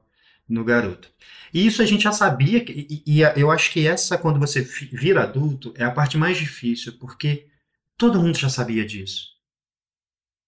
no 0.50 0.64
garoto. 0.64 1.10
E 1.54 1.66
isso 1.66 1.82
a 1.82 1.86
gente 1.86 2.04
já 2.04 2.12
sabia, 2.12 2.64
e, 2.68 3.04
e 3.06 3.22
eu 3.22 3.52
acho 3.52 3.72
que 3.72 3.88
essa, 3.88 4.18
quando 4.18 4.40
você 4.40 4.62
vira 4.62 5.24
adulto, 5.24 5.74
é 5.78 5.84
a 5.84 5.92
parte 5.92 6.18
mais 6.18 6.38
difícil, 6.38 6.94
porque 7.00 7.48
todo 7.98 8.20
mundo 8.22 8.38
já 8.38 8.50
sabia 8.50 8.86
disso. 8.86 9.30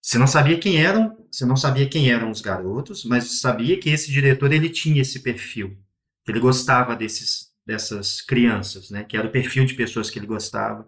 Você 0.01 0.17
não 0.17 0.27
sabia 0.27 0.59
quem 0.59 0.83
eram, 0.83 1.15
você 1.31 1.45
não 1.45 1.55
sabia 1.55 1.87
quem 1.87 2.11
eram 2.11 2.31
os 2.31 2.41
garotos, 2.41 3.05
mas 3.05 3.39
sabia 3.39 3.79
que 3.79 3.89
esse 3.89 4.11
diretor 4.11 4.51
ele 4.51 4.69
tinha 4.69 5.01
esse 5.01 5.19
perfil, 5.19 5.77
ele 6.27 6.39
gostava 6.39 6.95
desses, 6.95 7.51
dessas 7.65 8.21
crianças, 8.21 8.89
né? 8.89 9.03
Que 9.03 9.15
era 9.15 9.27
o 9.27 9.31
perfil 9.31 9.65
de 9.65 9.75
pessoas 9.75 10.09
que 10.09 10.17
ele 10.17 10.25
gostava. 10.25 10.87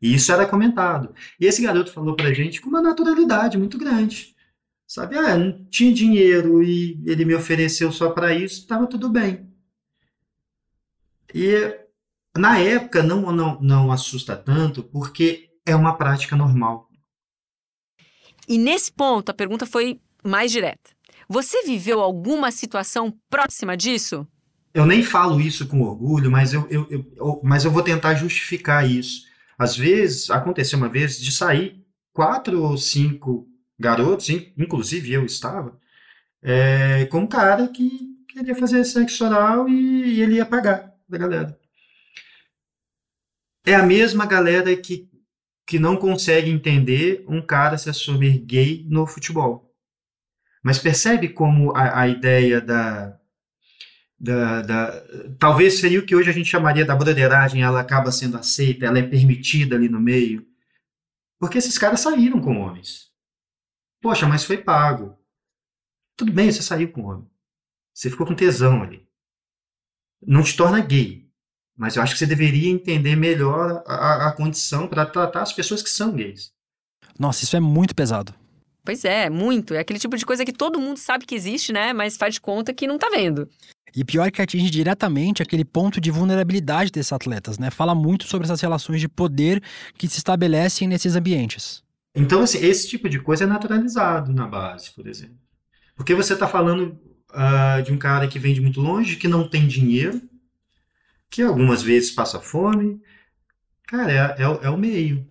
E 0.00 0.14
isso 0.14 0.30
era 0.32 0.46
comentado. 0.46 1.14
E 1.40 1.46
esse 1.46 1.62
garoto 1.62 1.92
falou 1.92 2.14
pra 2.14 2.32
gente 2.32 2.60
com 2.60 2.68
uma 2.68 2.82
naturalidade 2.82 3.58
muito 3.58 3.78
grande. 3.78 4.33
Sabe? 4.86 5.16
Ah, 5.16 5.36
não 5.36 5.64
tinha 5.70 5.92
dinheiro 5.92 6.62
e 6.62 7.02
ele 7.06 7.24
me 7.24 7.34
ofereceu 7.34 7.90
só 7.90 8.10
para 8.10 8.34
isso, 8.34 8.60
estava 8.60 8.86
tudo 8.86 9.08
bem. 9.08 9.50
E 11.34 11.78
na 12.36 12.58
época 12.58 13.02
não, 13.02 13.32
não, 13.32 13.60
não 13.60 13.92
assusta 13.92 14.36
tanto, 14.36 14.82
porque 14.82 15.50
é 15.66 15.74
uma 15.74 15.96
prática 15.96 16.36
normal. 16.36 16.88
E 18.46 18.58
nesse 18.58 18.92
ponto, 18.92 19.30
a 19.30 19.34
pergunta 19.34 19.66
foi 19.66 20.00
mais 20.22 20.52
direta. 20.52 20.90
Você 21.28 21.62
viveu 21.62 22.00
alguma 22.00 22.50
situação 22.50 23.12
próxima 23.30 23.76
disso? 23.76 24.26
Eu 24.74 24.84
nem 24.84 25.02
falo 25.02 25.40
isso 25.40 25.66
com 25.66 25.82
orgulho, 25.82 26.30
mas 26.30 26.52
eu, 26.52 26.66
eu, 26.68 26.86
eu, 26.90 27.40
mas 27.42 27.64
eu 27.64 27.70
vou 27.70 27.82
tentar 27.82 28.14
justificar 28.14 28.88
isso. 28.88 29.22
Às 29.56 29.76
vezes, 29.76 30.30
aconteceu 30.30 30.78
uma 30.78 30.88
vez 30.88 31.18
de 31.18 31.30
sair 31.30 31.82
quatro 32.12 32.62
ou 32.62 32.76
cinco 32.76 33.48
garotos, 33.78 34.28
inclusive 34.30 35.12
eu 35.12 35.24
estava, 35.24 35.78
é, 36.42 37.06
com 37.06 37.20
um 37.20 37.26
cara 37.26 37.68
que 37.68 38.14
queria 38.28 38.54
fazer 38.54 38.84
sexo 38.84 39.24
oral 39.24 39.68
e, 39.68 40.16
e 40.16 40.22
ele 40.22 40.36
ia 40.36 40.46
pagar 40.46 40.92
da 41.08 41.18
galera. 41.18 41.58
É 43.66 43.74
a 43.74 43.82
mesma 43.82 44.26
galera 44.26 44.76
que, 44.76 45.08
que 45.66 45.78
não 45.78 45.96
consegue 45.96 46.50
entender 46.50 47.24
um 47.28 47.40
cara 47.40 47.78
se 47.78 47.88
assumir 47.88 48.38
gay 48.38 48.84
no 48.88 49.06
futebol. 49.06 49.72
Mas 50.62 50.78
percebe 50.78 51.28
como 51.28 51.74
a, 51.74 52.00
a 52.00 52.08
ideia 52.08 52.60
da, 52.60 53.18
da, 54.18 54.62
da, 54.62 55.04
Talvez 55.38 55.78
seria 55.78 56.00
o 56.00 56.06
que 56.06 56.14
hoje 56.16 56.30
a 56.30 56.32
gente 56.32 56.48
chamaria 56.48 56.84
da 56.84 56.96
broderagem, 56.96 57.62
ela 57.62 57.80
acaba 57.80 58.12
sendo 58.12 58.36
aceita, 58.36 58.86
ela 58.86 58.98
é 58.98 59.02
permitida 59.02 59.76
ali 59.76 59.88
no 59.88 60.00
meio. 60.00 60.46
Porque 61.38 61.58
esses 61.58 61.78
caras 61.78 62.00
saíram 62.00 62.40
com 62.40 62.58
homens. 62.58 63.13
Poxa, 64.04 64.28
mas 64.28 64.44
foi 64.44 64.58
pago. 64.58 65.16
Tudo 66.14 66.30
bem, 66.30 66.52
você 66.52 66.60
saiu 66.60 66.92
com 66.92 67.00
o 67.00 67.06
homem. 67.06 67.26
Você 67.94 68.10
ficou 68.10 68.26
com 68.26 68.34
tesão 68.34 68.82
ali. 68.82 69.08
Não 70.20 70.42
te 70.42 70.54
torna 70.54 70.78
gay. 70.82 71.26
Mas 71.74 71.96
eu 71.96 72.02
acho 72.02 72.12
que 72.12 72.18
você 72.18 72.26
deveria 72.26 72.70
entender 72.70 73.16
melhor 73.16 73.82
a, 73.86 74.28
a 74.28 74.32
condição 74.32 74.86
para 74.86 75.06
tratar 75.06 75.40
as 75.40 75.54
pessoas 75.54 75.82
que 75.82 75.88
são 75.88 76.12
gays. 76.12 76.52
Nossa, 77.18 77.44
isso 77.44 77.56
é 77.56 77.60
muito 77.60 77.94
pesado. 77.94 78.34
Pois 78.84 79.06
é, 79.06 79.30
muito. 79.30 79.72
É 79.72 79.78
aquele 79.78 79.98
tipo 79.98 80.18
de 80.18 80.26
coisa 80.26 80.44
que 80.44 80.52
todo 80.52 80.78
mundo 80.78 80.98
sabe 80.98 81.24
que 81.24 81.34
existe, 81.34 81.72
né? 81.72 81.94
Mas 81.94 82.18
faz 82.18 82.34
de 82.34 82.42
conta 82.42 82.74
que 82.74 82.86
não 82.86 82.98
tá 82.98 83.08
vendo. 83.08 83.48
E 83.96 84.04
pior 84.04 84.30
que 84.30 84.42
atinge 84.42 84.68
diretamente 84.68 85.42
aquele 85.42 85.64
ponto 85.64 85.98
de 85.98 86.10
vulnerabilidade 86.10 86.90
desses 86.90 87.10
atletas, 87.10 87.58
né? 87.58 87.70
Fala 87.70 87.94
muito 87.94 88.26
sobre 88.26 88.44
essas 88.44 88.60
relações 88.60 89.00
de 89.00 89.08
poder 89.08 89.62
que 89.96 90.06
se 90.06 90.18
estabelecem 90.18 90.86
nesses 90.86 91.16
ambientes. 91.16 91.82
Então, 92.14 92.42
assim, 92.42 92.58
esse 92.64 92.88
tipo 92.88 93.08
de 93.08 93.18
coisa 93.18 93.44
é 93.44 93.46
naturalizado 93.46 94.32
na 94.32 94.46
base, 94.46 94.90
por 94.92 95.06
exemplo. 95.06 95.38
Porque 95.96 96.14
você 96.14 96.34
está 96.34 96.46
falando 96.46 96.98
uh, 97.30 97.82
de 97.82 97.92
um 97.92 97.98
cara 97.98 98.28
que 98.28 98.38
vem 98.38 98.54
de 98.54 98.60
muito 98.60 98.80
longe, 98.80 99.16
que 99.16 99.26
não 99.26 99.48
tem 99.48 99.66
dinheiro, 99.66 100.20
que 101.28 101.42
algumas 101.42 101.82
vezes 101.82 102.12
passa 102.12 102.40
fome. 102.40 103.02
Cara, 103.86 104.12
é, 104.12 104.42
é, 104.42 104.66
é 104.66 104.70
o 104.70 104.78
meio. 104.78 105.28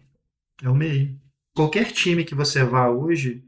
É 0.61 0.69
o 0.69 0.75
meio. 0.75 1.19
Qualquer 1.55 1.91
time 1.91 2.25
que 2.25 2.35
você 2.35 2.63
vá 2.63 2.89
hoje, 2.89 3.43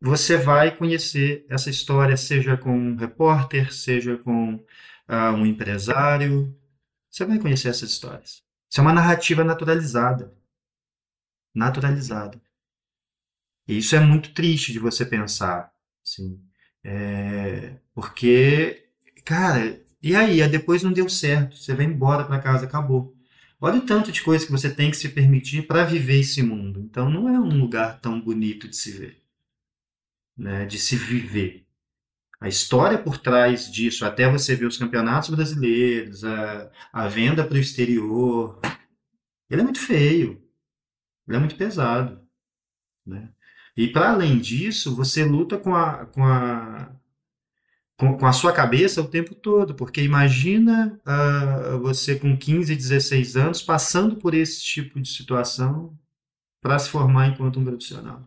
você 0.00 0.36
vai 0.36 0.74
conhecer 0.74 1.46
essa 1.48 1.70
história, 1.70 2.16
seja 2.16 2.56
com 2.56 2.76
um 2.76 2.96
repórter, 2.96 3.72
seja 3.72 4.16
com 4.18 4.62
a 5.06 5.32
um 5.32 5.46
empresário. 5.46 6.54
Você 7.10 7.24
vai 7.24 7.38
conhecer 7.38 7.68
essas 7.68 7.90
histórias. 7.90 8.42
Isso 8.68 8.80
é 8.80 8.82
uma 8.82 8.92
narrativa 8.92 9.42
naturalizada. 9.44 10.32
Naturalizada. 11.54 12.40
E 13.66 13.78
isso 13.78 13.94
é 13.94 14.00
muito 14.00 14.32
triste 14.34 14.72
de 14.72 14.78
você 14.78 15.04
pensar. 15.04 15.72
Assim, 16.02 16.40
é, 16.84 17.76
porque, 17.94 18.88
cara, 19.24 19.80
e 20.02 20.16
aí? 20.16 20.46
Depois 20.48 20.82
não 20.82 20.92
deu 20.92 21.08
certo. 21.08 21.56
Você 21.56 21.74
vai 21.74 21.84
embora 21.86 22.24
para 22.24 22.40
casa, 22.40 22.66
acabou. 22.66 23.14
Olha 23.60 23.78
o 23.78 23.86
tanto 23.86 24.10
de 24.10 24.22
coisa 24.22 24.44
que 24.46 24.52
você 24.52 24.74
tem 24.74 24.90
que 24.90 24.96
se 24.96 25.10
permitir 25.10 25.66
para 25.66 25.84
viver 25.84 26.20
esse 26.20 26.42
mundo. 26.42 26.80
Então 26.80 27.10
não 27.10 27.28
é 27.28 27.38
um 27.38 27.60
lugar 27.60 28.00
tão 28.00 28.20
bonito 28.20 28.66
de 28.68 28.74
se 28.74 28.92
ver, 28.92 29.22
né? 30.36 30.64
de 30.64 30.78
se 30.78 30.96
viver. 30.96 31.66
A 32.40 32.48
história 32.48 32.96
por 32.98 33.18
trás 33.18 33.70
disso, 33.70 34.04
até 34.06 34.30
você 34.30 34.56
ver 34.56 34.64
os 34.66 34.78
campeonatos 34.78 35.28
brasileiros, 35.28 36.24
a, 36.24 36.70
a 36.90 37.06
venda 37.06 37.44
para 37.44 37.56
o 37.56 37.60
exterior, 37.60 38.58
ele 39.50 39.60
é 39.60 39.64
muito 39.64 39.80
feio, 39.80 40.39
é 41.36 41.38
muito 41.38 41.56
pesado. 41.56 42.20
Né? 43.06 43.28
E 43.76 43.88
para 43.88 44.10
além 44.10 44.38
disso, 44.38 44.94
você 44.94 45.24
luta 45.24 45.58
com 45.58 45.74
a, 45.74 46.06
com 46.06 46.24
a 46.24 46.92
com, 47.96 48.16
com, 48.16 48.26
a 48.26 48.32
sua 48.32 48.50
cabeça 48.50 49.02
o 49.02 49.08
tempo 49.08 49.34
todo, 49.34 49.74
porque 49.74 50.00
imagina 50.02 50.98
uh, 51.06 51.78
você 51.80 52.18
com 52.18 52.34
15, 52.34 52.74
16 52.74 53.36
anos 53.36 53.60
passando 53.60 54.16
por 54.16 54.32
esse 54.32 54.62
tipo 54.62 54.98
de 54.98 55.06
situação 55.06 55.94
para 56.62 56.78
se 56.78 56.88
formar 56.88 57.28
enquanto 57.28 57.60
um 57.60 57.64
profissional. 57.64 58.26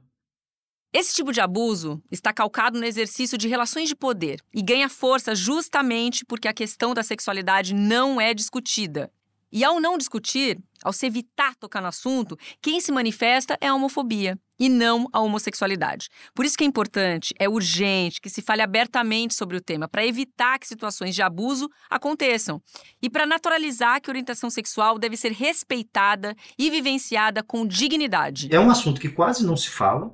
Esse 0.93 1.15
tipo 1.15 1.31
de 1.31 1.41
abuso 1.41 1.99
está 2.11 2.31
calcado 2.31 2.77
no 2.77 2.85
exercício 2.85 3.35
de 3.35 3.47
relações 3.47 3.89
de 3.89 3.95
poder 3.95 4.39
e 4.53 4.61
ganha 4.61 4.87
força 4.87 5.33
justamente 5.33 6.23
porque 6.23 6.47
a 6.47 6.53
questão 6.53 6.93
da 6.93 7.01
sexualidade 7.01 7.73
não 7.73 8.21
é 8.21 8.31
discutida. 8.31 9.11
E 9.53 9.63
ao 9.63 9.79
não 9.79 9.99
discutir, 9.99 10.57
ao 10.83 10.91
se 10.91 11.05
evitar 11.05 11.53
tocar 11.55 11.79
no 11.79 11.87
assunto, 11.87 12.35
quem 12.59 12.81
se 12.81 12.91
manifesta 12.91 13.55
é 13.61 13.67
a 13.67 13.75
homofobia 13.75 14.35
e 14.59 14.67
não 14.67 15.07
a 15.13 15.19
homossexualidade. 15.19 16.09
Por 16.33 16.43
isso 16.43 16.57
que 16.57 16.63
é 16.63 16.67
importante, 16.67 17.35
é 17.37 17.47
urgente 17.47 18.19
que 18.19 18.31
se 18.31 18.41
fale 18.41 18.63
abertamente 18.63 19.35
sobre 19.35 19.55
o 19.55 19.61
tema, 19.61 19.87
para 19.87 20.03
evitar 20.03 20.57
que 20.57 20.67
situações 20.67 21.13
de 21.13 21.21
abuso 21.21 21.69
aconteçam 21.87 22.59
e 22.99 23.11
para 23.11 23.27
naturalizar 23.27 24.01
que 24.01 24.09
a 24.09 24.13
orientação 24.13 24.49
sexual 24.49 24.97
deve 24.97 25.15
ser 25.15 25.31
respeitada 25.31 26.35
e 26.57 26.71
vivenciada 26.71 27.43
com 27.43 27.63
dignidade. 27.63 28.49
É 28.51 28.59
um 28.59 28.71
assunto 28.71 28.99
que 28.99 29.09
quase 29.09 29.45
não 29.45 29.55
se 29.55 29.69
fala 29.69 30.11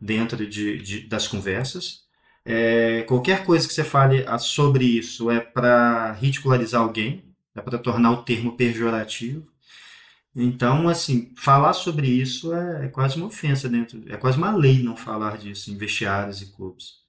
dentro 0.00 0.46
de, 0.46 0.78
de 0.78 1.08
das 1.08 1.26
conversas. 1.26 2.04
É, 2.44 3.02
qualquer 3.08 3.44
coisa 3.44 3.66
que 3.66 3.74
você 3.74 3.82
fale 3.82 4.24
sobre 4.38 4.84
isso 4.84 5.32
é 5.32 5.40
para 5.40 6.12
ridicularizar 6.12 6.80
alguém 6.80 7.29
é 7.60 7.62
para 7.62 7.78
tornar 7.78 8.10
o 8.10 8.22
termo 8.22 8.56
pejorativo. 8.56 9.46
Então, 10.34 10.88
assim, 10.88 11.32
falar 11.36 11.72
sobre 11.72 12.06
isso 12.06 12.54
é, 12.54 12.86
é, 12.86 12.88
quase 12.88 13.16
uma 13.16 13.26
ofensa 13.26 13.68
dentro, 13.68 14.02
é 14.08 14.16
quase 14.16 14.38
uma 14.38 14.54
lei 14.54 14.82
não 14.82 14.96
falar 14.96 15.36
disso 15.36 15.70
em 15.70 15.76
vestiários 15.76 16.40
e 16.40 16.46
clubes. 16.46 17.00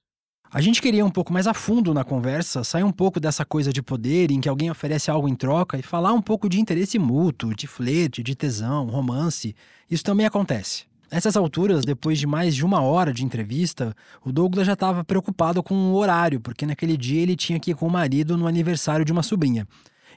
A 0.50 0.60
gente 0.60 0.82
queria 0.82 1.06
um 1.06 1.10
pouco 1.10 1.32
mais 1.32 1.46
a 1.46 1.54
fundo 1.54 1.94
na 1.94 2.04
conversa, 2.04 2.62
sair 2.62 2.82
um 2.82 2.92
pouco 2.92 3.18
dessa 3.18 3.42
coisa 3.42 3.72
de 3.72 3.80
poder 3.80 4.30
em 4.30 4.40
que 4.40 4.48
alguém 4.48 4.70
oferece 4.70 5.10
algo 5.10 5.26
em 5.26 5.34
troca 5.34 5.78
e 5.78 5.82
falar 5.82 6.12
um 6.12 6.20
pouco 6.20 6.46
de 6.48 6.60
interesse 6.60 6.98
mútuo, 6.98 7.54
de 7.54 7.66
flerte, 7.66 8.22
de 8.22 8.34
tesão, 8.34 8.86
romance. 8.86 9.56
Isso 9.90 10.04
também 10.04 10.26
acontece. 10.26 10.84
Nessas 11.10 11.36
alturas, 11.36 11.84
depois 11.84 12.18
de 12.18 12.26
mais 12.26 12.54
de 12.54 12.64
uma 12.64 12.82
hora 12.82 13.14
de 13.14 13.24
entrevista, 13.24 13.94
o 14.24 14.32
Douglas 14.32 14.66
já 14.66 14.72
estava 14.74 15.04
preocupado 15.04 15.62
com 15.62 15.74
o 15.74 15.94
horário, 15.94 16.40
porque 16.40 16.66
naquele 16.66 16.96
dia 16.98 17.22
ele 17.22 17.36
tinha 17.36 17.60
que 17.60 17.70
ir 17.70 17.74
com 17.74 17.86
o 17.86 17.90
marido 17.90 18.36
no 18.36 18.46
aniversário 18.46 19.04
de 19.04 19.12
uma 19.12 19.22
sobrinha 19.22 19.66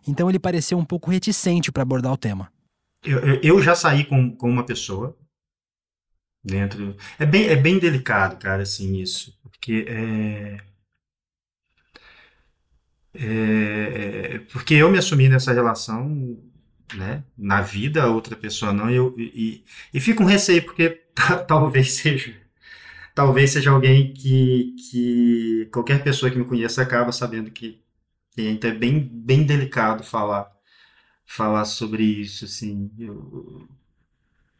então 0.07 0.29
ele 0.29 0.39
pareceu 0.39 0.77
um 0.77 0.85
pouco 0.85 1.11
reticente 1.11 1.71
para 1.71 1.83
abordar 1.83 2.11
o 2.11 2.17
tema. 2.17 2.51
Eu, 3.03 3.19
eu 3.41 3.61
já 3.61 3.75
saí 3.75 4.03
com, 4.03 4.35
com 4.35 4.49
uma 4.49 4.65
pessoa 4.65 5.15
dentro. 6.43 6.95
É 7.19 7.25
bem, 7.25 7.47
é 7.47 7.55
bem 7.55 7.79
delicado, 7.79 8.37
cara, 8.37 8.63
assim, 8.63 8.97
isso. 8.97 9.37
Porque 9.43 9.85
é, 9.87 10.57
é, 13.13 14.39
porque 14.51 14.73
eu 14.73 14.91
me 14.91 14.97
assumi 14.97 15.29
nessa 15.29 15.53
relação, 15.53 16.37
né, 16.95 17.23
na 17.37 17.61
vida, 17.61 18.03
a 18.03 18.09
outra 18.09 18.35
pessoa 18.35 18.73
não, 18.73 18.89
e, 18.89 18.95
eu, 18.95 19.13
e, 19.17 19.63
e 19.93 19.99
fico 19.99 20.23
com 20.23 20.29
receio, 20.29 20.63
porque 20.63 20.89
talvez 21.47 21.93
seja 21.93 22.33
talvez 23.15 23.51
seja 23.51 23.71
alguém 23.71 24.13
que, 24.13 24.75
que 24.91 25.69
qualquer 25.71 26.03
pessoa 26.03 26.29
que 26.29 26.37
me 26.37 26.45
conheça 26.45 26.81
acaba 26.81 27.13
sabendo 27.13 27.49
que 27.49 27.81
então 28.37 28.69
é 28.69 28.73
bem, 28.73 28.99
bem 28.99 29.43
delicado 29.43 30.03
falar, 30.03 30.51
falar 31.25 31.65
sobre 31.65 32.03
isso, 32.03 32.45
assim. 32.45 32.91
Eu, 32.99 33.67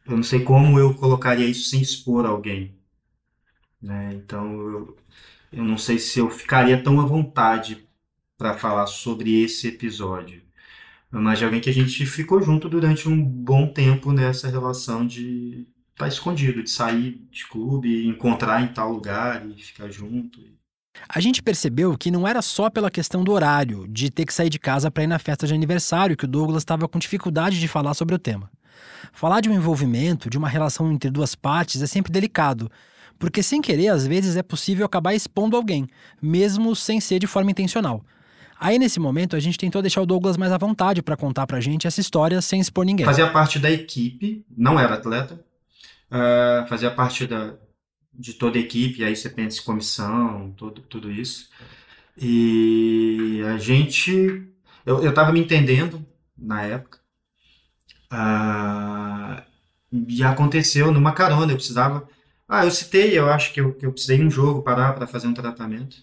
eu 0.06 0.16
não 0.16 0.22
sei 0.22 0.40
como 0.44 0.78
eu 0.78 0.94
colocaria 0.94 1.46
isso 1.46 1.70
sem 1.70 1.80
expor 1.82 2.26
alguém, 2.26 2.74
né? 3.80 4.14
Então 4.14 4.60
eu, 4.60 4.96
eu 5.52 5.64
não 5.64 5.78
sei 5.78 5.98
se 5.98 6.18
eu 6.18 6.30
ficaria 6.30 6.82
tão 6.82 7.00
à 7.00 7.04
vontade 7.06 7.86
para 8.38 8.54
falar 8.54 8.86
sobre 8.86 9.42
esse 9.42 9.68
episódio. 9.68 10.42
Mas 11.10 11.38
de 11.38 11.44
alguém 11.44 11.60
que 11.60 11.70
a 11.70 11.72
gente 11.72 12.04
ficou 12.06 12.42
junto 12.42 12.68
durante 12.68 13.08
um 13.08 13.22
bom 13.22 13.68
tempo 13.72 14.12
nessa 14.12 14.48
relação 14.48 15.06
de 15.06 15.66
estar 15.92 16.04
tá 16.04 16.08
escondido, 16.08 16.62
de 16.62 16.70
sair 16.70 17.26
de 17.30 17.46
clube, 17.46 18.06
encontrar 18.06 18.62
em 18.62 18.68
tal 18.68 18.92
lugar 18.92 19.46
e 19.46 19.54
ficar 19.62 19.90
junto. 19.90 20.40
A 21.08 21.20
gente 21.20 21.42
percebeu 21.42 21.96
que 21.96 22.10
não 22.10 22.26
era 22.26 22.42
só 22.42 22.68
pela 22.68 22.90
questão 22.90 23.22
do 23.22 23.32
horário, 23.32 23.86
de 23.88 24.10
ter 24.10 24.24
que 24.24 24.34
sair 24.34 24.48
de 24.48 24.58
casa 24.58 24.90
para 24.90 25.04
ir 25.04 25.06
na 25.06 25.18
festa 25.18 25.46
de 25.46 25.54
aniversário, 25.54 26.16
que 26.16 26.24
o 26.24 26.28
Douglas 26.28 26.62
estava 26.62 26.88
com 26.88 26.98
dificuldade 26.98 27.60
de 27.60 27.68
falar 27.68 27.94
sobre 27.94 28.14
o 28.14 28.18
tema. 28.18 28.50
Falar 29.12 29.40
de 29.40 29.48
um 29.48 29.54
envolvimento, 29.54 30.28
de 30.28 30.36
uma 30.36 30.48
relação 30.48 30.90
entre 30.92 31.10
duas 31.10 31.34
partes, 31.34 31.80
é 31.80 31.86
sempre 31.86 32.12
delicado, 32.12 32.70
porque 33.18 33.42
sem 33.42 33.62
querer, 33.62 33.88
às 33.88 34.06
vezes 34.06 34.36
é 34.36 34.42
possível 34.42 34.84
acabar 34.84 35.14
expondo 35.14 35.56
alguém, 35.56 35.86
mesmo 36.20 36.74
sem 36.74 37.00
ser 37.00 37.18
de 37.18 37.26
forma 37.26 37.50
intencional. 37.50 38.04
Aí, 38.58 38.78
nesse 38.78 38.98
momento, 38.98 39.36
a 39.36 39.40
gente 39.40 39.58
tentou 39.58 39.82
deixar 39.82 40.00
o 40.00 40.06
Douglas 40.06 40.36
mais 40.36 40.50
à 40.50 40.58
vontade 40.58 41.02
para 41.02 41.16
contar 41.16 41.46
pra 41.46 41.60
gente 41.60 41.86
essa 41.86 42.00
história 42.00 42.40
sem 42.40 42.60
expor 42.60 42.84
ninguém. 42.84 43.04
Fazia 43.04 43.30
parte 43.30 43.58
da 43.58 43.70
equipe, 43.70 44.44
não 44.56 44.80
era 44.80 44.94
atleta, 44.94 45.34
uh, 46.10 46.66
fazia 46.66 46.90
parte 46.90 47.26
da, 47.26 47.54
de 48.18 48.34
toda 48.34 48.58
a 48.58 48.60
equipe, 48.60 49.04
aí 49.04 49.14
você 49.16 49.28
pensa 49.30 49.60
em 49.60 49.64
comissão, 49.64 50.52
tudo, 50.56 50.82
tudo 50.82 51.10
isso. 51.10 51.50
E 52.16 53.42
a 53.46 53.58
gente. 53.58 54.46
Eu 54.86 55.08
estava 55.08 55.32
me 55.32 55.40
entendendo 55.40 56.04
na 56.38 56.62
época. 56.64 57.00
Ah, 58.10 59.44
e 59.92 60.22
aconteceu 60.22 60.92
numa 60.92 61.12
carona, 61.12 61.52
eu 61.52 61.56
precisava. 61.56 62.08
Ah, 62.48 62.64
eu 62.64 62.70
citei, 62.70 63.18
eu 63.18 63.30
acho 63.30 63.52
que 63.52 63.60
eu, 63.60 63.74
que 63.74 63.84
eu 63.86 63.92
precisei 63.92 64.22
um 64.24 64.30
jogo 64.30 64.62
parar 64.62 64.92
para 64.94 65.06
fazer 65.06 65.26
um 65.28 65.34
tratamento. 65.34 65.96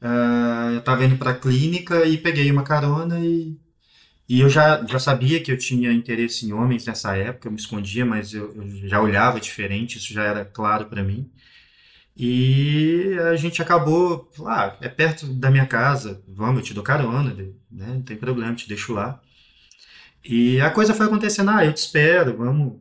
Ah, 0.00 0.70
eu 0.72 0.80
estava 0.80 1.04
indo 1.04 1.16
para 1.18 1.34
clínica 1.34 2.06
e 2.06 2.18
peguei 2.18 2.50
uma 2.50 2.64
carona 2.64 3.20
e, 3.20 3.58
e 4.28 4.40
eu 4.40 4.48
já, 4.50 4.84
já 4.86 4.98
sabia 5.00 5.42
que 5.42 5.52
eu 5.52 5.58
tinha 5.58 5.92
interesse 5.92 6.46
em 6.46 6.52
homens 6.52 6.86
nessa 6.86 7.16
época, 7.16 7.48
eu 7.48 7.52
me 7.52 7.58
escondia, 7.58 8.06
mas 8.06 8.34
eu, 8.34 8.54
eu 8.56 8.88
já 8.88 9.00
olhava 9.02 9.40
diferente, 9.40 9.98
isso 9.98 10.12
já 10.14 10.24
era 10.24 10.44
claro 10.44 10.86
para 10.86 11.02
mim. 11.04 11.30
E 12.16 13.14
a 13.30 13.36
gente 13.36 13.60
acabou, 13.60 14.30
ah, 14.46 14.74
é 14.80 14.88
perto 14.88 15.26
da 15.26 15.50
minha 15.50 15.66
casa, 15.66 16.22
vamos, 16.26 16.60
eu 16.60 16.64
te 16.64 16.74
dou 16.74 16.82
carona, 16.82 17.34
né? 17.34 17.52
Não 17.70 18.02
tem 18.02 18.16
problema, 18.16 18.54
te 18.54 18.66
deixo 18.68 18.94
lá. 18.94 19.20
E 20.24 20.60
a 20.60 20.70
coisa 20.70 20.94
foi 20.94 21.06
acontecendo, 21.06 21.50
ah, 21.50 21.64
eu 21.64 21.72
te 21.72 21.78
espero, 21.78 22.36
vamos. 22.38 22.80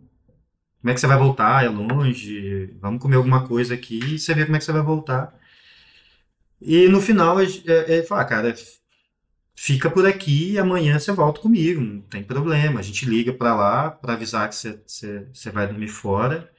Como 0.82 0.92
é 0.92 0.94
que 0.94 1.00
você 1.00 1.08
vai 1.08 1.18
voltar? 1.18 1.66
É 1.66 1.70
longe, 1.70 2.74
vamos 2.80 3.02
comer 3.02 3.18
alguma 3.18 3.48
coisa 3.48 3.74
aqui 3.74 4.00
e 4.00 4.20
você 4.20 4.34
vê 4.34 4.46
como 4.46 4.56
é 4.56 4.60
que 4.60 4.66
você 4.66 4.72
vai 4.72 4.82
voltar. 4.84 5.34
E 6.62 6.88
no 6.88 7.02
final 7.02 7.42
ele 7.42 7.64
é, 7.68 7.98
é, 8.00 8.04
fala, 8.04 8.22
ah, 8.22 8.26
cara, 8.26 8.56
fica 9.56 9.90
por 9.90 10.06
aqui 10.06 10.54
e 10.54 10.60
amanhã 10.60 11.00
você 11.00 11.12
volta 11.12 11.42
comigo, 11.42 11.82
não 11.82 12.02
tem 12.02 12.24
problema. 12.24 12.80
A 12.80 12.84
gente 12.84 13.06
liga 13.06 13.34
para 13.34 13.56
lá 13.56 13.92
para 13.92 14.14
avisar 14.14 14.50
que 14.50 14.56
você, 14.56 14.82
você, 14.86 15.28
você 15.34 15.50
vai 15.52 15.68
dormir 15.68 15.90
fora. 15.90 16.52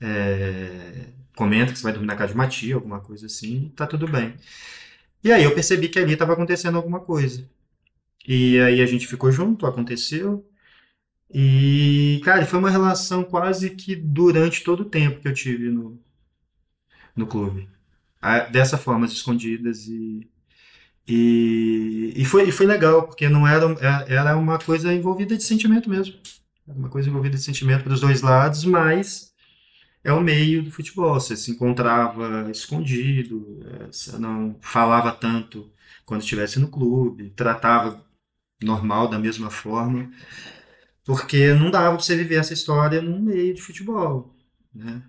É, 0.00 1.12
comenta 1.38 1.72
que 1.72 1.78
você 1.78 1.84
vai 1.84 1.92
dormir 1.92 2.08
na 2.08 2.16
casa 2.16 2.32
de 2.32 2.34
uma 2.34 2.48
tia, 2.48 2.74
alguma 2.74 2.98
coisa 2.98 3.26
assim, 3.26 3.72
tá 3.76 3.86
tudo 3.86 4.08
bem. 4.08 4.34
E 5.22 5.30
aí 5.30 5.44
eu 5.44 5.54
percebi 5.54 5.88
que 5.88 5.98
ali 5.98 6.14
estava 6.14 6.32
acontecendo 6.32 6.76
alguma 6.76 6.98
coisa. 6.98 7.48
E 8.26 8.58
aí 8.58 8.80
a 8.80 8.86
gente 8.86 9.06
ficou 9.06 9.30
junto, 9.30 9.64
aconteceu. 9.64 10.44
E, 11.32 12.20
cara, 12.24 12.44
foi 12.44 12.58
uma 12.58 12.70
relação 12.70 13.22
quase 13.22 13.70
que 13.70 13.94
durante 13.94 14.64
todo 14.64 14.80
o 14.80 14.84
tempo 14.84 15.20
que 15.20 15.28
eu 15.28 15.34
tive 15.34 15.70
no, 15.70 16.00
no 17.14 17.26
clube. 17.26 17.68
Dessa 18.50 18.76
forma, 18.76 19.06
escondidas 19.06 19.86
e. 19.86 20.28
E, 21.06 22.12
e, 22.16 22.24
foi, 22.24 22.50
foi 22.50 22.66
legal, 22.66 23.04
porque 23.06 23.28
não 23.30 23.46
era, 23.48 23.64
é, 23.80 24.14
era 24.14 24.36
uma 24.36 24.58
coisa 24.58 24.92
envolvida 24.92 25.36
de 25.36 25.44
sentimento 25.44 25.88
mesmo. 25.88 26.14
Era 26.68 26.78
uma 26.78 26.90
coisa 26.90 27.08
envolvida 27.08 27.36
de 27.36 27.42
sentimento 27.42 27.84
para 27.84 27.94
os 27.94 28.00
dois 28.00 28.20
lados, 28.20 28.64
mas 28.64 29.27
é 30.04 30.12
o 30.12 30.20
meio 30.20 30.62
do 30.62 30.70
futebol. 30.70 31.14
Você 31.14 31.36
se 31.36 31.50
encontrava 31.50 32.50
escondido, 32.50 33.60
é, 33.66 33.86
você 33.86 34.18
não 34.18 34.56
falava 34.60 35.12
tanto 35.12 35.70
quando 36.04 36.22
estivesse 36.22 36.58
no 36.58 36.68
clube, 36.70 37.30
tratava 37.30 38.04
normal 38.62 39.08
da 39.08 39.18
mesma 39.18 39.50
forma, 39.50 40.10
porque 41.04 41.54
não 41.54 41.70
dava 41.70 41.96
para 41.96 42.04
você 42.04 42.16
viver 42.16 42.36
essa 42.36 42.54
história 42.54 43.02
num 43.02 43.20
meio 43.20 43.54
de 43.54 43.62
futebol, 43.62 44.34
né? 44.74 45.02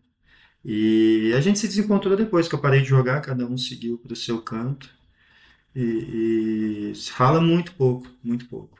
E 0.63 1.31
a 1.35 1.41
gente 1.41 1.59
se 1.59 1.67
desencontrou 1.67 2.17
depois 2.17 2.47
que 2.47 2.55
eu 2.55 2.59
parei 2.59 2.81
de 2.81 2.89
jogar, 2.89 3.21
cada 3.21 3.45
um 3.45 3.57
seguiu 3.57 3.97
para 3.97 4.13
o 4.13 4.15
seu 4.15 4.41
canto. 4.41 4.89
E, 5.75 6.91
e, 6.91 6.95
se 6.95 7.11
fala 7.11 7.39
muito 7.39 7.73
pouco, 7.75 8.07
muito 8.23 8.45
pouco. 8.47 8.77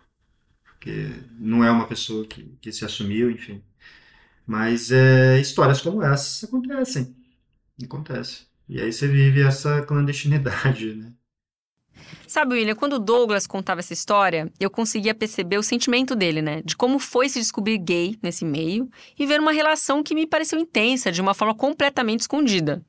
Porque 0.63 1.09
não 1.39 1.63
é 1.63 1.71
uma 1.71 1.87
pessoa 1.87 2.25
que, 2.27 2.43
que 2.61 2.71
se 2.71 2.83
assumiu, 2.85 3.31
enfim. 3.31 3.63
Mas 4.49 4.91
é, 4.91 5.39
histórias 5.39 5.79
como 5.79 6.01
essas 6.01 6.43
acontecem. 6.43 7.15
Acontece. 7.83 8.47
E 8.67 8.81
aí 8.81 8.91
você 8.91 9.07
vive 9.07 9.43
essa 9.43 9.83
clandestinidade, 9.83 10.95
né? 10.95 11.13
Sabe, 12.25 12.55
William, 12.55 12.73
quando 12.73 12.93
o 12.93 12.99
Douglas 12.99 13.45
contava 13.45 13.81
essa 13.81 13.93
história, 13.93 14.51
eu 14.59 14.71
conseguia 14.71 15.13
perceber 15.13 15.59
o 15.59 15.63
sentimento 15.63 16.15
dele, 16.15 16.41
né? 16.41 16.63
De 16.65 16.75
como 16.75 16.97
foi 16.97 17.29
se 17.29 17.37
descobrir 17.37 17.77
gay 17.77 18.17
nesse 18.23 18.43
meio 18.43 18.89
e 19.19 19.23
ver 19.27 19.39
uma 19.39 19.51
relação 19.51 20.01
que 20.01 20.15
me 20.15 20.25
pareceu 20.25 20.57
intensa, 20.57 21.11
de 21.11 21.21
uma 21.21 21.35
forma 21.35 21.53
completamente 21.53 22.21
escondida. 22.21 22.83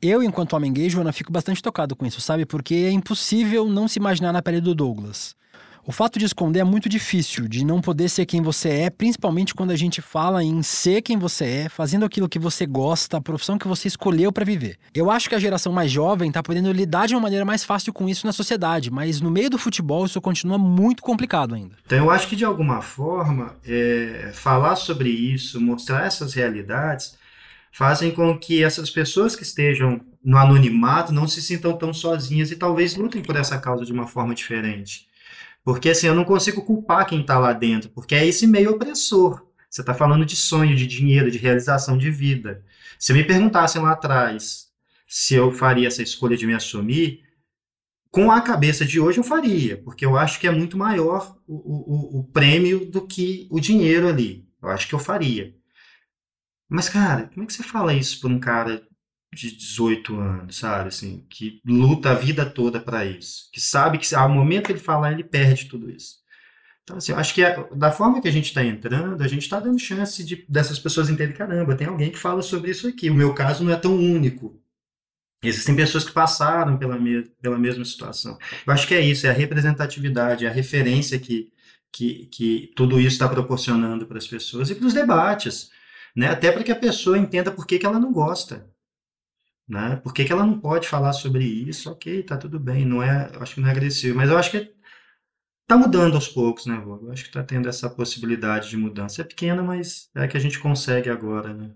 Eu, 0.00 0.20
enquanto 0.20 0.54
homem 0.54 0.72
gay, 0.72 0.90
Joana, 0.90 1.12
fico 1.12 1.30
bastante 1.30 1.62
tocado 1.62 1.94
com 1.94 2.04
isso, 2.04 2.20
sabe? 2.20 2.44
Porque 2.44 2.74
é 2.74 2.90
impossível 2.90 3.68
não 3.68 3.86
se 3.86 4.00
imaginar 4.00 4.32
na 4.32 4.42
pele 4.42 4.60
do 4.60 4.74
Douglas. 4.74 5.36
O 5.84 5.90
fato 5.90 6.16
de 6.16 6.24
esconder 6.24 6.60
é 6.60 6.64
muito 6.64 6.88
difícil, 6.88 7.48
de 7.48 7.64
não 7.64 7.80
poder 7.80 8.08
ser 8.08 8.24
quem 8.24 8.40
você 8.40 8.68
é, 8.68 8.90
principalmente 8.90 9.52
quando 9.52 9.72
a 9.72 9.76
gente 9.76 10.00
fala 10.00 10.40
em 10.40 10.62
ser 10.62 11.02
quem 11.02 11.18
você 11.18 11.44
é, 11.44 11.68
fazendo 11.68 12.04
aquilo 12.04 12.28
que 12.28 12.38
você 12.38 12.64
gosta, 12.64 13.16
a 13.16 13.20
profissão 13.20 13.58
que 13.58 13.66
você 13.66 13.88
escolheu 13.88 14.30
para 14.30 14.44
viver. 14.44 14.78
Eu 14.94 15.10
acho 15.10 15.28
que 15.28 15.34
a 15.34 15.40
geração 15.40 15.72
mais 15.72 15.90
jovem 15.90 16.28
está 16.28 16.40
podendo 16.40 16.70
lidar 16.70 17.08
de 17.08 17.16
uma 17.16 17.22
maneira 17.22 17.44
mais 17.44 17.64
fácil 17.64 17.92
com 17.92 18.08
isso 18.08 18.24
na 18.24 18.32
sociedade, 18.32 18.92
mas 18.92 19.20
no 19.20 19.28
meio 19.28 19.50
do 19.50 19.58
futebol 19.58 20.06
isso 20.06 20.20
continua 20.20 20.56
muito 20.56 21.02
complicado 21.02 21.52
ainda. 21.52 21.74
Então 21.84 21.98
eu 21.98 22.10
acho 22.12 22.28
que 22.28 22.36
de 22.36 22.44
alguma 22.44 22.80
forma 22.80 23.56
é, 23.66 24.30
falar 24.34 24.76
sobre 24.76 25.08
isso, 25.08 25.60
mostrar 25.60 26.06
essas 26.06 26.32
realidades, 26.32 27.18
fazem 27.72 28.12
com 28.12 28.38
que 28.38 28.62
essas 28.62 28.88
pessoas 28.88 29.34
que 29.34 29.42
estejam 29.42 30.00
no 30.24 30.38
anonimato 30.38 31.12
não 31.12 31.26
se 31.26 31.42
sintam 31.42 31.76
tão 31.76 31.92
sozinhas 31.92 32.52
e 32.52 32.56
talvez 32.56 32.94
lutem 32.94 33.20
por 33.20 33.34
essa 33.34 33.58
causa 33.58 33.84
de 33.84 33.92
uma 33.92 34.06
forma 34.06 34.32
diferente. 34.32 35.10
Porque 35.64 35.90
assim, 35.90 36.06
eu 36.06 36.14
não 36.14 36.24
consigo 36.24 36.62
culpar 36.62 37.06
quem 37.06 37.20
está 37.20 37.38
lá 37.38 37.52
dentro, 37.52 37.90
porque 37.90 38.14
é 38.14 38.26
esse 38.26 38.46
meio 38.46 38.72
opressor. 38.72 39.46
Você 39.70 39.80
está 39.80 39.94
falando 39.94 40.26
de 40.26 40.36
sonho, 40.36 40.76
de 40.76 40.86
dinheiro, 40.86 41.30
de 41.30 41.38
realização 41.38 41.96
de 41.96 42.10
vida. 42.10 42.64
Se 42.98 43.12
me 43.12 43.24
perguntassem 43.24 43.80
lá 43.80 43.92
atrás 43.92 44.70
se 45.06 45.34
eu 45.34 45.52
faria 45.52 45.88
essa 45.88 46.02
escolha 46.02 46.36
de 46.36 46.46
me 46.46 46.54
assumir, 46.54 47.22
com 48.10 48.30
a 48.30 48.40
cabeça 48.42 48.84
de 48.84 49.00
hoje 49.00 49.18
eu 49.18 49.24
faria, 49.24 49.78
porque 49.78 50.04
eu 50.04 50.18
acho 50.18 50.38
que 50.38 50.46
é 50.46 50.50
muito 50.50 50.76
maior 50.76 51.36
o, 51.46 51.54
o, 51.54 52.20
o 52.20 52.24
prêmio 52.24 52.84
do 52.90 53.06
que 53.06 53.48
o 53.50 53.58
dinheiro 53.58 54.08
ali. 54.08 54.46
Eu 54.60 54.68
acho 54.68 54.86
que 54.86 54.94
eu 54.94 54.98
faria. 54.98 55.54
Mas, 56.68 56.88
cara, 56.88 57.30
como 57.32 57.44
é 57.44 57.46
que 57.46 57.52
você 57.52 57.62
fala 57.62 57.94
isso 57.94 58.20
para 58.20 58.30
um 58.30 58.38
cara 58.38 58.86
de 59.32 59.50
18 59.56 60.14
anos, 60.14 60.56
sabe? 60.58 60.88
Assim, 60.88 61.24
que 61.30 61.60
luta 61.64 62.10
a 62.10 62.14
vida 62.14 62.44
toda 62.44 62.78
para 62.78 63.04
isso. 63.04 63.48
Que 63.52 63.60
sabe 63.60 63.98
que 63.98 64.14
ao 64.14 64.28
momento 64.28 64.66
que 64.66 64.72
ele 64.72 64.78
falar, 64.78 65.12
ele 65.12 65.24
perde 65.24 65.66
tudo 65.66 65.90
isso. 65.90 66.22
Então, 66.82 66.96
assim, 66.96 67.12
eu 67.12 67.18
acho 67.18 67.32
que 67.32 67.42
é, 67.42 67.68
da 67.74 67.90
forma 67.90 68.20
que 68.20 68.28
a 68.28 68.32
gente 68.32 68.46
está 68.46 68.64
entrando, 68.64 69.22
a 69.22 69.28
gente 69.28 69.42
está 69.42 69.58
dando 69.60 69.78
chance 69.78 70.22
de, 70.24 70.44
dessas 70.48 70.78
pessoas 70.78 71.08
entenderem, 71.08 71.34
caramba, 71.34 71.76
tem 71.76 71.86
alguém 71.86 72.10
que 72.10 72.18
fala 72.18 72.42
sobre 72.42 72.70
isso 72.70 72.88
aqui. 72.88 73.08
O 73.08 73.14
meu 73.14 73.34
caso 73.34 73.64
não 73.64 73.72
é 73.72 73.76
tão 73.76 73.94
único. 73.94 74.60
Existem 75.42 75.74
pessoas 75.74 76.04
que 76.04 76.12
passaram 76.12 76.76
pela, 76.76 76.98
me, 76.98 77.22
pela 77.40 77.58
mesma 77.58 77.84
situação. 77.84 78.38
Eu 78.66 78.72
acho 78.72 78.86
que 78.86 78.94
é 78.94 79.00
isso, 79.00 79.26
é 79.26 79.30
a 79.30 79.32
representatividade, 79.32 80.44
é 80.44 80.48
a 80.48 80.52
referência 80.52 81.18
que, 81.18 81.50
que, 81.90 82.26
que 82.26 82.72
tudo 82.76 83.00
isso 83.00 83.14
está 83.14 83.28
proporcionando 83.28 84.06
para 84.06 84.18
as 84.18 84.26
pessoas 84.26 84.70
e 84.70 84.74
para 84.74 84.86
os 84.86 84.94
debates. 84.94 85.70
Né? 86.14 86.28
Até 86.28 86.52
para 86.52 86.62
que 86.62 86.70
a 86.70 86.76
pessoa 86.76 87.18
entenda 87.18 87.50
por 87.50 87.66
que, 87.66 87.78
que 87.78 87.86
ela 87.86 87.98
não 87.98 88.12
gosta. 88.12 88.71
Né? 89.72 89.96
Por 89.96 90.12
que, 90.12 90.26
que 90.26 90.30
ela 90.30 90.44
não 90.44 90.60
pode 90.60 90.86
falar 90.86 91.14
sobre 91.14 91.46
isso? 91.46 91.90
Ok, 91.90 92.22
tá 92.24 92.36
tudo 92.36 92.60
bem, 92.60 92.84
não 92.84 93.02
é, 93.02 93.32
acho 93.40 93.54
que 93.54 93.60
não 93.62 93.68
é 93.68 93.70
agressivo, 93.70 94.14
mas 94.14 94.28
eu 94.28 94.36
acho 94.36 94.50
que 94.50 94.70
tá 95.66 95.78
mudando 95.78 96.14
aos 96.14 96.28
poucos, 96.28 96.66
né, 96.66 96.76
vô? 96.76 96.98
Eu 97.02 97.10
acho 97.10 97.24
que 97.24 97.32
tá 97.32 97.42
tendo 97.42 97.70
essa 97.70 97.88
possibilidade 97.88 98.68
de 98.68 98.76
mudança. 98.76 99.22
É 99.22 99.24
pequena, 99.24 99.62
mas 99.62 100.10
é 100.14 100.24
a 100.24 100.28
que 100.28 100.36
a 100.36 100.40
gente 100.40 100.60
consegue 100.60 101.08
agora, 101.08 101.54
né? 101.54 101.70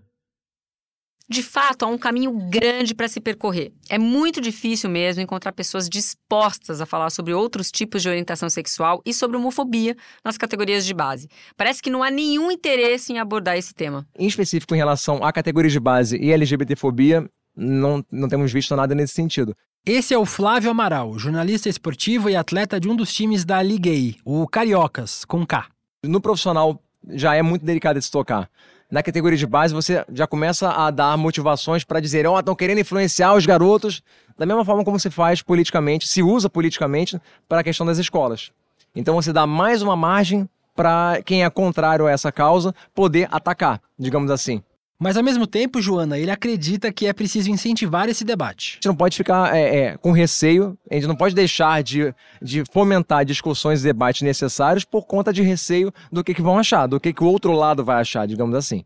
De 1.27 1.41
fato, 1.41 1.85
há 1.85 1.87
um 1.87 1.97
caminho 1.97 2.31
grande 2.31 2.93
para 2.93 3.07
se 3.07 3.19
percorrer. 3.19 3.73
É 3.89 3.97
muito 3.97 4.39
difícil 4.39 4.91
mesmo 4.91 5.23
encontrar 5.23 5.51
pessoas 5.51 5.89
dispostas 5.89 6.79
a 6.79 6.85
falar 6.85 7.09
sobre 7.09 7.33
outros 7.33 7.71
tipos 7.71 8.03
de 8.03 8.09
orientação 8.09 8.47
sexual 8.47 9.01
e 9.07 9.11
sobre 9.11 9.37
homofobia 9.37 9.97
nas 10.23 10.37
categorias 10.37 10.85
de 10.85 10.93
base. 10.93 11.27
Parece 11.57 11.81
que 11.81 11.89
não 11.89 12.03
há 12.03 12.11
nenhum 12.11 12.51
interesse 12.51 13.11
em 13.11 13.17
abordar 13.17 13.57
esse 13.57 13.73
tema. 13.73 14.07
Em 14.17 14.27
específico, 14.27 14.75
em 14.75 14.77
relação 14.77 15.23
a 15.23 15.33
categorias 15.33 15.73
de 15.73 15.79
base 15.79 16.15
e 16.15 16.31
LGBTfobia, 16.31 17.27
não, 17.57 18.05
não 18.11 18.29
temos 18.29 18.53
visto 18.53 18.75
nada 18.75 18.93
nesse 18.93 19.13
sentido. 19.13 19.55
Esse 19.85 20.13
é 20.13 20.17
o 20.17 20.25
Flávio 20.25 20.69
Amaral, 20.69 21.17
jornalista 21.17 21.67
esportivo 21.67 22.29
e 22.29 22.35
atleta 22.35 22.79
de 22.79 22.87
um 22.87 22.95
dos 22.95 23.13
times 23.13 23.43
da 23.43 23.61
Liga 23.63 23.89
E, 23.89 24.17
o 24.23 24.47
Cariocas, 24.47 25.25
com 25.25 25.45
K. 25.45 25.65
No 26.03 26.21
profissional 26.21 26.79
já 27.09 27.35
é 27.35 27.41
muito 27.41 27.65
delicado 27.65 27.97
de 27.97 28.05
se 28.05 28.11
tocar. 28.11 28.49
Na 28.91 29.01
categoria 29.01 29.37
de 29.37 29.45
base, 29.45 29.73
você 29.73 30.05
já 30.13 30.27
começa 30.27 30.69
a 30.69 30.91
dar 30.91 31.17
motivações 31.17 31.83
para 31.83 31.99
dizer, 31.99 32.25
ó, 32.27 32.35
oh, 32.35 32.39
estão 32.39 32.55
querendo 32.55 32.79
influenciar 32.79 33.33
os 33.33 33.45
garotos, 33.45 34.01
da 34.37 34.45
mesma 34.45 34.63
forma 34.63 34.83
como 34.83 34.99
se 34.99 35.09
faz 35.09 35.41
politicamente, 35.41 36.07
se 36.07 36.21
usa 36.21 36.49
politicamente 36.49 37.19
para 37.49 37.61
a 37.61 37.63
questão 37.63 37.85
das 37.85 37.97
escolas. 37.97 38.51
Então 38.95 39.15
você 39.15 39.33
dá 39.33 39.45
mais 39.45 39.81
uma 39.81 39.95
margem 39.95 40.47
para 40.75 41.21
quem 41.25 41.43
é 41.43 41.49
contrário 41.49 42.05
a 42.05 42.11
essa 42.11 42.31
causa 42.31 42.73
poder 42.93 43.27
atacar, 43.31 43.81
digamos 43.97 44.31
assim. 44.31 44.61
Mas 44.99 45.15
ao 45.15 45.23
mesmo 45.23 45.45
tempo, 45.45 45.79
Joana, 45.79 46.17
ele 46.17 46.31
acredita 46.31 46.91
que 46.91 47.05
é 47.05 47.13
preciso 47.13 47.51
incentivar 47.51 48.09
esse 48.09 48.25
debate. 48.25 48.73
A 48.73 48.75
gente 48.77 48.87
não 48.87 48.95
pode 48.95 49.15
ficar 49.15 49.55
é, 49.55 49.77
é, 49.77 49.97
com 49.97 50.11
receio, 50.11 50.75
a 50.89 50.95
gente 50.95 51.05
não 51.05 51.15
pode 51.15 51.35
deixar 51.35 51.83
de, 51.83 52.13
de 52.41 52.63
fomentar 52.71 53.23
discussões 53.23 53.81
e 53.81 53.83
debates 53.83 54.23
necessários 54.23 54.83
por 54.83 55.05
conta 55.05 55.31
de 55.31 55.43
receio 55.43 55.93
do 56.11 56.23
que, 56.23 56.33
que 56.33 56.41
vão 56.41 56.57
achar, 56.57 56.87
do 56.87 56.99
que, 56.99 57.13
que 57.13 57.23
o 57.23 57.27
outro 57.27 57.51
lado 57.51 57.85
vai 57.85 58.01
achar, 58.01 58.25
digamos 58.25 58.55
assim. 58.55 58.83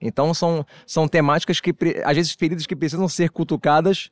Então 0.00 0.34
são, 0.34 0.66
são 0.84 1.06
temáticas 1.06 1.60
que, 1.60 1.72
às 2.04 2.16
vezes, 2.16 2.32
feridas 2.32 2.66
que 2.66 2.74
precisam 2.74 3.08
ser 3.08 3.30
cutucadas 3.30 4.10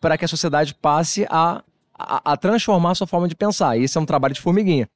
para 0.00 0.16
que 0.16 0.24
a 0.24 0.28
sociedade 0.28 0.72
passe 0.72 1.26
a, 1.28 1.64
a, 1.98 2.32
a 2.32 2.36
transformar 2.36 2.92
a 2.92 2.94
sua 2.94 3.08
forma 3.08 3.26
de 3.26 3.34
pensar. 3.34 3.76
E 3.76 3.82
isso 3.82 3.98
é 3.98 4.00
um 4.00 4.06
trabalho 4.06 4.34
de 4.34 4.40
formiguinha. 4.40 4.88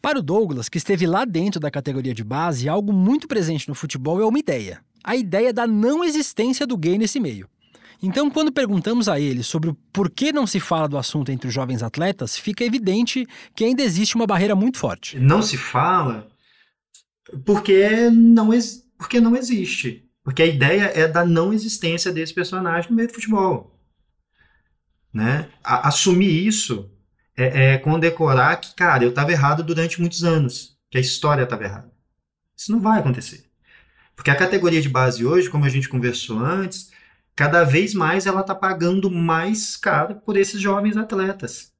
Para 0.00 0.18
o 0.18 0.22
Douglas, 0.22 0.70
que 0.70 0.78
esteve 0.78 1.06
lá 1.06 1.26
dentro 1.26 1.60
da 1.60 1.70
categoria 1.70 2.14
de 2.14 2.24
base, 2.24 2.70
algo 2.70 2.90
muito 2.90 3.28
presente 3.28 3.68
no 3.68 3.74
futebol 3.74 4.18
é 4.18 4.24
uma 4.24 4.38
ideia 4.38 4.80
a 5.06 5.14
ideia 5.14 5.52
da 5.52 5.66
não 5.66 6.02
existência 6.02 6.66
do 6.66 6.76
gay 6.76 6.98
nesse 6.98 7.20
meio. 7.20 7.48
Então, 8.02 8.28
quando 8.28 8.52
perguntamos 8.52 9.08
a 9.08 9.18
ele 9.18 9.42
sobre 9.42 9.70
o 9.70 9.74
porquê 9.92 10.32
não 10.32 10.46
se 10.46 10.60
fala 10.60 10.88
do 10.88 10.98
assunto 10.98 11.30
entre 11.30 11.48
os 11.48 11.54
jovens 11.54 11.82
atletas, 11.82 12.36
fica 12.36 12.64
evidente 12.64 13.26
que 13.54 13.64
ainda 13.64 13.82
existe 13.82 14.16
uma 14.16 14.26
barreira 14.26 14.54
muito 14.54 14.78
forte. 14.78 15.18
Não 15.18 15.40
se 15.40 15.56
fala 15.56 16.28
porque 17.44 18.10
não, 18.10 18.50
porque 18.98 19.20
não 19.20 19.36
existe. 19.36 20.04
Porque 20.22 20.42
a 20.42 20.46
ideia 20.46 20.90
é 20.94 21.06
da 21.06 21.24
não 21.24 21.52
existência 21.52 22.12
desse 22.12 22.34
personagem 22.34 22.90
no 22.90 22.96
meio 22.96 23.08
do 23.08 23.14
futebol. 23.14 23.80
Né? 25.14 25.48
Assumir 25.62 26.46
isso 26.46 26.90
é, 27.36 27.74
é 27.74 27.78
condecorar 27.78 28.60
que, 28.60 28.74
cara, 28.74 29.04
eu 29.04 29.10
estava 29.10 29.30
errado 29.30 29.62
durante 29.62 30.00
muitos 30.00 30.24
anos, 30.24 30.76
que 30.90 30.98
a 30.98 31.00
história 31.00 31.44
estava 31.44 31.64
errada. 31.64 31.92
Isso 32.56 32.72
não 32.72 32.80
vai 32.80 32.98
acontecer. 32.98 33.45
Porque 34.16 34.30
a 34.30 34.34
categoria 34.34 34.80
de 34.80 34.88
base 34.88 35.24
hoje, 35.24 35.50
como 35.50 35.66
a 35.66 35.68
gente 35.68 35.88
conversou 35.88 36.38
antes, 36.38 36.90
cada 37.36 37.62
vez 37.62 37.94
mais 37.94 38.26
ela 38.26 38.40
está 38.40 38.54
pagando 38.54 39.10
mais 39.10 39.76
caro 39.76 40.16
por 40.16 40.36
esses 40.36 40.60
jovens 40.60 40.96
atletas. 40.96 41.70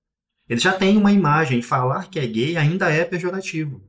Eles 0.48 0.62
já 0.62 0.72
têm 0.72 0.96
uma 0.96 1.10
imagem, 1.10 1.62
falar 1.62 2.08
que 2.08 2.20
é 2.20 2.26
gay 2.26 2.56
ainda 2.56 2.90
é 2.90 3.04
pejorativo. 3.04 3.82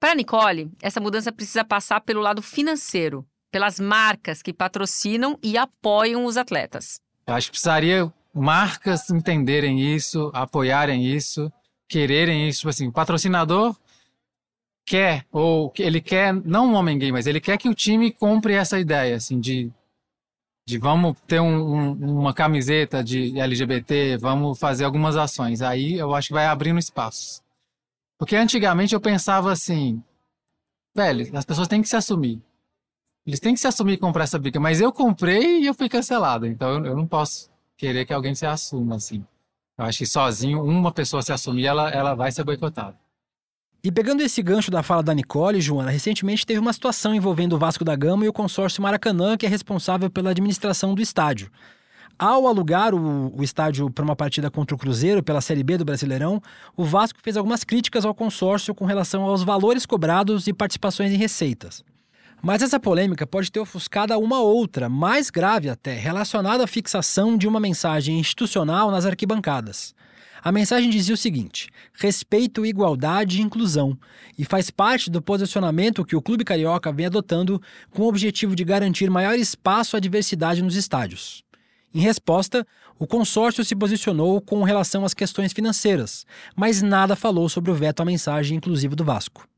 Para 0.00 0.14
Nicole, 0.14 0.70
essa 0.80 1.00
mudança 1.00 1.32
precisa 1.32 1.64
passar 1.64 2.00
pelo 2.00 2.20
lado 2.20 2.40
financeiro, 2.40 3.26
pelas 3.50 3.80
marcas 3.80 4.40
que 4.40 4.52
patrocinam 4.52 5.38
e 5.42 5.58
apoiam 5.58 6.24
os 6.24 6.36
atletas. 6.36 7.00
Eu 7.26 7.34
acho 7.34 7.48
que 7.48 7.52
precisaria 7.52 8.12
marcas 8.32 9.10
entenderem 9.10 9.94
isso, 9.94 10.30
apoiarem 10.34 11.06
isso, 11.06 11.50
quererem 11.88 12.48
isso. 12.48 12.60
Tipo 12.60 12.70
assim, 12.70 12.88
o 12.88 12.92
patrocinador 12.92 13.76
quer, 14.84 15.26
ou 15.32 15.72
ele 15.78 16.00
quer, 16.00 16.32
não 16.32 16.68
um 16.68 16.74
homem 16.74 16.98
gay, 16.98 17.10
mas 17.10 17.26
ele 17.26 17.40
quer 17.40 17.56
que 17.58 17.68
o 17.68 17.74
time 17.74 18.12
compre 18.12 18.54
essa 18.54 18.78
ideia, 18.78 19.16
assim, 19.16 19.40
de, 19.40 19.72
de 20.66 20.78
vamos 20.78 21.16
ter 21.26 21.40
um, 21.40 21.74
um, 21.74 22.20
uma 22.20 22.34
camiseta 22.34 23.02
de 23.02 23.38
LGBT, 23.38 24.18
vamos 24.18 24.58
fazer 24.58 24.84
algumas 24.84 25.16
ações. 25.16 25.62
Aí 25.62 25.94
eu 25.94 26.14
acho 26.14 26.28
que 26.28 26.34
vai 26.34 26.46
abrindo 26.46 26.78
espaço. 26.78 27.42
Porque 28.18 28.36
antigamente 28.36 28.94
eu 28.94 29.00
pensava 29.00 29.50
assim, 29.50 30.02
velho, 30.94 31.36
as 31.36 31.44
pessoas 31.44 31.68
têm 31.68 31.82
que 31.82 31.88
se 31.88 31.96
assumir. 31.96 32.40
Eles 33.26 33.40
têm 33.40 33.54
que 33.54 33.60
se 33.60 33.66
assumir 33.66 33.94
e 33.94 33.98
comprar 33.98 34.24
essa 34.24 34.38
briga, 34.38 34.60
mas 34.60 34.80
eu 34.80 34.92
comprei 34.92 35.60
e 35.60 35.66
eu 35.66 35.74
fui 35.74 35.88
cancelado, 35.88 36.46
então 36.46 36.68
eu, 36.78 36.86
eu 36.86 36.96
não 36.96 37.06
posso 37.06 37.50
querer 37.76 38.04
que 38.04 38.12
alguém 38.12 38.34
se 38.34 38.44
assuma 38.44 38.96
assim. 38.96 39.24
Eu 39.78 39.86
acho 39.86 39.98
que 39.98 40.06
sozinho, 40.06 40.62
uma 40.62 40.92
pessoa 40.92 41.22
se 41.22 41.32
assumir, 41.32 41.66
ela, 41.66 41.90
ela 41.90 42.14
vai 42.14 42.30
ser 42.30 42.44
boicotada. 42.44 42.96
E 43.84 43.92
pegando 43.92 44.22
esse 44.22 44.42
gancho 44.42 44.70
da 44.70 44.82
fala 44.82 45.02
da 45.02 45.12
Nicole, 45.12 45.60
Joana, 45.60 45.90
recentemente 45.90 46.46
teve 46.46 46.58
uma 46.58 46.72
situação 46.72 47.14
envolvendo 47.14 47.52
o 47.52 47.58
Vasco 47.58 47.84
da 47.84 47.94
Gama 47.94 48.24
e 48.24 48.28
o 48.30 48.32
consórcio 48.32 48.82
Maracanã, 48.82 49.36
que 49.36 49.44
é 49.44 49.48
responsável 49.48 50.08
pela 50.08 50.30
administração 50.30 50.94
do 50.94 51.02
estádio. 51.02 51.50
Ao 52.18 52.46
alugar 52.46 52.94
o, 52.94 53.30
o 53.38 53.44
estádio 53.44 53.90
para 53.90 54.02
uma 54.02 54.16
partida 54.16 54.50
contra 54.50 54.74
o 54.74 54.78
Cruzeiro 54.78 55.22
pela 55.22 55.42
Série 55.42 55.62
B 55.62 55.76
do 55.76 55.84
Brasileirão, 55.84 56.40
o 56.74 56.82
Vasco 56.82 57.18
fez 57.22 57.36
algumas 57.36 57.62
críticas 57.62 58.06
ao 58.06 58.14
consórcio 58.14 58.74
com 58.74 58.86
relação 58.86 59.22
aos 59.24 59.42
valores 59.42 59.84
cobrados 59.84 60.46
e 60.46 60.54
participações 60.54 61.12
em 61.12 61.18
receitas. 61.18 61.84
Mas 62.42 62.62
essa 62.62 62.80
polêmica 62.80 63.26
pode 63.26 63.52
ter 63.52 63.60
ofuscado 63.60 64.18
uma 64.18 64.40
outra, 64.40 64.88
mais 64.88 65.28
grave 65.28 65.68
até, 65.68 65.92
relacionada 65.92 66.64
à 66.64 66.66
fixação 66.66 67.36
de 67.36 67.46
uma 67.46 67.60
mensagem 67.60 68.18
institucional 68.18 68.90
nas 68.90 69.04
arquibancadas. 69.04 69.94
A 70.44 70.52
mensagem 70.52 70.90
dizia 70.90 71.14
o 71.14 71.16
seguinte: 71.16 71.70
respeito, 71.94 72.66
igualdade 72.66 73.38
e 73.38 73.42
inclusão, 73.42 73.98
e 74.38 74.44
faz 74.44 74.68
parte 74.68 75.10
do 75.10 75.22
posicionamento 75.22 76.04
que 76.04 76.14
o 76.14 76.20
Clube 76.20 76.44
Carioca 76.44 76.92
vem 76.92 77.06
adotando 77.06 77.58
com 77.90 78.02
o 78.02 78.08
objetivo 78.08 78.54
de 78.54 78.62
garantir 78.62 79.08
maior 79.08 79.38
espaço 79.38 79.96
à 79.96 80.00
diversidade 80.00 80.62
nos 80.62 80.76
estádios. 80.76 81.42
Em 81.94 82.00
resposta, 82.00 82.66
o 82.98 83.06
consórcio 83.06 83.64
se 83.64 83.74
posicionou 83.74 84.38
com 84.38 84.62
relação 84.62 85.02
às 85.02 85.14
questões 85.14 85.50
financeiras, 85.50 86.26
mas 86.54 86.82
nada 86.82 87.16
falou 87.16 87.48
sobre 87.48 87.70
o 87.70 87.74
veto 87.74 88.02
à 88.02 88.04
mensagem 88.04 88.58
inclusiva 88.58 88.94
do 88.94 89.04
Vasco. 89.04 89.48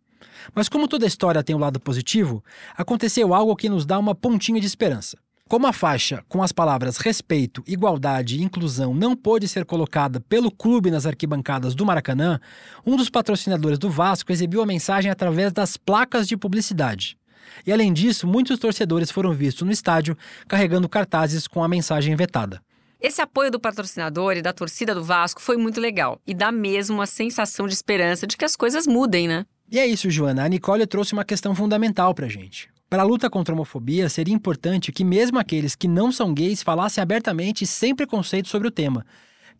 Mas 0.55 0.68
como 0.68 0.87
toda 0.87 1.05
história 1.05 1.43
tem 1.43 1.57
um 1.57 1.59
lado 1.59 1.80
positivo, 1.80 2.45
aconteceu 2.76 3.34
algo 3.34 3.57
que 3.57 3.68
nos 3.68 3.84
dá 3.84 3.99
uma 3.99 4.14
pontinha 4.14 4.61
de 4.61 4.66
esperança. 4.68 5.18
Como 5.49 5.64
a 5.68 5.72
faixa 5.72 6.24
com 6.28 6.42
as 6.42 6.51
palavras 6.51 6.97
respeito, 6.97 7.62
igualdade 7.68 8.36
e 8.36 8.42
inclusão 8.42 8.92
não 8.92 9.14
pôde 9.14 9.47
ser 9.47 9.64
colocada 9.64 10.18
pelo 10.18 10.51
clube 10.51 10.90
nas 10.90 11.07
arquibancadas 11.07 11.72
do 11.72 11.86
Maracanã, 11.86 12.40
um 12.84 12.97
dos 12.97 13.09
patrocinadores 13.09 13.78
do 13.78 13.88
Vasco 13.88 14.32
exibiu 14.32 14.61
a 14.61 14.66
mensagem 14.66 15.09
através 15.09 15.53
das 15.53 15.76
placas 15.76 16.26
de 16.26 16.36
publicidade. 16.36 17.16
E 17.64 17.72
além 17.72 17.92
disso, 17.92 18.26
muitos 18.26 18.59
torcedores 18.59 19.09
foram 19.09 19.32
vistos 19.32 19.64
no 19.64 19.70
estádio 19.70 20.18
carregando 20.49 20.88
cartazes 20.88 21.47
com 21.47 21.62
a 21.62 21.68
mensagem 21.68 22.16
vetada. 22.16 22.61
Esse 23.01 23.22
apoio 23.22 23.49
do 23.49 23.61
patrocinador 23.61 24.36
e 24.36 24.42
da 24.42 24.53
torcida 24.53 24.92
do 24.97 25.05
Vasco 25.05 25.40
foi 25.40 25.57
muito 25.57 25.80
legal 25.80 26.20
e 26.26 26.34
dá 26.34 26.51
mesmo 26.51 26.97
uma 26.97 27.07
sensação 27.07 27.68
de 27.68 27.74
esperança 27.74 28.26
de 28.26 28.36
que 28.36 28.44
as 28.44 28.57
coisas 28.57 28.84
mudem, 28.84 29.28
né? 29.28 29.47
E 29.70 29.78
é 29.78 29.86
isso, 29.86 30.11
Joana. 30.11 30.42
A 30.44 30.49
Nicole 30.49 30.88
trouxe 30.88 31.12
uma 31.12 31.24
questão 31.24 31.55
fundamental 31.55 32.12
pra 32.16 32.26
gente. 32.26 32.68
Para 32.89 33.03
a 33.03 33.05
luta 33.05 33.28
contra 33.28 33.53
a 33.53 33.57
homofobia, 33.57 34.09
seria 34.09 34.32
importante 34.32 34.93
que 34.93 35.03
mesmo 35.03 35.41
aqueles 35.41 35.74
que 35.74 35.89
não 35.89 36.12
são 36.12 36.32
gays 36.32 36.62
falassem 36.62 37.03
abertamente 37.03 37.64
e 37.64 37.66
sem 37.66 37.93
preconceito 37.93 38.47
sobre 38.47 38.68
o 38.68 38.70
tema. 38.70 39.05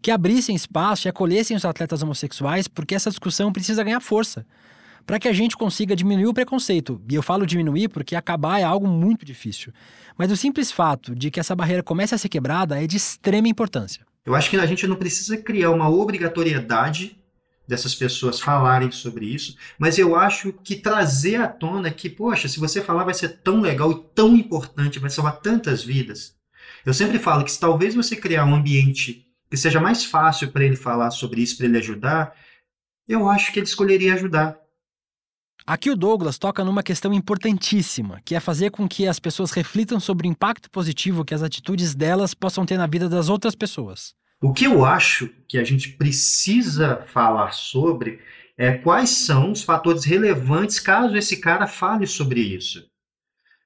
Que 0.01 0.12
abrissem 0.12 0.55
espaço 0.55 1.09
e 1.09 1.11
acolhessem 1.11 1.57
os 1.57 1.64
atletas 1.64 2.05
homossexuais, 2.05 2.68
porque 2.68 2.95
essa 2.95 3.11
discussão 3.11 3.53
precisa 3.53 3.83
ganhar 3.83 3.99
força. 3.99 4.47
Para 5.05 5.18
que 5.18 5.27
a 5.27 5.33
gente 5.33 5.57
consiga 5.57 5.97
diminuir 5.97 6.29
o 6.29 6.35
preconceito. 6.35 7.03
E 7.11 7.16
eu 7.16 7.22
falo 7.22 7.45
diminuir 7.45 7.89
porque 7.89 8.14
acabar 8.14 8.61
é 8.61 8.62
algo 8.62 8.87
muito 8.87 9.24
difícil. 9.24 9.72
Mas 10.16 10.31
o 10.31 10.37
simples 10.37 10.70
fato 10.70 11.12
de 11.12 11.29
que 11.29 11.41
essa 11.41 11.57
barreira 11.57 11.83
comece 11.83 12.14
a 12.14 12.18
ser 12.18 12.29
quebrada 12.29 12.81
é 12.81 12.87
de 12.87 12.97
extrema 12.97 13.49
importância. 13.49 14.07
Eu 14.24 14.37
acho 14.37 14.49
que 14.49 14.57
a 14.57 14.66
gente 14.66 14.87
não 14.87 14.97
precisa 14.97 15.37
criar 15.37 15.72
uma 15.72 15.89
obrigatoriedade 15.89 17.18
dessas 17.67 17.95
pessoas 17.95 18.41
falarem 18.41 18.91
sobre 18.91 19.27
isso, 19.27 19.57
mas 19.79 19.99
eu 19.99 20.14
acho 20.17 20.53
que 20.53 20.77
trazer 20.77 21.41
à 21.41 21.49
tona 21.49 21.91
que, 21.91 22.09
poxa, 22.09 22.49
se 22.49 22.61
você 22.61 22.81
falar 22.81 23.05
vai 23.05 23.14
ser 23.14 23.41
tão 23.41 23.61
legal 23.61 23.91
e 23.91 24.03
tão 24.14 24.37
importante, 24.37 24.99
vai 24.99 25.11
salvar 25.11 25.41
tantas 25.41 25.83
vidas. 25.83 26.37
Eu 26.85 26.95
sempre 26.95 27.19
falo 27.19 27.45
que 27.45 27.51
se 27.51 27.59
talvez 27.59 27.95
você 27.95 28.14
criar 28.14 28.45
um 28.45 28.55
ambiente 28.55 29.27
que 29.51 29.57
seja 29.57 29.81
mais 29.81 30.05
fácil 30.05 30.51
para 30.53 30.64
ele 30.64 30.77
falar 30.77 31.11
sobre 31.11 31.43
isso, 31.43 31.57
para 31.57 31.67
ele 31.67 31.79
ajudar, 31.79 32.35
eu 33.09 33.29
acho 33.29 33.53
que 33.53 33.59
ele 33.59 33.67
escolheria 33.67 34.14
ajudar. 34.14 34.59
Aqui 35.67 35.91
o 35.91 35.97
Douglas 35.97 36.39
toca 36.39 36.64
numa 36.64 36.83
questão 36.83 37.12
importantíssima, 37.12 38.21
que 38.25 38.37
é 38.37 38.41
fazer 38.41 38.71
com 38.71 38.89
que 38.89 39.09
as 39.09 39.19
pessoas 39.19 39.51
reflitam 39.51 39.99
sobre 39.99 40.29
o 40.29 40.31
impacto 40.31 40.71
positivo 40.71 41.25
que 41.25 41.35
as 41.35 41.43
atitudes 41.43 41.95
delas 41.95 42.35
possam 42.35 42.64
ter 42.64 42.77
na 42.77 42.87
vida 42.87 43.09
das 43.09 43.29
outras 43.29 43.57
pessoas. 43.57 44.14
O 44.43 44.53
que 44.53 44.64
eu 44.64 44.84
acho 44.84 45.28
que 45.49 45.59
a 45.59 45.64
gente 45.64 45.91
precisa 45.93 47.03
falar 47.07 47.53
sobre 47.53 48.20
é 48.57 48.72
quais 48.72 49.11
são 49.11 49.53
os 49.53 49.62
fatores 49.62 50.05
relevantes 50.05 50.78
caso 50.78 51.16
esse 51.16 51.39
cara 51.39 51.66
fale 51.66 52.07
sobre 52.07 52.41
isso. 52.41 52.87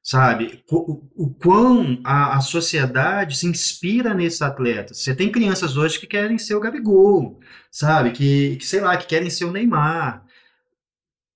Sabe? 0.03 0.65
O, 0.71 1.03
o 1.15 1.35
quão 1.35 2.01
a, 2.03 2.37
a, 2.39 2.41
sociedade 2.41 3.37
se 3.37 3.47
inspira 3.47 4.15
nesses 4.15 4.41
atletas. 4.41 4.99
Você 4.99 5.15
tem 5.15 5.31
crianças 5.31 5.77
hoje 5.77 6.01
que 6.01 6.07
querem 6.07 6.39
ser 6.39 6.55
o 6.55 6.61
Gabigol, 6.61 7.39
sabe? 7.71 8.13
Que, 8.13 8.57
que 8.57 8.67
sei 8.67 8.81
lá, 8.81 8.97
que 8.97 9.07
querem 9.07 9.29
ser 9.29 9.45
o 9.45 9.53
Neymar. 9.53 10.25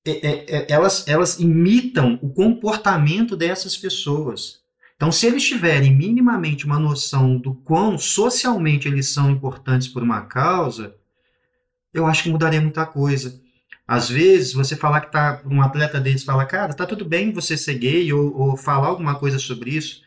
É, 0.06 0.10
é, 0.10 0.56
é, 0.56 0.66
elas, 0.72 1.06
elas 1.06 1.38
imitam 1.38 2.18
o 2.22 2.32
comportamento 2.32 3.36
dessas 3.36 3.76
pessoas. 3.76 4.63
Então, 4.96 5.10
se 5.10 5.26
eles 5.26 5.42
tiverem 5.42 5.94
minimamente 5.94 6.64
uma 6.64 6.78
noção 6.78 7.36
do 7.36 7.54
quão 7.54 7.98
socialmente 7.98 8.88
eles 8.88 9.08
são 9.08 9.30
importantes 9.30 9.88
por 9.88 10.02
uma 10.02 10.22
causa, 10.22 10.94
eu 11.92 12.06
acho 12.06 12.22
que 12.22 12.30
mudaria 12.30 12.60
muita 12.60 12.86
coisa. 12.86 13.40
Às 13.86 14.08
vezes, 14.08 14.52
você 14.52 14.76
falar 14.76 15.00
que 15.00 15.12
tá 15.12 15.42
um 15.44 15.60
atleta 15.60 16.00
deles 16.00 16.24
fala, 16.24 16.46
cara, 16.46 16.72
tá 16.72 16.86
tudo 16.86 17.04
bem 17.04 17.32
você 17.32 17.56
ser 17.56 17.74
gay 17.74 18.12
ou, 18.12 18.34
ou 18.36 18.56
falar 18.56 18.88
alguma 18.88 19.18
coisa 19.18 19.38
sobre 19.38 19.70
isso, 19.70 20.02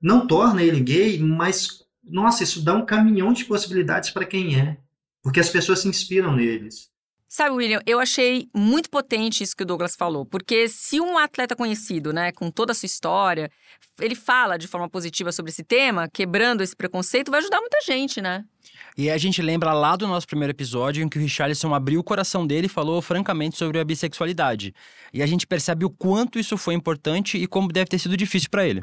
não 0.00 0.26
torna 0.26 0.62
ele 0.62 0.80
gay, 0.80 1.18
mas 1.18 1.84
nossa, 2.02 2.42
isso 2.42 2.64
dá 2.64 2.74
um 2.74 2.86
caminhão 2.86 3.32
de 3.32 3.44
possibilidades 3.44 4.10
para 4.10 4.24
quem 4.24 4.58
é, 4.58 4.78
porque 5.22 5.40
as 5.40 5.50
pessoas 5.50 5.80
se 5.80 5.88
inspiram 5.88 6.34
neles. 6.34 6.90
Sabe, 7.30 7.54
William, 7.54 7.82
eu 7.84 8.00
achei 8.00 8.48
muito 8.54 8.88
potente 8.88 9.44
isso 9.44 9.54
que 9.54 9.62
o 9.62 9.66
Douglas 9.66 9.94
falou, 9.94 10.24
porque 10.24 10.66
se 10.66 10.98
um 10.98 11.18
atleta 11.18 11.54
conhecido, 11.54 12.10
né, 12.10 12.32
com 12.32 12.50
toda 12.50 12.72
a 12.72 12.74
sua 12.74 12.86
história, 12.86 13.50
ele 14.00 14.14
fala 14.14 14.56
de 14.56 14.66
forma 14.66 14.88
positiva 14.88 15.30
sobre 15.30 15.50
esse 15.50 15.62
tema, 15.62 16.08
quebrando 16.08 16.62
esse 16.62 16.74
preconceito, 16.74 17.30
vai 17.30 17.40
ajudar 17.40 17.60
muita 17.60 17.78
gente, 17.84 18.22
né? 18.22 18.46
E 18.96 19.10
a 19.10 19.18
gente 19.18 19.42
lembra 19.42 19.74
lá 19.74 19.94
do 19.94 20.06
nosso 20.06 20.26
primeiro 20.26 20.52
episódio 20.52 21.04
em 21.04 21.08
que 21.08 21.18
o 21.18 21.20
Richarlison 21.20 21.74
abriu 21.74 22.00
o 22.00 22.04
coração 22.04 22.46
dele 22.46 22.66
e 22.66 22.70
falou 22.70 23.02
francamente 23.02 23.58
sobre 23.58 23.78
a 23.78 23.84
bissexualidade. 23.84 24.74
E 25.12 25.22
a 25.22 25.26
gente 25.26 25.46
percebe 25.46 25.84
o 25.84 25.90
quanto 25.90 26.38
isso 26.38 26.56
foi 26.56 26.72
importante 26.72 27.36
e 27.36 27.46
como 27.46 27.68
deve 27.68 27.90
ter 27.90 27.98
sido 27.98 28.16
difícil 28.16 28.48
para 28.48 28.66
ele. 28.66 28.82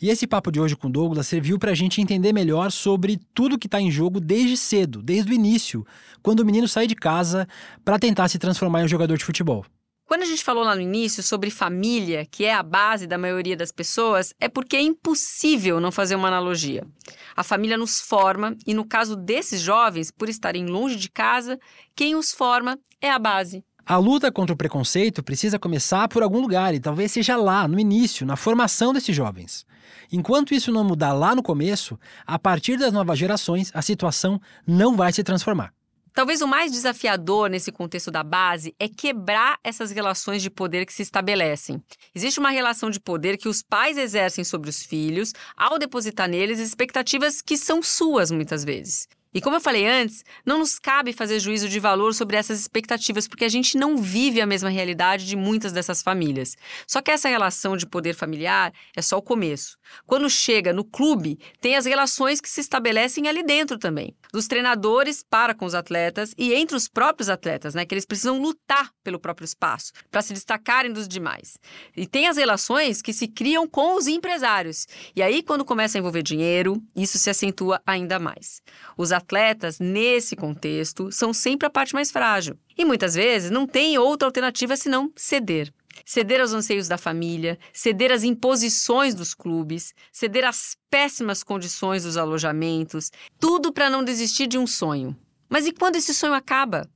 E 0.00 0.10
esse 0.10 0.26
papo 0.26 0.52
de 0.52 0.60
hoje 0.60 0.76
com 0.76 0.88
o 0.88 0.90
Douglas 0.90 1.26
serviu 1.26 1.58
para 1.58 1.70
a 1.70 1.74
gente 1.74 2.02
entender 2.02 2.32
melhor 2.32 2.70
sobre 2.70 3.18
tudo 3.32 3.58
que 3.58 3.66
está 3.66 3.80
em 3.80 3.90
jogo 3.90 4.20
desde 4.20 4.56
cedo, 4.56 5.02
desde 5.02 5.32
o 5.32 5.34
início, 5.34 5.86
quando 6.22 6.40
o 6.40 6.44
menino 6.44 6.68
sai 6.68 6.86
de 6.86 6.94
casa 6.94 7.48
para 7.82 7.98
tentar 7.98 8.28
se 8.28 8.38
transformar 8.38 8.82
em 8.82 8.84
um 8.84 8.88
jogador 8.88 9.16
de 9.16 9.24
futebol. 9.24 9.64
Quando 10.06 10.22
a 10.22 10.26
gente 10.26 10.44
falou 10.44 10.62
lá 10.62 10.74
no 10.74 10.82
início 10.82 11.22
sobre 11.22 11.50
família, 11.50 12.26
que 12.30 12.44
é 12.44 12.54
a 12.54 12.62
base 12.62 13.06
da 13.06 13.18
maioria 13.18 13.56
das 13.56 13.72
pessoas, 13.72 14.32
é 14.38 14.48
porque 14.48 14.76
é 14.76 14.80
impossível 14.82 15.80
não 15.80 15.90
fazer 15.90 16.14
uma 16.14 16.28
analogia. 16.28 16.86
A 17.34 17.42
família 17.42 17.76
nos 17.76 18.00
forma 18.00 18.54
e, 18.66 18.72
no 18.72 18.84
caso 18.84 19.16
desses 19.16 19.60
jovens, 19.60 20.12
por 20.12 20.28
estarem 20.28 20.66
longe 20.66 20.96
de 20.96 21.10
casa, 21.10 21.58
quem 21.94 22.14
os 22.14 22.32
forma 22.32 22.78
é 23.00 23.10
a 23.10 23.18
base. 23.18 23.64
A 23.84 23.96
luta 23.96 24.30
contra 24.30 24.52
o 24.52 24.56
preconceito 24.56 25.22
precisa 25.22 25.58
começar 25.58 26.06
por 26.08 26.22
algum 26.22 26.40
lugar 26.40 26.74
e 26.74 26.80
talvez 26.80 27.10
seja 27.10 27.36
lá, 27.36 27.66
no 27.66 27.78
início, 27.80 28.26
na 28.26 28.36
formação 28.36 28.92
desses 28.92 29.14
jovens. 29.14 29.64
Enquanto 30.12 30.54
isso 30.54 30.72
não 30.72 30.84
mudar 30.84 31.12
lá 31.12 31.34
no 31.34 31.42
começo, 31.42 31.98
a 32.26 32.38
partir 32.38 32.76
das 32.76 32.92
novas 32.92 33.18
gerações, 33.18 33.70
a 33.74 33.82
situação 33.82 34.40
não 34.66 34.96
vai 34.96 35.12
se 35.12 35.22
transformar. 35.22 35.72
Talvez 36.16 36.40
o 36.40 36.48
mais 36.48 36.72
desafiador 36.72 37.50
nesse 37.50 37.70
contexto 37.70 38.10
da 38.10 38.22
base 38.22 38.74
é 38.80 38.88
quebrar 38.88 39.58
essas 39.62 39.90
relações 39.90 40.40
de 40.40 40.48
poder 40.48 40.86
que 40.86 40.92
se 40.94 41.02
estabelecem. 41.02 41.82
Existe 42.14 42.40
uma 42.40 42.48
relação 42.48 42.88
de 42.88 42.98
poder 42.98 43.36
que 43.36 43.50
os 43.50 43.62
pais 43.62 43.98
exercem 43.98 44.42
sobre 44.42 44.70
os 44.70 44.82
filhos 44.82 45.34
ao 45.54 45.78
depositar 45.78 46.26
neles 46.26 46.58
expectativas 46.58 47.42
que 47.42 47.58
são 47.58 47.82
suas 47.82 48.30
muitas 48.30 48.64
vezes. 48.64 49.06
E 49.36 49.40
como 49.42 49.56
eu 49.56 49.60
falei 49.60 49.86
antes, 49.86 50.24
não 50.46 50.60
nos 50.60 50.78
cabe 50.78 51.12
fazer 51.12 51.38
juízo 51.38 51.68
de 51.68 51.78
valor 51.78 52.14
sobre 52.14 52.38
essas 52.38 52.58
expectativas, 52.58 53.28
porque 53.28 53.44
a 53.44 53.50
gente 53.50 53.76
não 53.76 53.98
vive 53.98 54.40
a 54.40 54.46
mesma 54.46 54.70
realidade 54.70 55.26
de 55.26 55.36
muitas 55.36 55.72
dessas 55.72 56.00
famílias. 56.00 56.56
Só 56.86 57.02
que 57.02 57.10
essa 57.10 57.28
relação 57.28 57.76
de 57.76 57.84
poder 57.84 58.14
familiar 58.14 58.72
é 58.96 59.02
só 59.02 59.18
o 59.18 59.22
começo. 59.22 59.76
Quando 60.06 60.30
chega 60.30 60.72
no 60.72 60.82
clube, 60.82 61.38
tem 61.60 61.76
as 61.76 61.84
relações 61.84 62.40
que 62.40 62.48
se 62.48 62.62
estabelecem 62.62 63.28
ali 63.28 63.42
dentro 63.42 63.78
também. 63.78 64.16
Dos 64.32 64.46
treinadores 64.46 65.22
para 65.22 65.54
com 65.54 65.66
os 65.66 65.74
atletas 65.74 66.32
e 66.38 66.54
entre 66.54 66.74
os 66.74 66.88
próprios 66.88 67.28
atletas, 67.28 67.74
né? 67.74 67.84
Que 67.84 67.92
eles 67.92 68.06
precisam 68.06 68.40
lutar 68.40 68.90
pelo 69.04 69.20
próprio 69.20 69.44
espaço 69.44 69.92
para 70.10 70.22
se 70.22 70.32
destacarem 70.32 70.90
dos 70.90 71.06
demais. 71.06 71.58
E 71.94 72.06
tem 72.06 72.26
as 72.26 72.38
relações 72.38 73.02
que 73.02 73.12
se 73.12 73.28
criam 73.28 73.68
com 73.68 73.96
os 73.96 74.06
empresários. 74.06 74.86
E 75.14 75.22
aí, 75.22 75.42
quando 75.42 75.62
começa 75.62 75.98
a 75.98 76.00
envolver 76.00 76.22
dinheiro, 76.22 76.82
isso 76.96 77.18
se 77.18 77.28
acentua 77.28 77.82
ainda 77.86 78.18
mais. 78.18 78.62
Os 78.96 79.12
nesse 79.80 80.36
contexto, 80.36 81.10
são 81.10 81.32
sempre 81.32 81.66
a 81.66 81.70
parte 81.70 81.94
mais 81.94 82.10
frágil. 82.10 82.56
E 82.76 82.84
muitas 82.84 83.14
vezes 83.14 83.50
não 83.50 83.66
tem 83.66 83.98
outra 83.98 84.28
alternativa 84.28 84.76
senão 84.76 85.10
ceder. 85.16 85.72
ceder 86.04 86.40
aos 86.40 86.52
anseios 86.52 86.88
da 86.88 86.98
família, 86.98 87.58
ceder 87.72 88.12
às 88.12 88.22
imposições 88.22 89.14
dos 89.14 89.34
clubes, 89.34 89.94
ceder 90.12 90.44
às 90.44 90.76
péssimas 90.90 91.42
condições 91.42 92.04
dos 92.04 92.16
alojamentos, 92.16 93.10
tudo 93.40 93.72
para 93.72 93.88
não 93.88 94.04
desistir 94.04 94.46
de 94.46 94.58
um 94.58 94.66
sonho. 94.66 95.16
Mas 95.48 95.66
e 95.66 95.72
quando 95.72 95.96
esse 95.96 96.12
sonho 96.12 96.34
acaba? 96.34 96.88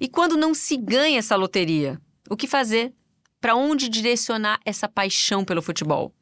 E 0.00 0.08
quando 0.08 0.36
não 0.36 0.54
se 0.54 0.76
ganha 0.76 1.18
essa 1.18 1.36
loteria? 1.36 2.00
O 2.28 2.36
que 2.36 2.48
fazer? 2.48 2.92
Para 3.40 3.54
onde 3.54 3.88
direcionar 3.88 4.60
essa 4.64 4.88
paixão 4.88 5.44
pelo 5.44 5.62
futebol? 5.62 6.12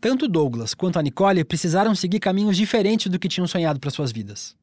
Tanto 0.00 0.28
Douglas 0.28 0.74
quanto 0.74 0.98
a 0.98 1.02
Nicole 1.02 1.44
precisaram 1.44 1.94
seguir 1.94 2.20
caminhos 2.20 2.56
diferentes 2.56 3.10
do 3.10 3.18
que 3.18 3.28
tinham 3.28 3.46
sonhado 3.46 3.80
para 3.80 3.90
suas 3.90 4.12
vidas. 4.12 4.56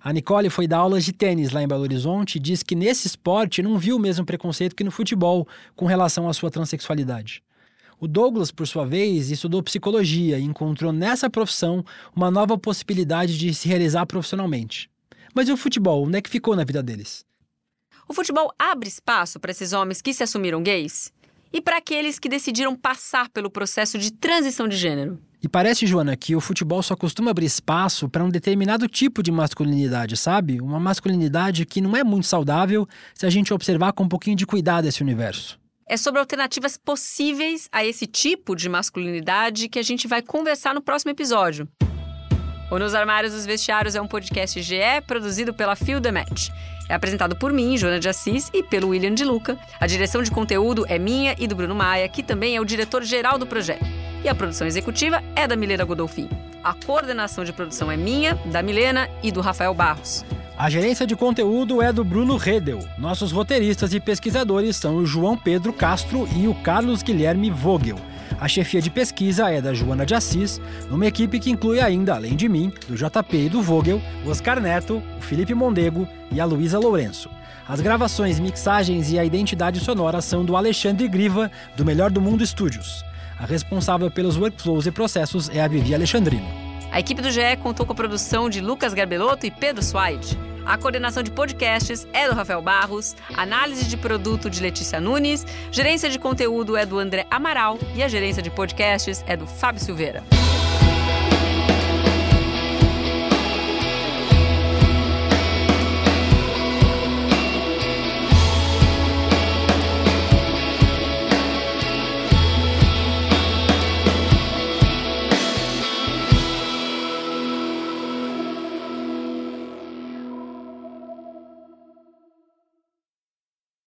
A 0.00 0.12
Nicole 0.12 0.48
foi 0.48 0.66
dar 0.68 0.78
aulas 0.78 1.04
de 1.04 1.12
tênis 1.12 1.50
lá 1.50 1.62
em 1.62 1.68
Belo 1.68 1.82
Horizonte 1.82 2.36
e 2.36 2.40
diz 2.40 2.62
que 2.62 2.74
nesse 2.74 3.06
esporte 3.06 3.62
não 3.62 3.78
viu 3.78 3.96
o 3.96 4.00
mesmo 4.00 4.24
preconceito 4.24 4.76
que 4.76 4.84
no 4.84 4.90
futebol 4.90 5.46
com 5.74 5.86
relação 5.86 6.28
à 6.28 6.32
sua 6.32 6.50
transexualidade. 6.50 7.42
O 8.00 8.06
Douglas, 8.06 8.52
por 8.52 8.66
sua 8.66 8.86
vez, 8.86 9.30
estudou 9.30 9.60
psicologia 9.62 10.38
e 10.38 10.44
encontrou 10.44 10.92
nessa 10.92 11.28
profissão 11.28 11.84
uma 12.14 12.30
nova 12.30 12.56
possibilidade 12.56 13.36
de 13.36 13.52
se 13.52 13.66
realizar 13.66 14.06
profissionalmente. 14.06 14.88
Mas 15.34 15.48
e 15.48 15.52
o 15.52 15.56
futebol? 15.56 16.06
Onde 16.06 16.18
é 16.18 16.22
que 16.22 16.30
ficou 16.30 16.54
na 16.54 16.64
vida 16.64 16.80
deles? 16.80 17.26
O 18.08 18.14
futebol 18.14 18.52
abre 18.56 18.88
espaço 18.88 19.40
para 19.40 19.50
esses 19.50 19.72
homens 19.72 20.00
que 20.00 20.14
se 20.14 20.22
assumiram 20.22 20.62
gays? 20.62 21.12
E 21.52 21.60
para 21.60 21.78
aqueles 21.78 22.18
que 22.18 22.28
decidiram 22.28 22.76
passar 22.76 23.28
pelo 23.30 23.50
processo 23.50 23.98
de 23.98 24.12
transição 24.12 24.68
de 24.68 24.76
gênero? 24.76 25.18
E 25.40 25.48
parece, 25.48 25.86
Joana, 25.86 26.16
que 26.16 26.34
o 26.34 26.40
futebol 26.40 26.82
só 26.82 26.96
costuma 26.96 27.30
abrir 27.30 27.46
espaço 27.46 28.08
para 28.08 28.24
um 28.24 28.28
determinado 28.28 28.88
tipo 28.88 29.22
de 29.22 29.30
masculinidade, 29.30 30.16
sabe? 30.16 30.60
Uma 30.60 30.80
masculinidade 30.80 31.64
que 31.64 31.80
não 31.80 31.96
é 31.96 32.02
muito 32.02 32.26
saudável 32.26 32.88
se 33.14 33.24
a 33.24 33.30
gente 33.30 33.54
observar 33.54 33.92
com 33.92 34.04
um 34.04 34.08
pouquinho 34.08 34.36
de 34.36 34.44
cuidado 34.44 34.86
esse 34.88 35.00
universo. 35.00 35.58
É 35.86 35.96
sobre 35.96 36.20
alternativas 36.20 36.76
possíveis 36.76 37.68
a 37.72 37.84
esse 37.84 38.06
tipo 38.06 38.54
de 38.54 38.68
masculinidade 38.68 39.68
que 39.68 39.78
a 39.78 39.82
gente 39.82 40.08
vai 40.08 40.20
conversar 40.20 40.74
no 40.74 40.82
próximo 40.82 41.12
episódio. 41.12 41.68
O 42.70 42.78
Nos 42.78 42.94
Armários 42.94 43.32
dos 43.32 43.46
Vestiários 43.46 43.94
é 43.94 44.02
um 44.02 44.06
podcast 44.06 44.60
GE 44.60 45.00
produzido 45.06 45.54
pela 45.54 45.74
Fio 45.74 46.00
The 46.00 46.12
Match. 46.12 46.50
É 46.88 46.94
apresentado 46.94 47.36
por 47.36 47.52
mim, 47.52 47.76
Joana 47.76 48.00
de 48.00 48.08
Assis, 48.08 48.50
e 48.52 48.62
pelo 48.62 48.88
William 48.88 49.14
de 49.14 49.24
Luca. 49.24 49.58
A 49.78 49.86
direção 49.86 50.22
de 50.22 50.30
conteúdo 50.30 50.86
é 50.88 50.98
minha 50.98 51.34
e 51.38 51.46
do 51.46 51.54
Bruno 51.54 51.74
Maia, 51.74 52.08
que 52.08 52.22
também 52.22 52.56
é 52.56 52.60
o 52.60 52.64
diretor-geral 52.64 53.38
do 53.38 53.46
projeto. 53.46 53.84
E 54.24 54.28
a 54.28 54.34
produção 54.34 54.66
executiva 54.66 55.22
é 55.36 55.46
da 55.46 55.54
Milena 55.54 55.84
Godolfin. 55.84 56.28
A 56.64 56.74
coordenação 56.74 57.44
de 57.44 57.52
produção 57.52 57.90
é 57.90 57.96
minha, 57.96 58.34
da 58.46 58.62
Milena 58.62 59.08
e 59.22 59.30
do 59.30 59.40
Rafael 59.40 59.74
Barros. 59.74 60.24
A 60.56 60.68
gerência 60.68 61.06
de 61.06 61.14
conteúdo 61.14 61.80
é 61.80 61.92
do 61.92 62.02
Bruno 62.02 62.36
Redel. 62.36 62.80
Nossos 62.98 63.30
roteiristas 63.30 63.94
e 63.94 64.00
pesquisadores 64.00 64.76
são 64.76 64.96
o 64.96 65.06
João 65.06 65.36
Pedro 65.36 65.72
Castro 65.72 66.28
e 66.36 66.48
o 66.48 66.54
Carlos 66.54 67.00
Guilherme 67.00 67.48
Vogel. 67.48 67.96
A 68.40 68.46
chefia 68.46 68.80
de 68.80 68.88
pesquisa 68.88 69.50
é 69.50 69.60
da 69.60 69.74
Joana 69.74 70.06
de 70.06 70.14
Assis, 70.14 70.60
numa 70.88 71.06
equipe 71.06 71.40
que 71.40 71.50
inclui 71.50 71.80
ainda, 71.80 72.14
além 72.14 72.36
de 72.36 72.48
mim, 72.48 72.72
do 72.86 72.94
JP 72.94 73.36
e 73.36 73.48
do 73.48 73.60
Vogel, 73.60 74.00
o 74.24 74.30
Oscar 74.30 74.60
Neto, 74.60 75.02
o 75.18 75.20
Felipe 75.20 75.54
Mondego 75.54 76.06
e 76.30 76.40
a 76.40 76.44
Luísa 76.44 76.78
Lourenço. 76.78 77.28
As 77.68 77.80
gravações, 77.80 78.38
mixagens 78.38 79.10
e 79.10 79.18
a 79.18 79.24
identidade 79.24 79.80
sonora 79.80 80.20
são 80.20 80.44
do 80.44 80.56
Alexandre 80.56 81.08
Griva, 81.08 81.50
do 81.76 81.84
Melhor 81.84 82.10
do 82.10 82.20
Mundo 82.20 82.46
Studios. 82.46 83.04
A 83.38 83.44
responsável 83.44 84.10
pelos 84.10 84.36
workflows 84.36 84.86
e 84.86 84.92
processos 84.92 85.48
é 85.50 85.60
a 85.60 85.68
Vivi 85.68 85.94
Alexandrino. 85.94 86.67
A 86.90 87.00
equipe 87.00 87.20
do 87.20 87.30
GE 87.30 87.56
contou 87.62 87.84
com 87.84 87.92
a 87.92 87.96
produção 87.96 88.48
de 88.48 88.60
Lucas 88.60 88.94
Garbelotto 88.94 89.46
e 89.46 89.50
Pedro 89.50 89.82
Suaide. 89.82 90.38
A 90.64 90.76
coordenação 90.76 91.22
de 91.22 91.30
podcasts 91.30 92.06
é 92.12 92.28
do 92.28 92.34
Rafael 92.34 92.60
Barros, 92.60 93.16
análise 93.34 93.84
de 93.84 93.96
produto 93.96 94.50
de 94.50 94.60
Letícia 94.60 95.00
Nunes, 95.00 95.46
gerência 95.70 96.10
de 96.10 96.18
conteúdo 96.18 96.76
é 96.76 96.84
do 96.84 96.98
André 96.98 97.26
Amaral 97.30 97.78
e 97.94 98.02
a 98.02 98.08
gerência 98.08 98.42
de 98.42 98.50
podcasts 98.50 99.24
é 99.26 99.36
do 99.36 99.46
Fábio 99.46 99.82
Silveira. 99.82 100.22